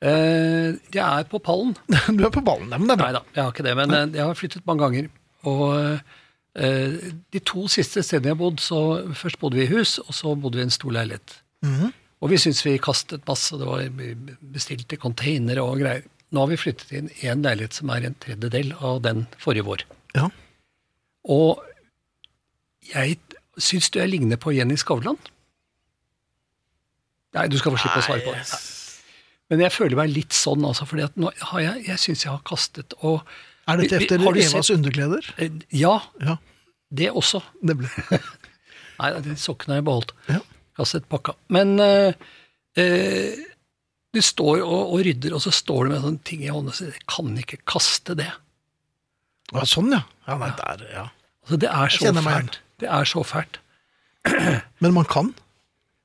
Eh, 0.05 0.77
jeg 0.93 1.05
er 1.07 1.25
på 1.33 1.41
pallen. 1.41 1.73
Du 2.21 2.21
er 2.29 2.37
på 2.37 2.45
ballen, 2.45 2.69
ja, 2.69 2.77
men 2.77 2.85
det 2.85 2.99
er 2.99 3.01
bra. 3.01 3.09
Nei 3.09 3.17
da, 3.17 3.25
jeg 3.33 3.47
har 3.47 3.55
ikke 3.57 3.65
det, 3.71 3.77
men 3.81 3.97
eh, 3.97 4.09
jeg 4.21 4.29
har 4.29 4.37
flyttet 4.45 4.69
mange 4.69 4.85
ganger. 4.85 5.09
Og 5.49 5.65
eh, 5.81 6.19
de 6.51 7.39
to 7.47 7.61
siste 7.71 8.03
stedene 8.03 8.31
jeg 8.31 8.35
har 8.35 8.41
bodd, 8.41 8.59
så 8.59 8.79
først 9.15 9.39
bodde 9.39 9.55
vi 9.55 9.63
i 9.63 9.71
hus, 9.71 9.97
og 10.03 10.11
så 10.15 10.33
bodde 10.35 10.59
vi 10.59 10.65
i 10.65 10.67
en 10.67 10.73
stor 10.73 10.91
leilighet. 10.91 11.37
Mhm. 11.63 11.93
Og 12.21 12.29
vi 12.29 12.37
syntes 12.37 12.65
vi 12.65 12.75
kastet 12.77 13.23
masse, 13.25 13.57
det 13.57 13.65
var 13.65 13.81
bestilte 14.53 14.99
containere 15.01 15.63
og 15.63 15.79
greier. 15.81 16.03
Nå 16.31 16.43
har 16.43 16.51
vi 16.51 16.59
flyttet 16.59 16.91
inn 16.95 17.09
i 17.23 17.27
en 17.31 17.41
leilighet 17.43 17.79
som 17.79 17.89
er 17.91 18.05
en 18.07 18.17
tredjedel 18.23 18.75
av 18.77 19.01
den 19.03 19.25
forrige 19.41 19.65
vår. 19.67 19.85
Ja. 20.15 20.27
Og 21.27 21.63
jeg 22.91 23.17
syns 23.61 23.89
du 23.89 23.99
jeg 23.99 24.13
ligner 24.13 24.39
på 24.41 24.53
Jenny 24.55 24.77
Skavlan. 24.79 25.17
Nei, 27.35 27.47
du 27.47 27.57
skal 27.59 27.73
få 27.73 27.81
slippe 27.81 28.03
å 28.03 28.05
svare 28.05 28.23
på 28.25 28.35
det. 28.35 28.45
Nei. 28.51 28.61
Men 29.51 29.65
jeg 29.65 29.75
føler 29.75 29.99
meg 29.99 30.13
litt 30.13 30.35
sånn, 30.35 30.63
altså, 30.63 30.85
har 30.87 31.63
jeg, 31.63 31.83
jeg 31.89 31.99
syns 31.99 32.23
jeg 32.23 32.31
har 32.31 32.43
kastet 32.47 32.95
og 33.01 33.25
Er 33.67 33.77
dette 33.77 33.97
Vi- 33.97 33.97
vi- 33.97 34.03
efter 34.05 34.17
har 34.25 34.33
du 34.33 34.39
Evas 34.41 34.67
sett- 34.67 34.75
underkleder? 34.77 35.33
eh, 35.37 35.49
Ja, 35.71 35.99
Ja, 36.19 36.37
det 36.93 37.11
også. 37.11 37.41
det 37.63 37.77
ble 37.77 37.87
Nei, 39.01 39.11
de 39.21 39.35
sokkene 39.35 39.73
har 39.75 39.81
jeg 39.81 39.85
beholdt. 39.85 40.11
Ja. 40.29 40.39
sett 40.85 41.07
pakka. 41.09 41.33
Men 41.49 41.79
eh, 41.79 42.13
eh, 42.77 43.35
du 44.13 44.19
står 44.21 44.61
og, 44.65 44.93
og 44.93 44.99
rydder, 45.05 45.33
og 45.33 45.41
så 45.41 45.51
står 45.53 45.85
du 45.85 45.89
med 45.93 46.01
sånne 46.01 46.23
ting 46.23 46.41
i 46.43 46.47
hånda, 46.49 46.71
sier, 46.73 46.91
jeg 46.93 47.05
kan 47.07 47.37
ikke 47.37 47.57
kaste 47.65 48.15
det. 48.17 48.31
ja, 49.53 49.61
Sånn, 49.65 49.91
ja. 49.91 50.01
ja 50.27 50.37
nei, 50.37 50.49
der, 50.57 50.85
ja. 50.93 51.05
Altså, 51.43 51.57
det 51.59 51.69
er 51.69 51.87
så 51.89 52.13
fælt. 52.25 52.59
Det 52.79 52.89
er 52.89 53.05
så 53.05 53.23
fælt. 53.25 53.59
Men 54.81 54.93
man 54.93 55.05
kan. 55.05 55.33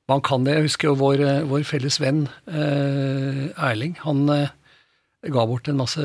Man 0.09 0.21
kan 0.21 0.43
det. 0.45 0.53
Jeg 0.55 0.63
husker 0.69 0.87
jo 0.89 0.95
vår, 0.95 1.19
eh, 1.25 1.41
vår 1.49 1.63
felles 1.67 1.99
venn 1.99 2.27
eh, 2.47 3.49
Erling. 3.57 3.97
Han 4.05 4.29
eh, 4.29 4.49
ga 5.33 5.45
bort 5.49 5.67
en 5.71 5.77
masse 5.79 6.03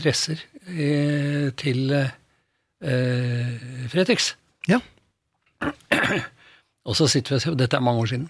dresser 0.00 0.40
eh, 0.72 1.50
til 1.60 1.92
eh, 1.94 3.54
Fretex. 3.92 4.32
Ja. 4.70 4.80
Og 6.86 6.94
så 6.98 7.08
sitter 7.10 7.34
vi 7.34 7.38
og 7.38 7.42
ser, 7.42 7.54
og 7.54 7.58
dette 7.60 7.78
er 7.78 7.82
mange 7.84 8.02
år 8.04 8.10
siden, 8.12 8.28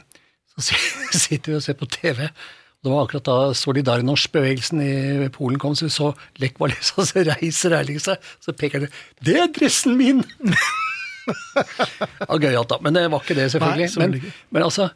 så 0.56 0.64
sitter 1.26 1.52
vi 1.52 1.58
og 1.58 1.64
ser 1.64 1.76
på 1.80 1.88
TV. 1.92 2.28
Og 2.30 2.86
det 2.86 2.92
var 2.92 3.04
akkurat 3.06 3.26
da 3.26 3.36
Solidarnosc-bevegelsen 3.56 4.80
i 4.84 5.28
Polen 5.34 5.58
kom, 5.60 5.74
så 5.76 5.88
vi 5.88 5.94
så 5.96 6.10
Lech 6.40 6.56
Walesa, 6.60 7.04
så 7.08 7.24
reiser 7.26 7.74
Erling 7.80 8.00
seg, 8.02 8.20
så 8.44 8.54
peker 8.56 8.84
han 8.86 8.92
Det 9.26 9.36
er 9.42 9.50
dressen 9.56 9.96
min! 9.98 10.22
ja, 11.26 12.36
Gøyalt, 12.38 12.70
da. 12.70 12.78
Men 12.84 12.94
det 12.96 13.06
var 13.10 13.24
ikke 13.24 13.36
det, 13.38 13.48
selvfølgelig. 13.56 13.88
Nei, 13.98 14.06
men, 14.12 14.32
men 14.54 14.66
altså, 14.68 14.88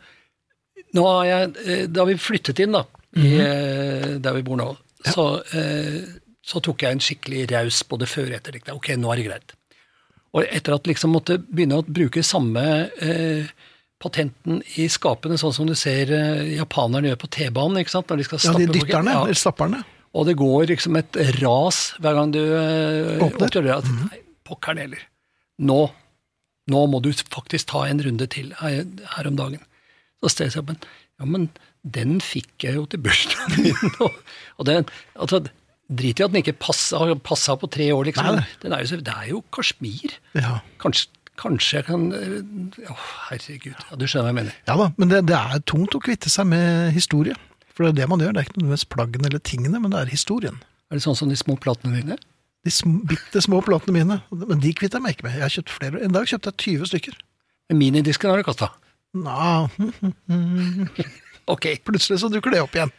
nå 0.97 1.07
har 1.09 1.25
jeg, 1.29 1.51
eh, 1.67 1.83
da 1.91 2.07
vi 2.09 2.17
flyttet 2.21 2.63
inn 2.65 2.77
da, 2.79 2.85
i, 3.17 3.21
Mhm. 3.21 3.41
eh, 3.43 4.09
der 4.23 4.37
vi 4.39 4.45
bor 4.47 4.61
nå, 4.61 4.69
så, 5.07 5.43
eh, 5.57 6.03
så 6.43 6.61
tok 6.65 6.83
jeg 6.85 6.97
en 6.97 7.03
skikkelig 7.05 7.47
raus 7.53 7.83
både 7.89 8.09
før 8.11 8.31
og 8.31 8.39
etter. 8.41 8.53
det. 8.59 8.73
ok, 8.73 8.89
nå 8.97 9.13
er 9.13 9.17
det 9.21 9.27
greit. 9.29 9.55
Og 10.37 10.47
etter 10.47 10.77
at 10.77 10.87
liksom 10.87 11.11
måtte 11.15 11.39
begynne 11.43 11.81
å 11.81 11.87
bruke 11.87 12.23
samme 12.23 12.65
eh, 13.03 13.49
patenten 14.01 14.61
i 14.81 14.87
skapene, 14.89 15.39
sånn 15.41 15.55
som 15.55 15.67
du 15.69 15.75
ser 15.79 16.13
eh, 16.15 16.57
japanerne 16.57 17.11
gjør 17.11 17.23
på 17.25 17.31
T-banen, 17.37 17.81
ikke 17.83 17.95
sant? 17.97 18.11
Når 18.11 18.23
de 18.23 18.29
skal 18.29 18.45
Ja, 18.45 18.53
de 18.59 18.69
dytterne, 18.79 19.17
Ja. 19.17 19.25
eller 19.25 19.41
stapperne. 19.41 19.83
Og 20.15 20.27
det 20.27 20.37
går 20.41 20.67
liksom 20.73 20.97
et 20.99 21.17
ras 21.39 21.95
hver 22.03 22.17
gang 22.19 22.33
du 22.35 22.41
eh, 22.43 23.19
Åpner. 23.23 23.47
åpner 23.47 23.83
-hmm. 23.83 24.11
Nei, 24.11 24.21
pokkeren 24.45 24.79
heller. 24.79 25.03
Nå, 25.59 25.91
nå 26.67 26.87
må 26.87 27.01
du 27.03 27.13
faktisk 27.13 27.67
ta 27.67 27.85
en 27.87 28.03
runde 28.03 28.27
til 28.27 28.55
her, 28.59 28.87
her 29.17 29.27
om 29.27 29.37
dagen. 29.37 29.61
Så 30.23 30.29
stedet 30.29 30.55
jeg, 30.55 30.65
men, 30.65 30.77
ja, 31.19 31.25
men 31.27 31.51
den 31.83 32.19
fikk 32.21 32.67
jeg 32.67 32.77
jo 32.77 32.85
til 32.91 33.01
bursdagen 33.05 33.65
min. 33.65 33.97
og, 34.05 34.67
den, 34.69 34.89
altså, 35.17 35.43
Drit 35.91 36.21
i 36.21 36.23
at 36.23 36.31
den 36.31 36.39
ikke 36.45 36.55
har 36.55 37.17
passa 37.27 37.57
på 37.59 37.67
tre 37.67 37.89
år, 37.91 38.05
liksom. 38.07 38.37
Er 38.63 38.85
jo, 38.87 38.99
det 39.03 39.11
er 39.11 39.25
jo 39.33 39.41
kasjmir. 39.51 40.13
Ja. 40.39 40.61
Kanskje, 40.79 41.09
kanskje 41.41 41.81
jeg 41.81 41.87
kan 41.89 42.05
eh, 42.15 42.85
Å, 42.93 42.95
herregud. 43.27 43.75
Ja, 43.89 43.99
du 43.99 44.05
skjønner 44.07 44.29
hva 44.29 44.31
jeg 44.31 44.39
mener. 44.39 44.59
ja 44.69 44.77
da, 44.79 44.87
men 45.01 45.11
det, 45.11 45.25
det 45.33 45.39
er 45.41 45.65
tungt 45.67 45.97
å 45.99 46.03
kvitte 46.05 46.31
seg 46.31 46.47
med 46.53 46.93
historie. 46.95 47.35
For 47.75 47.89
det 47.89 47.95
er 47.95 47.99
det 48.03 48.11
man 48.13 48.23
gjør. 48.23 48.37
Det 48.37 48.43
er 48.43 48.47
ikke 48.47 48.61
nødvendigvis 48.61 48.87
plaggene 48.93 49.31
eller 49.33 49.43
tingene, 49.51 49.81
men 49.83 49.91
det 49.95 50.05
er 50.05 50.13
historien. 50.13 50.61
Er 50.91 50.99
det 51.01 51.05
sånn 51.07 51.19
som 51.19 51.33
de 51.33 51.39
små 51.41 51.57
platene 51.59 51.97
dine? 51.99 52.19
De 52.67 52.71
sm 52.71 53.01
bitte 53.09 53.41
små 53.43 53.63
platene 53.65 53.97
mine. 53.97 54.21
Men 54.31 54.63
de 54.63 54.73
kvitter 54.77 55.01
jeg 55.01 55.07
meg 55.07 55.17
ikke 55.17 55.27
med. 55.27 55.39
Jeg 55.41 55.47
har 55.47 55.55
kjøpt 55.57 55.75
flere. 55.75 56.05
En 56.05 56.15
dag 56.15 56.29
kjøpte 56.29 56.53
jeg 56.53 56.79
20 56.79 56.91
stykker. 56.93 57.19
Minidisken 57.75 58.31
har 58.31 58.43
du 58.43 58.47
kasta. 58.47 58.71
Nå, 59.17 59.67
Ok. 61.51 61.67
plutselig 61.87 62.21
så 62.23 62.31
dukker 62.33 62.55
det 62.55 62.63
opp 62.65 62.75
igjen. 62.79 62.93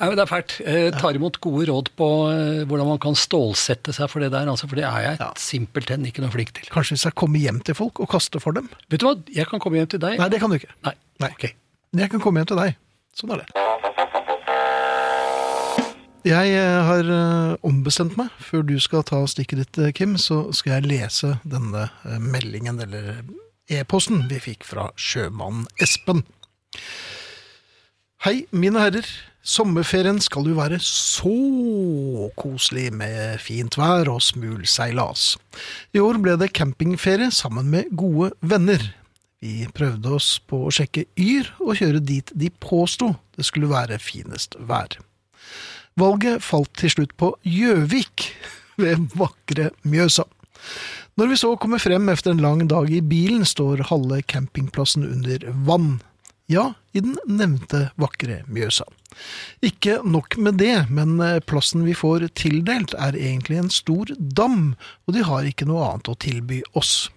Nei, 0.00 0.08
men 0.08 0.16
Det 0.18 0.22
er 0.24 0.30
fælt. 0.32 0.52
Jeg 0.66 0.92
tar 0.98 1.14
imot 1.14 1.36
gode 1.44 1.66
råd 1.68 1.90
på 2.00 2.06
eh, 2.32 2.62
hvordan 2.66 2.88
man 2.88 2.98
kan 2.98 3.14
stålsette 3.14 3.92
seg 3.94 4.08
for 4.10 4.24
det 4.24 4.32
der, 4.34 4.48
altså, 4.50 4.66
for 4.66 4.80
det 4.80 4.86
er 4.88 5.04
jeg 5.04 5.18
Ja. 5.20 5.28
simpelthen 5.38 6.06
ikke 6.08 6.24
noe 6.24 6.32
flink 6.32 6.50
til. 6.56 6.66
Kanskje 6.72 6.96
hvis 6.96 7.04
jeg 7.06 7.14
kommer 7.14 7.38
hjem 7.38 7.60
til 7.62 7.76
folk 7.78 8.00
og 8.02 8.08
kaster 8.10 8.40
for 8.42 8.52
dem. 8.56 8.66
Vet 8.90 9.00
du 9.04 9.06
hva, 9.06 9.14
jeg 9.30 9.46
kan 9.46 9.60
komme 9.62 9.78
hjem 9.78 9.86
til 9.92 10.00
deg. 10.02 10.18
Nei, 10.18 10.28
det 10.32 10.40
kan 10.42 10.50
du 10.50 10.56
ikke. 10.58 10.72
Nei. 10.88 10.94
Nei. 11.22 11.30
Ok. 11.36 11.52
Men 11.92 12.00
jeg 12.06 12.10
kan 12.16 12.20
komme 12.24 12.40
hjem 12.42 12.50
til 12.50 12.56
deg. 12.64 12.76
Sånn 13.14 13.30
er 13.36 13.44
det. 13.44 13.48
Jeg 16.22 16.52
eh, 16.54 16.80
har 16.86 17.08
eh, 17.10 17.56
ombestemt 17.66 18.16
meg. 18.18 18.30
Før 18.38 18.62
du 18.66 18.76
skal 18.82 19.02
ta 19.06 19.20
stikket 19.26 19.58
ditt, 19.58 19.78
eh, 19.82 19.92
Kim, 19.96 20.14
så 20.22 20.44
skal 20.54 20.78
jeg 20.80 20.86
lese 20.92 21.32
denne 21.42 21.88
eh, 22.06 22.18
meldingen, 22.22 22.78
eller 22.84 23.24
e-posten, 23.70 24.24
vi 24.30 24.38
fikk 24.42 24.62
fra 24.66 24.88
sjømannen 24.98 25.66
Espen. 25.82 26.22
Hei, 28.22 28.44
mine 28.54 28.78
herrer. 28.78 29.06
Sommerferien 29.42 30.20
skal 30.22 30.46
jo 30.46 30.52
være 30.54 30.76
så 30.86 31.32
koselig 32.38 32.92
med 32.94 33.40
fint 33.42 33.74
vær 33.74 34.06
og 34.12 34.20
smul 34.22 34.60
seilas. 34.70 35.32
I 35.90 35.98
år 35.98 36.20
ble 36.22 36.36
det 36.38 36.52
campingferie 36.54 37.32
sammen 37.34 37.66
med 37.72 37.90
gode 37.98 38.28
venner. 38.38 38.84
Vi 39.42 39.66
prøvde 39.74 40.12
oss 40.14 40.36
på 40.38 40.60
å 40.68 40.70
sjekke 40.70 41.08
Yr 41.18 41.50
og 41.66 41.80
kjøre 41.80 42.04
dit 42.12 42.30
de 42.30 42.52
påsto 42.62 43.08
det 43.34 43.48
skulle 43.48 43.72
være 43.72 43.98
finest 43.98 44.54
vær. 44.70 44.94
Valget 45.98 46.46
falt 46.46 46.70
til 46.78 46.94
slutt 46.94 47.16
på 47.18 47.32
Gjøvik 47.42 48.28
ved 48.84 49.02
vakre 49.18 49.72
Mjøsa. 49.82 50.28
Når 51.18 51.34
vi 51.34 51.42
så 51.42 51.56
kommer 51.58 51.82
frem 51.82 52.06
efter 52.14 52.36
en 52.36 52.46
lang 52.46 52.62
dag 52.70 52.86
i 52.86 53.02
bilen, 53.02 53.42
står 53.42 53.82
halve 53.90 54.22
campingplassen 54.30 55.10
under 55.10 55.50
vann. 55.66 55.96
Ja, 56.52 56.72
i 56.92 57.00
den 57.00 57.16
nevnte 57.24 57.86
vakre 58.00 58.42
Mjøsa. 58.52 58.84
Ikke 59.64 60.00
nok 60.04 60.36
med 60.36 60.58
det, 60.60 60.86
men 60.92 61.16
eh, 61.24 61.40
plassen 61.48 61.84
vi 61.86 61.94
får 61.96 62.26
tildelt 62.36 62.92
er 62.98 63.16
egentlig 63.16 63.60
en 63.60 63.72
stor 63.72 64.12
dam, 64.18 64.74
og 65.06 65.16
de 65.16 65.24
har 65.28 65.48
ikke 65.48 65.68
noe 65.68 65.86
annet 65.86 66.10
å 66.12 66.18
tilby 66.20 66.60
oss. 66.78 67.08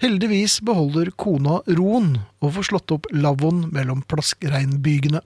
Heldigvis 0.00 0.58
beholder 0.64 1.12
kona 1.20 1.58
roen 1.76 2.14
og 2.40 2.54
får 2.56 2.70
slått 2.70 2.94
opp 2.96 3.08
lavvoen 3.12 3.66
mellom 3.72 4.04
plaskreinbygene, 4.08 5.20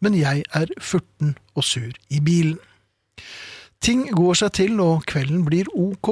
men 0.00 0.16
jeg 0.16 0.44
er 0.56 0.72
furten 0.80 1.36
og 1.56 1.64
sur 1.64 1.92
i 2.12 2.20
bilen. 2.24 2.58
Ting 3.80 4.04
går 4.12 4.36
seg 4.42 4.52
til 4.58 4.80
og 4.84 5.06
kvelden 5.08 5.44
blir 5.46 5.68
ok, 5.72 6.10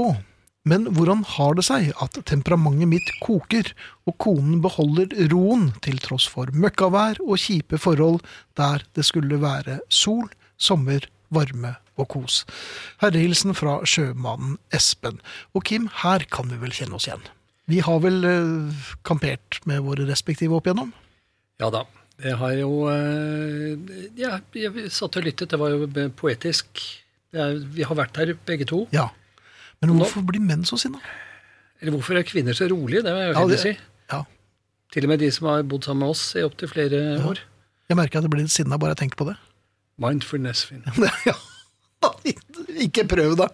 men 0.68 0.88
hvordan 0.96 1.22
har 1.36 1.56
det 1.56 1.64
seg 1.68 1.90
at 2.02 2.18
temperamentet 2.28 2.90
mitt 2.90 3.12
koker, 3.24 3.70
og 4.08 4.16
konen 4.22 4.60
beholder 4.64 5.12
roen 5.32 5.70
til 5.84 6.00
tross 6.04 6.26
for 6.28 6.52
møkkavær 6.52 7.20
og 7.24 7.40
kjipe 7.40 7.80
forhold 7.80 8.20
der 8.58 8.84
det 8.98 9.06
skulle 9.08 9.40
være 9.42 9.80
sol, 9.88 10.28
sommer, 10.60 11.06
varme 11.34 11.76
og 11.98 12.10
kos? 12.14 12.42
Herrehilsen 13.02 13.56
fra 13.56 13.78
sjømannen 13.88 14.58
Espen. 14.74 15.22
Og 15.54 15.64
Kim, 15.68 15.88
her 16.02 16.24
kan 16.32 16.50
vi 16.52 16.60
vel 16.60 16.74
kjenne 16.74 16.98
oss 16.98 17.08
igjen? 17.08 17.24
Vi 17.68 17.82
har 17.84 18.00
vel 18.00 18.24
eh, 18.24 18.88
kampert 19.04 19.60
med 19.68 19.84
våre 19.84 20.08
respektive 20.08 20.56
opp 20.56 20.68
igjennom? 20.68 20.92
Ja 21.60 21.68
da. 21.74 21.84
Det 22.18 22.32
har 22.40 22.54
jo 22.58 22.88
eh, 22.90 23.76
Ja, 24.18 24.38
jeg 24.56 24.88
satt 24.90 25.20
og 25.20 25.26
lyttet. 25.26 25.52
Det 25.52 25.60
var 25.60 25.74
jo 25.74 26.08
poetisk. 26.18 26.80
Vi 27.30 27.84
har 27.84 27.98
vært 27.98 28.16
her 28.16 28.32
begge 28.48 28.64
to. 28.68 28.86
Ja. 28.94 29.10
Men 29.82 29.94
hvorfor 29.98 30.24
blir 30.26 30.42
menn 30.42 30.64
så 30.66 30.78
sinna? 30.80 30.98
Eller 31.80 31.94
hvorfor 31.94 32.18
er 32.18 32.26
kvinner 32.26 32.56
så 32.58 32.66
rolige? 32.70 33.04
Det 33.06 33.12
vil 33.14 33.22
jeg 33.22 33.34
jo 33.34 33.48
Ja, 33.48 33.60
si. 33.62 33.74
Ja. 34.12 34.22
Til 34.92 35.04
og 35.06 35.12
med 35.12 35.20
de 35.22 35.28
som 35.34 35.46
har 35.50 35.62
bodd 35.68 35.84
sammen 35.86 36.02
med 36.06 36.14
oss 36.16 36.24
i 36.34 36.42
opptil 36.42 36.70
flere 36.72 37.02
år. 37.28 37.38
Jeg 37.88 37.96
merker 37.96 38.18
at 38.18 38.26
jeg 38.26 38.32
blir 38.32 38.42
litt 38.42 38.54
sinna 38.54 38.78
bare 38.80 38.96
jeg 38.96 39.04
tenker 39.04 39.20
på 39.20 39.28
det. 39.30 39.36
Mindfulness, 40.02 40.64
Finn. 40.68 40.82
ja. 41.28 41.36
Ikke 42.78 43.02
prøv, 43.10 43.32
da. 43.38 43.48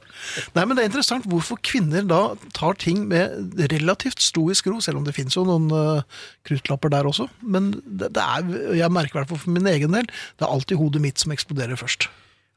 Nei, 0.56 0.64
men 0.68 0.76
Det 0.76 0.82
er 0.84 0.88
interessant 0.90 1.24
hvorfor 1.30 1.56
kvinner 1.64 2.04
da 2.08 2.34
tar 2.56 2.76
ting 2.80 3.06
med 3.08 3.54
relativt 3.72 4.20
stoisk 4.20 4.66
ro, 4.68 4.80
selv 4.84 5.00
om 5.00 5.06
det 5.06 5.14
finnes 5.16 5.36
jo 5.36 5.44
noen 5.48 5.70
uh, 5.72 6.02
kruttlapper 6.44 6.92
der 6.92 7.08
også. 7.08 7.28
Men 7.40 7.70
det, 7.86 8.10
det 8.16 8.24
er, 8.24 8.50
jeg 8.82 8.92
merker 8.92 9.16
i 9.16 9.20
hvert 9.22 9.32
fall 9.32 9.40
for 9.46 9.54
min 9.56 9.68
egen 9.70 9.96
del, 9.96 10.04
det 10.10 10.44
er 10.44 10.52
alltid 10.52 10.80
hodet 10.80 11.00
mitt 11.04 11.22
som 11.22 11.32
eksploderer 11.32 11.80
først. 11.80 12.08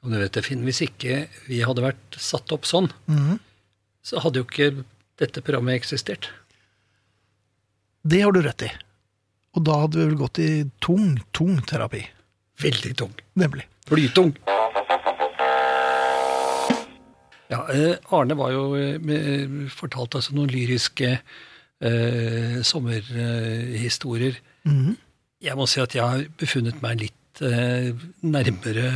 Og 0.04 0.12
du 0.12 0.18
vet 0.20 0.36
det, 0.36 0.44
Finn, 0.46 0.66
hvis 0.68 0.84
ikke 0.86 1.22
vi 1.48 1.62
hadde 1.66 1.84
vært 1.86 2.20
satt 2.22 2.52
opp 2.56 2.68
sånn, 2.70 2.92
Mhm. 3.12 3.40
Så 4.08 4.22
hadde 4.24 4.40
jo 4.42 4.48
ikke 4.48 4.70
dette 5.20 5.44
programmet 5.44 5.82
eksistert. 5.82 6.30
Det 8.08 8.22
har 8.24 8.32
du 8.32 8.40
rett 8.46 8.64
i. 8.64 8.70
Og 9.58 9.66
da 9.68 9.82
hadde 9.82 10.00
vi 10.00 10.06
vel 10.06 10.20
gått 10.20 10.40
i 10.40 10.52
tung, 10.84 11.18
tung 11.36 11.58
terapi. 11.68 12.04
Veldig 12.62 12.94
tung. 13.00 13.12
Nemlig. 13.40 13.66
Flytung. 13.90 14.32
Ja, 17.48 17.62
eh, 17.72 17.96
Arne 18.12 18.36
var 18.36 18.52
jo 18.52 18.64
eh, 18.76 19.68
fortalt 19.72 20.18
altså 20.20 20.36
noen 20.36 20.52
lyriske 20.52 21.14
eh, 21.18 22.58
sommerhistorier. 22.68 24.40
Mhm. 24.68 24.96
Jeg 25.48 25.54
må 25.54 25.68
si 25.70 25.80
at 25.84 25.94
jeg 25.94 26.02
har 26.02 26.24
befunnet 26.40 26.80
meg 26.82 27.04
litt 27.04 27.42
eh, 27.46 27.92
nærmere 28.26 28.88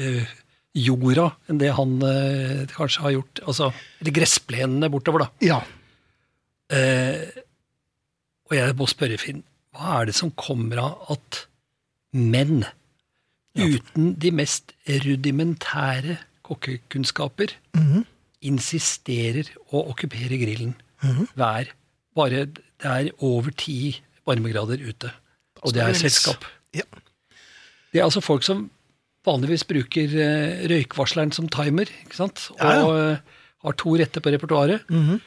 eh, 0.00 0.30
jorda 0.76 1.28
enn 1.50 1.58
det 1.58 1.72
han 1.74 1.96
eh, 2.06 2.66
kanskje 2.70 3.02
har 3.02 3.14
gjort. 3.16 3.40
Altså, 3.46 3.70
eller 4.00 4.14
gressplenene 4.20 4.90
bortover, 4.92 5.24
da. 5.26 5.30
Ja. 5.44 5.60
Eh, 6.70 7.24
og 8.50 8.56
jeg 8.56 8.76
må 8.78 8.86
spørre, 8.90 9.18
Finn, 9.18 9.42
hva 9.74 10.00
er 10.00 10.10
det 10.10 10.16
som 10.18 10.30
kommer 10.38 10.80
av 10.82 11.10
at 11.16 11.44
menn 12.14 12.64
uten 13.58 14.12
de 14.22 14.30
mest 14.34 14.72
rudimentære 14.88 16.18
kokkekunnskaper 16.46 17.52
Mhm. 17.76 18.04
insisterer 18.42 19.50
å 19.72 19.82
okkupere 19.92 20.38
grillen 20.40 20.74
hver 21.36 21.68
Bare 22.16 22.44
det 22.50 22.62
er 22.84 23.10
over 23.22 23.50
ti 23.54 24.00
varmegrader 24.26 24.80
ute, 24.82 25.12
og 25.62 25.72
det 25.72 25.82
er 25.82 25.92
selskap. 25.94 26.44
ja. 26.74 26.82
Det 27.92 28.00
er 28.00 28.04
altså 28.04 28.20
folk 28.20 28.42
som 28.42 28.68
vanligvis 29.26 29.66
bruker 29.68 30.14
eh, 30.16 30.62
røykvarsleren 30.70 31.32
som 31.36 31.48
timer, 31.52 31.90
ikke 32.06 32.16
sant? 32.16 32.46
Og 32.56 32.62
Ja, 32.64 32.72
ja. 32.80 33.10
eh, 33.12 33.42
har 33.66 33.76
to 33.76 33.92
retter 34.00 34.20
på 34.24 34.32
repertoaret. 34.32 34.86
Mhm. 34.88 35.20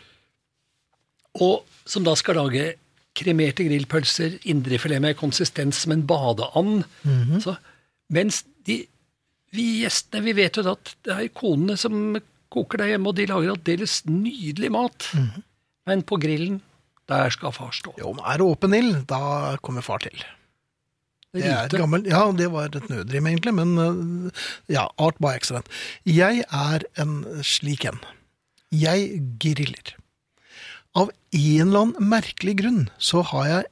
Og 1.43 1.63
som 1.89 2.05
da 2.05 2.13
skal 2.17 2.37
lage 2.39 2.73
kremerte 3.17 3.65
grillpølser, 3.67 4.39
indrefilet 4.49 5.01
med 5.03 5.17
konsistens 5.19 5.83
som 5.83 5.93
en 5.93 6.05
badeand. 6.09 6.83
Mhm. 7.05 7.39
Så, 7.43 7.55
mens 8.13 8.43
de, 8.65 8.79
vi 9.53 9.65
gjestene, 9.83 10.23
vi 10.25 10.33
vet 10.37 10.57
jo 10.57 10.65
at 10.71 10.95
det 11.05 11.13
er 11.13 11.27
konene 11.37 11.77
som 11.77 12.15
koker 12.53 12.77
der 12.83 12.93
hjemme, 12.93 13.09
og 13.09 13.17
de 13.17 13.25
lager 13.29 13.53
aldeles 13.55 13.99
nydelig 14.09 14.71
mat. 14.73 15.09
Mhm. 15.13 15.43
Men 15.89 16.01
på 16.07 16.17
grillen, 16.21 16.61
der 17.09 17.29
skal 17.29 17.51
far 17.51 17.73
stå. 17.75 17.93
Jo, 17.99 18.13
men 18.15 18.23
er 18.25 18.37
det 18.39 18.45
åpen 18.47 18.73
ild, 18.77 19.05
da 19.09 19.57
kommer 19.61 19.81
far 19.85 19.99
til. 20.05 20.15
Det 21.34 21.49
er 21.49 21.73
gammel, 21.81 22.05
ja, 22.05 22.27
det 22.38 22.51
var 22.53 22.69
et 22.69 22.89
nødrim 22.91 23.27
egentlig, 23.31 23.53
men 23.57 23.71
øh, 23.81 24.43
ja, 24.69 24.86
art 25.01 25.17
by 25.17 25.34
accident. 25.34 25.69
Jeg 26.05 26.43
er 26.45 26.86
en 27.01 27.23
slik 27.41 27.88
en. 27.89 27.97
Jeg 28.69 29.17
griller. 29.41 29.95
Av 30.93 31.09
en 31.09 31.67
eller 31.67 31.88
annen 31.88 32.09
merkelig 32.11 32.59
grunn 32.61 32.84
så 33.01 33.23
har 33.31 33.47
jeg 33.49 33.69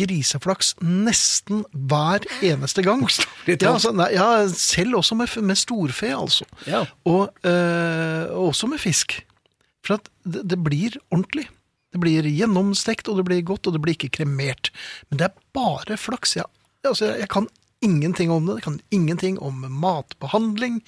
griseflaks 0.00 0.72
nesten 0.80 1.60
hver 1.72 2.24
eneste 2.40 2.84
gang. 2.86 3.04
Ja, 3.44 3.74
altså, 3.74 3.92
nei, 3.92 4.08
ja, 4.16 4.46
selv 4.48 4.96
også 5.02 5.18
med, 5.18 5.28
med 5.44 5.60
storfe, 5.60 6.08
altså. 6.16 6.48
Ja. 6.64 6.86
Og, 7.04 7.28
øh, 7.44 8.32
også 8.48 8.70
med 8.70 8.80
fisk. 8.80 9.18
For 9.84 9.98
at 9.98 10.08
det, 10.24 10.46
det 10.54 10.60
blir 10.64 10.96
ordentlig. 11.10 11.50
Det 11.92 12.00
blir 12.00 12.26
gjennomstekt, 12.26 13.08
og 13.12 13.20
det 13.20 13.28
blir 13.28 13.44
godt, 13.46 13.68
og 13.68 13.76
det 13.76 13.82
blir 13.84 13.94
ikke 13.98 14.14
kremert. 14.22 14.72
Men 15.10 15.20
det 15.20 15.28
er 15.28 15.36
bare 15.54 16.00
flaks. 16.00 16.38
Jeg, 16.40 16.48
altså, 16.90 17.12
jeg, 17.18 17.28
kan 17.32 17.48
ingenting 17.84 18.32
om 18.34 18.46
det. 18.48 18.58
Jeg 18.60 18.66
kan 18.66 18.80
ingenting 18.94 19.38
om 19.42 19.64
matbehandling 19.82 20.80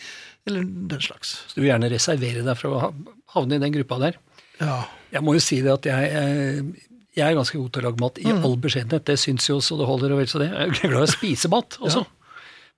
eller 0.46 0.66
den 0.92 1.02
slags. 1.02 1.38
Så 1.46 1.58
du 1.58 1.64
vil 1.64 1.72
gjerne 1.72 1.90
reservere 1.92 2.44
deg 2.46 2.58
for 2.60 2.76
å 2.76 2.92
havne 3.34 3.58
i 3.58 3.62
den 3.62 3.74
gruppa 3.74 4.00
der. 4.02 4.20
Ja. 4.60 4.84
Jeg 5.12 5.24
må 5.24 5.36
jo 5.36 5.42
si 5.42 5.60
det 5.64 5.72
at 5.72 5.88
jeg, 5.88 6.12
eh, 6.12 6.94
jeg 7.16 7.24
er 7.26 7.36
ganske 7.36 7.58
god 7.58 7.72
til 7.72 7.82
å 7.82 7.88
lage 7.88 8.02
mat, 8.02 8.20
i 8.20 8.32
all 8.32 8.56
beskjedenhet. 8.60 9.06
Det 9.08 9.18
syns 9.20 9.48
jo 9.48 9.58
så 9.64 9.78
det 9.80 9.88
holder, 9.88 10.14
og 10.14 10.22
vel 10.22 10.30
så 10.30 10.42
det. 10.42 10.50
Jeg 10.52 10.72
er 10.76 10.94
glad 10.94 11.04
i 11.04 11.08
å 11.08 11.12
spise 11.16 11.52
mat 11.52 11.78
også. 11.84 12.04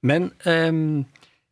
Men 0.06 0.30
um, 0.46 1.02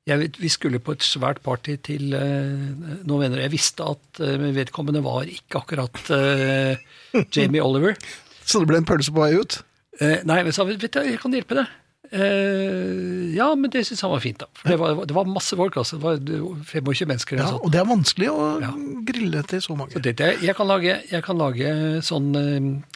jeg 0.06 0.20
vet, 0.20 0.36
vi 0.38 0.50
skulle 0.52 0.78
på 0.82 0.94
et 0.94 1.02
svært 1.02 1.40
party 1.42 1.74
til 1.88 2.14
uh, 2.14 3.00
noen 3.08 3.24
venner. 3.24 3.42
Jeg 3.42 3.54
visste 3.56 3.88
at 3.90 4.20
uh, 4.22 4.46
vedkommende 4.54 5.02
var 5.02 5.26
ikke 5.26 5.64
akkurat 5.64 5.98
uh, 6.14 6.78
Jamie 7.34 7.64
Oliver. 7.64 7.98
Så 8.46 8.62
det 8.62 8.70
ble 8.70 8.78
en 8.78 8.86
pølse 8.86 9.14
på 9.14 9.24
vei 9.24 9.34
ut? 9.34 9.58
Eh, 10.00 10.22
nei, 10.28 10.42
men 10.44 10.52
sa 10.52 10.64
vet 10.68 10.80
du, 10.82 10.88
jeg 11.02 11.18
kan 11.22 11.32
hjelpe 11.32 11.56
deg. 11.58 11.66
Eh, 12.12 13.34
ja, 13.34 13.48
men 13.58 13.70
det 13.72 13.82
syns 13.88 14.02
han 14.04 14.12
var 14.12 14.20
fint, 14.22 14.38
da. 14.42 14.46
For 14.60 14.70
det 14.72 14.76
var, 14.78 15.00
det 15.08 15.14
var 15.16 15.28
masse 15.30 15.56
folk, 15.58 15.76
altså. 15.80 15.98
Det 15.98 16.38
var 16.42 16.60
25 16.68 17.08
mennesker. 17.10 17.40
Ja, 17.40 17.54
og 17.58 17.72
det 17.74 17.80
er 17.80 17.88
vanskelig 17.88 18.28
å 18.30 18.44
Ja. 18.62 18.72
grille 19.08 19.42
til 19.48 19.60
så 19.60 19.72
Så 19.72 19.76
mange. 19.78 20.02
tenkte 20.02 20.28
jeg, 20.30 20.42
jeg 20.42 20.56
kan 20.56 20.66
lage, 20.68 21.00
jeg 21.10 21.22
kan 21.24 21.38
lage 21.38 21.72
sånn 22.06 22.28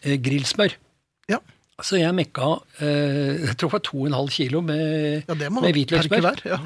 eh, 0.04 0.16
grillsmør. 0.18 0.76
Ja, 1.28 1.38
Så 1.82 1.96
jeg 1.96 2.12
mekka 2.14 2.60
eh, 2.82 3.46
jeg 3.48 3.56
tror 3.56 3.70
det 3.70 3.72
var 3.72 3.84
2,5 3.88 4.30
kilo 4.30 4.60
med, 4.60 5.24
ja 5.26 5.34
det 5.34 5.50
med 5.50 5.72
hvitløkssmør. 5.74 6.42
Ja. 6.44 6.58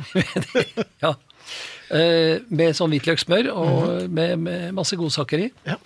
ja. 1.05 1.14
Eh, 1.95 2.41
med 2.51 2.74
sånn 2.74 2.91
hvitløkssmør 2.91 3.53
og 3.55 4.11
med, 4.11 4.39
med 4.39 4.72
masse 4.74 4.97
godsaker 4.99 5.39
i. 5.47 5.51
Ja. 5.68 5.76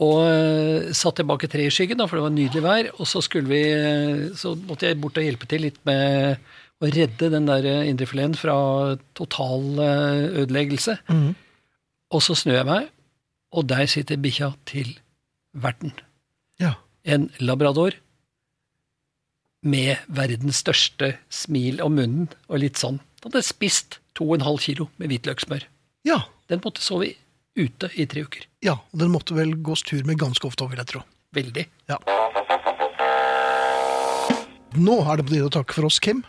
Og 0.00 0.22
eh, 0.24 0.90
satt 0.96 1.18
tilbake 1.20 1.48
tre 1.52 1.66
i 1.68 1.72
skyggen, 1.72 1.98
da, 2.00 2.06
for 2.08 2.16
det 2.16 2.24
var 2.24 2.32
nydelig 2.32 2.64
vær. 2.64 2.88
Og 2.96 3.08
så 3.08 3.20
vi, 3.44 3.60
eh, 3.68 4.30
så 4.38 4.54
måtte 4.56 4.88
jeg 4.88 5.00
bort 5.00 5.18
og 5.20 5.26
hjelpe 5.26 5.48
til 5.50 5.66
litt 5.66 5.80
med 5.84 6.40
å 6.80 6.88
redde 6.88 7.28
den 7.34 7.48
der 7.48 7.66
eh, 7.68 7.88
indrefileten 7.90 8.38
fra 8.38 8.96
total 9.14 9.76
ødeleggelse. 10.40 10.96
Mm. 11.12 11.34
Og 12.10 12.22
så 12.24 12.34
snur 12.34 12.56
jeg 12.56 12.66
meg, 12.66 12.88
og 13.52 13.68
der 13.68 13.86
sitter 13.86 14.16
bikkja 14.20 14.54
til 14.66 14.96
verten. 15.52 15.92
ja. 16.60 16.74
En 17.04 17.30
labrador. 17.40 17.94
med 19.62 19.96
verdens 20.08 20.56
største 20.56 21.18
smil 21.28 21.82
om 21.84 21.92
munnen 21.92 22.28
og 22.48 22.60
litt 22.62 22.78
sånn. 22.80 23.00
Den 23.20 23.32
hadde 23.32 23.42
spist 23.44 23.98
to 24.16 24.24
og 24.24 24.38
en 24.38 24.46
halv 24.46 24.60
kilo 24.64 24.88
med 24.96 25.10
hvitløkssmør. 25.12 25.66
Ja, 26.04 26.22
Den 26.48 26.60
måtte 26.64 26.80
sove 26.80 27.14
ute 27.58 27.90
i 27.94 28.06
tre 28.06 28.24
uker. 28.26 28.46
ja, 28.64 28.78
og 28.78 28.98
den 28.98 29.10
måtte 29.12 29.34
vel 29.34 29.56
gås 29.62 29.82
tur 29.82 30.02
med 30.06 30.18
ganske 30.20 30.46
ofte, 30.46 30.68
vil 30.70 30.78
jeg 30.82 30.92
tro. 30.94 31.02
Veldig. 31.34 31.66
Ja. 31.90 31.98
Nå 34.78 35.00
er 35.02 35.18
det 35.18 35.26
på 35.26 35.34
tide 35.34 35.48
å 35.48 35.56
takke 35.60 35.74
for 35.74 35.88
oss, 35.88 35.98
Kim. 36.02 36.22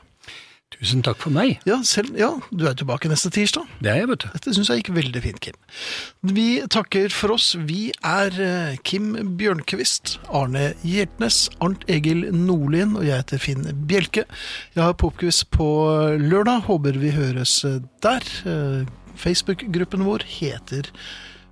Tusen 0.72 1.02
takk 1.04 1.20
for 1.20 1.34
meg. 1.36 1.60
Ja, 1.68 1.82
selv, 1.86 2.16
ja, 2.18 2.30
du 2.50 2.64
er 2.66 2.74
tilbake 2.80 3.10
neste 3.12 3.30
tirsdag. 3.34 3.68
Det 3.84 3.92
er 3.92 3.98
jeg, 4.00 4.08
vet 4.08 4.24
du. 4.24 4.28
Dette 4.34 4.54
syns 4.56 4.70
jeg 4.72 4.80
gikk 4.82 4.94
veldig 4.96 5.22
fint, 5.26 5.42
Kim. 5.44 5.58
Vi 6.32 6.46
takker 6.72 7.12
for 7.14 7.36
oss. 7.36 7.50
Vi 7.68 7.92
er 8.08 8.38
eh, 8.40 8.78
Kim 8.88 9.12
Bjørnquist, 9.38 10.16
Arne 10.32 10.72
Hjeltnes, 10.88 11.44
Arnt 11.62 11.84
Egil 11.92 12.24
Nordlien 12.32 12.96
og 12.96 13.04
jeg 13.06 13.20
heter 13.20 13.44
Finn 13.44 13.68
Bjelke. 13.90 14.24
Jeg 14.78 14.86
har 14.86 14.98
popquiz 14.98 15.44
på 15.54 15.68
lørdag. 16.24 16.64
Håper 16.72 16.98
vi 17.04 17.14
høres 17.20 17.60
eh, 17.68 17.82
der. 18.02 18.26
Facebook-gruppen 19.20 20.06
vår 20.08 20.26
heter 20.28 20.92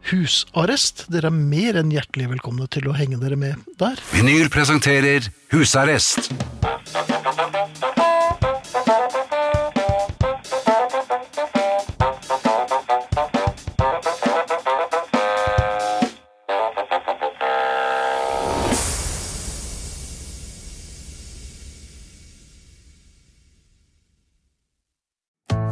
Husarrest. 0.09 1.05
Dere 1.11 1.31
er 1.31 1.35
mer 1.35 1.79
enn 1.81 1.91
hjertelig 1.93 2.29
velkomne 2.35 2.69
til 2.71 2.89
å 2.89 2.95
henge 2.97 3.19
dere 3.21 3.39
med 3.39 3.67
der. 3.81 3.99
Vinyl 4.15 4.49
presenterer 4.53 5.31
Husarrest 5.53 6.31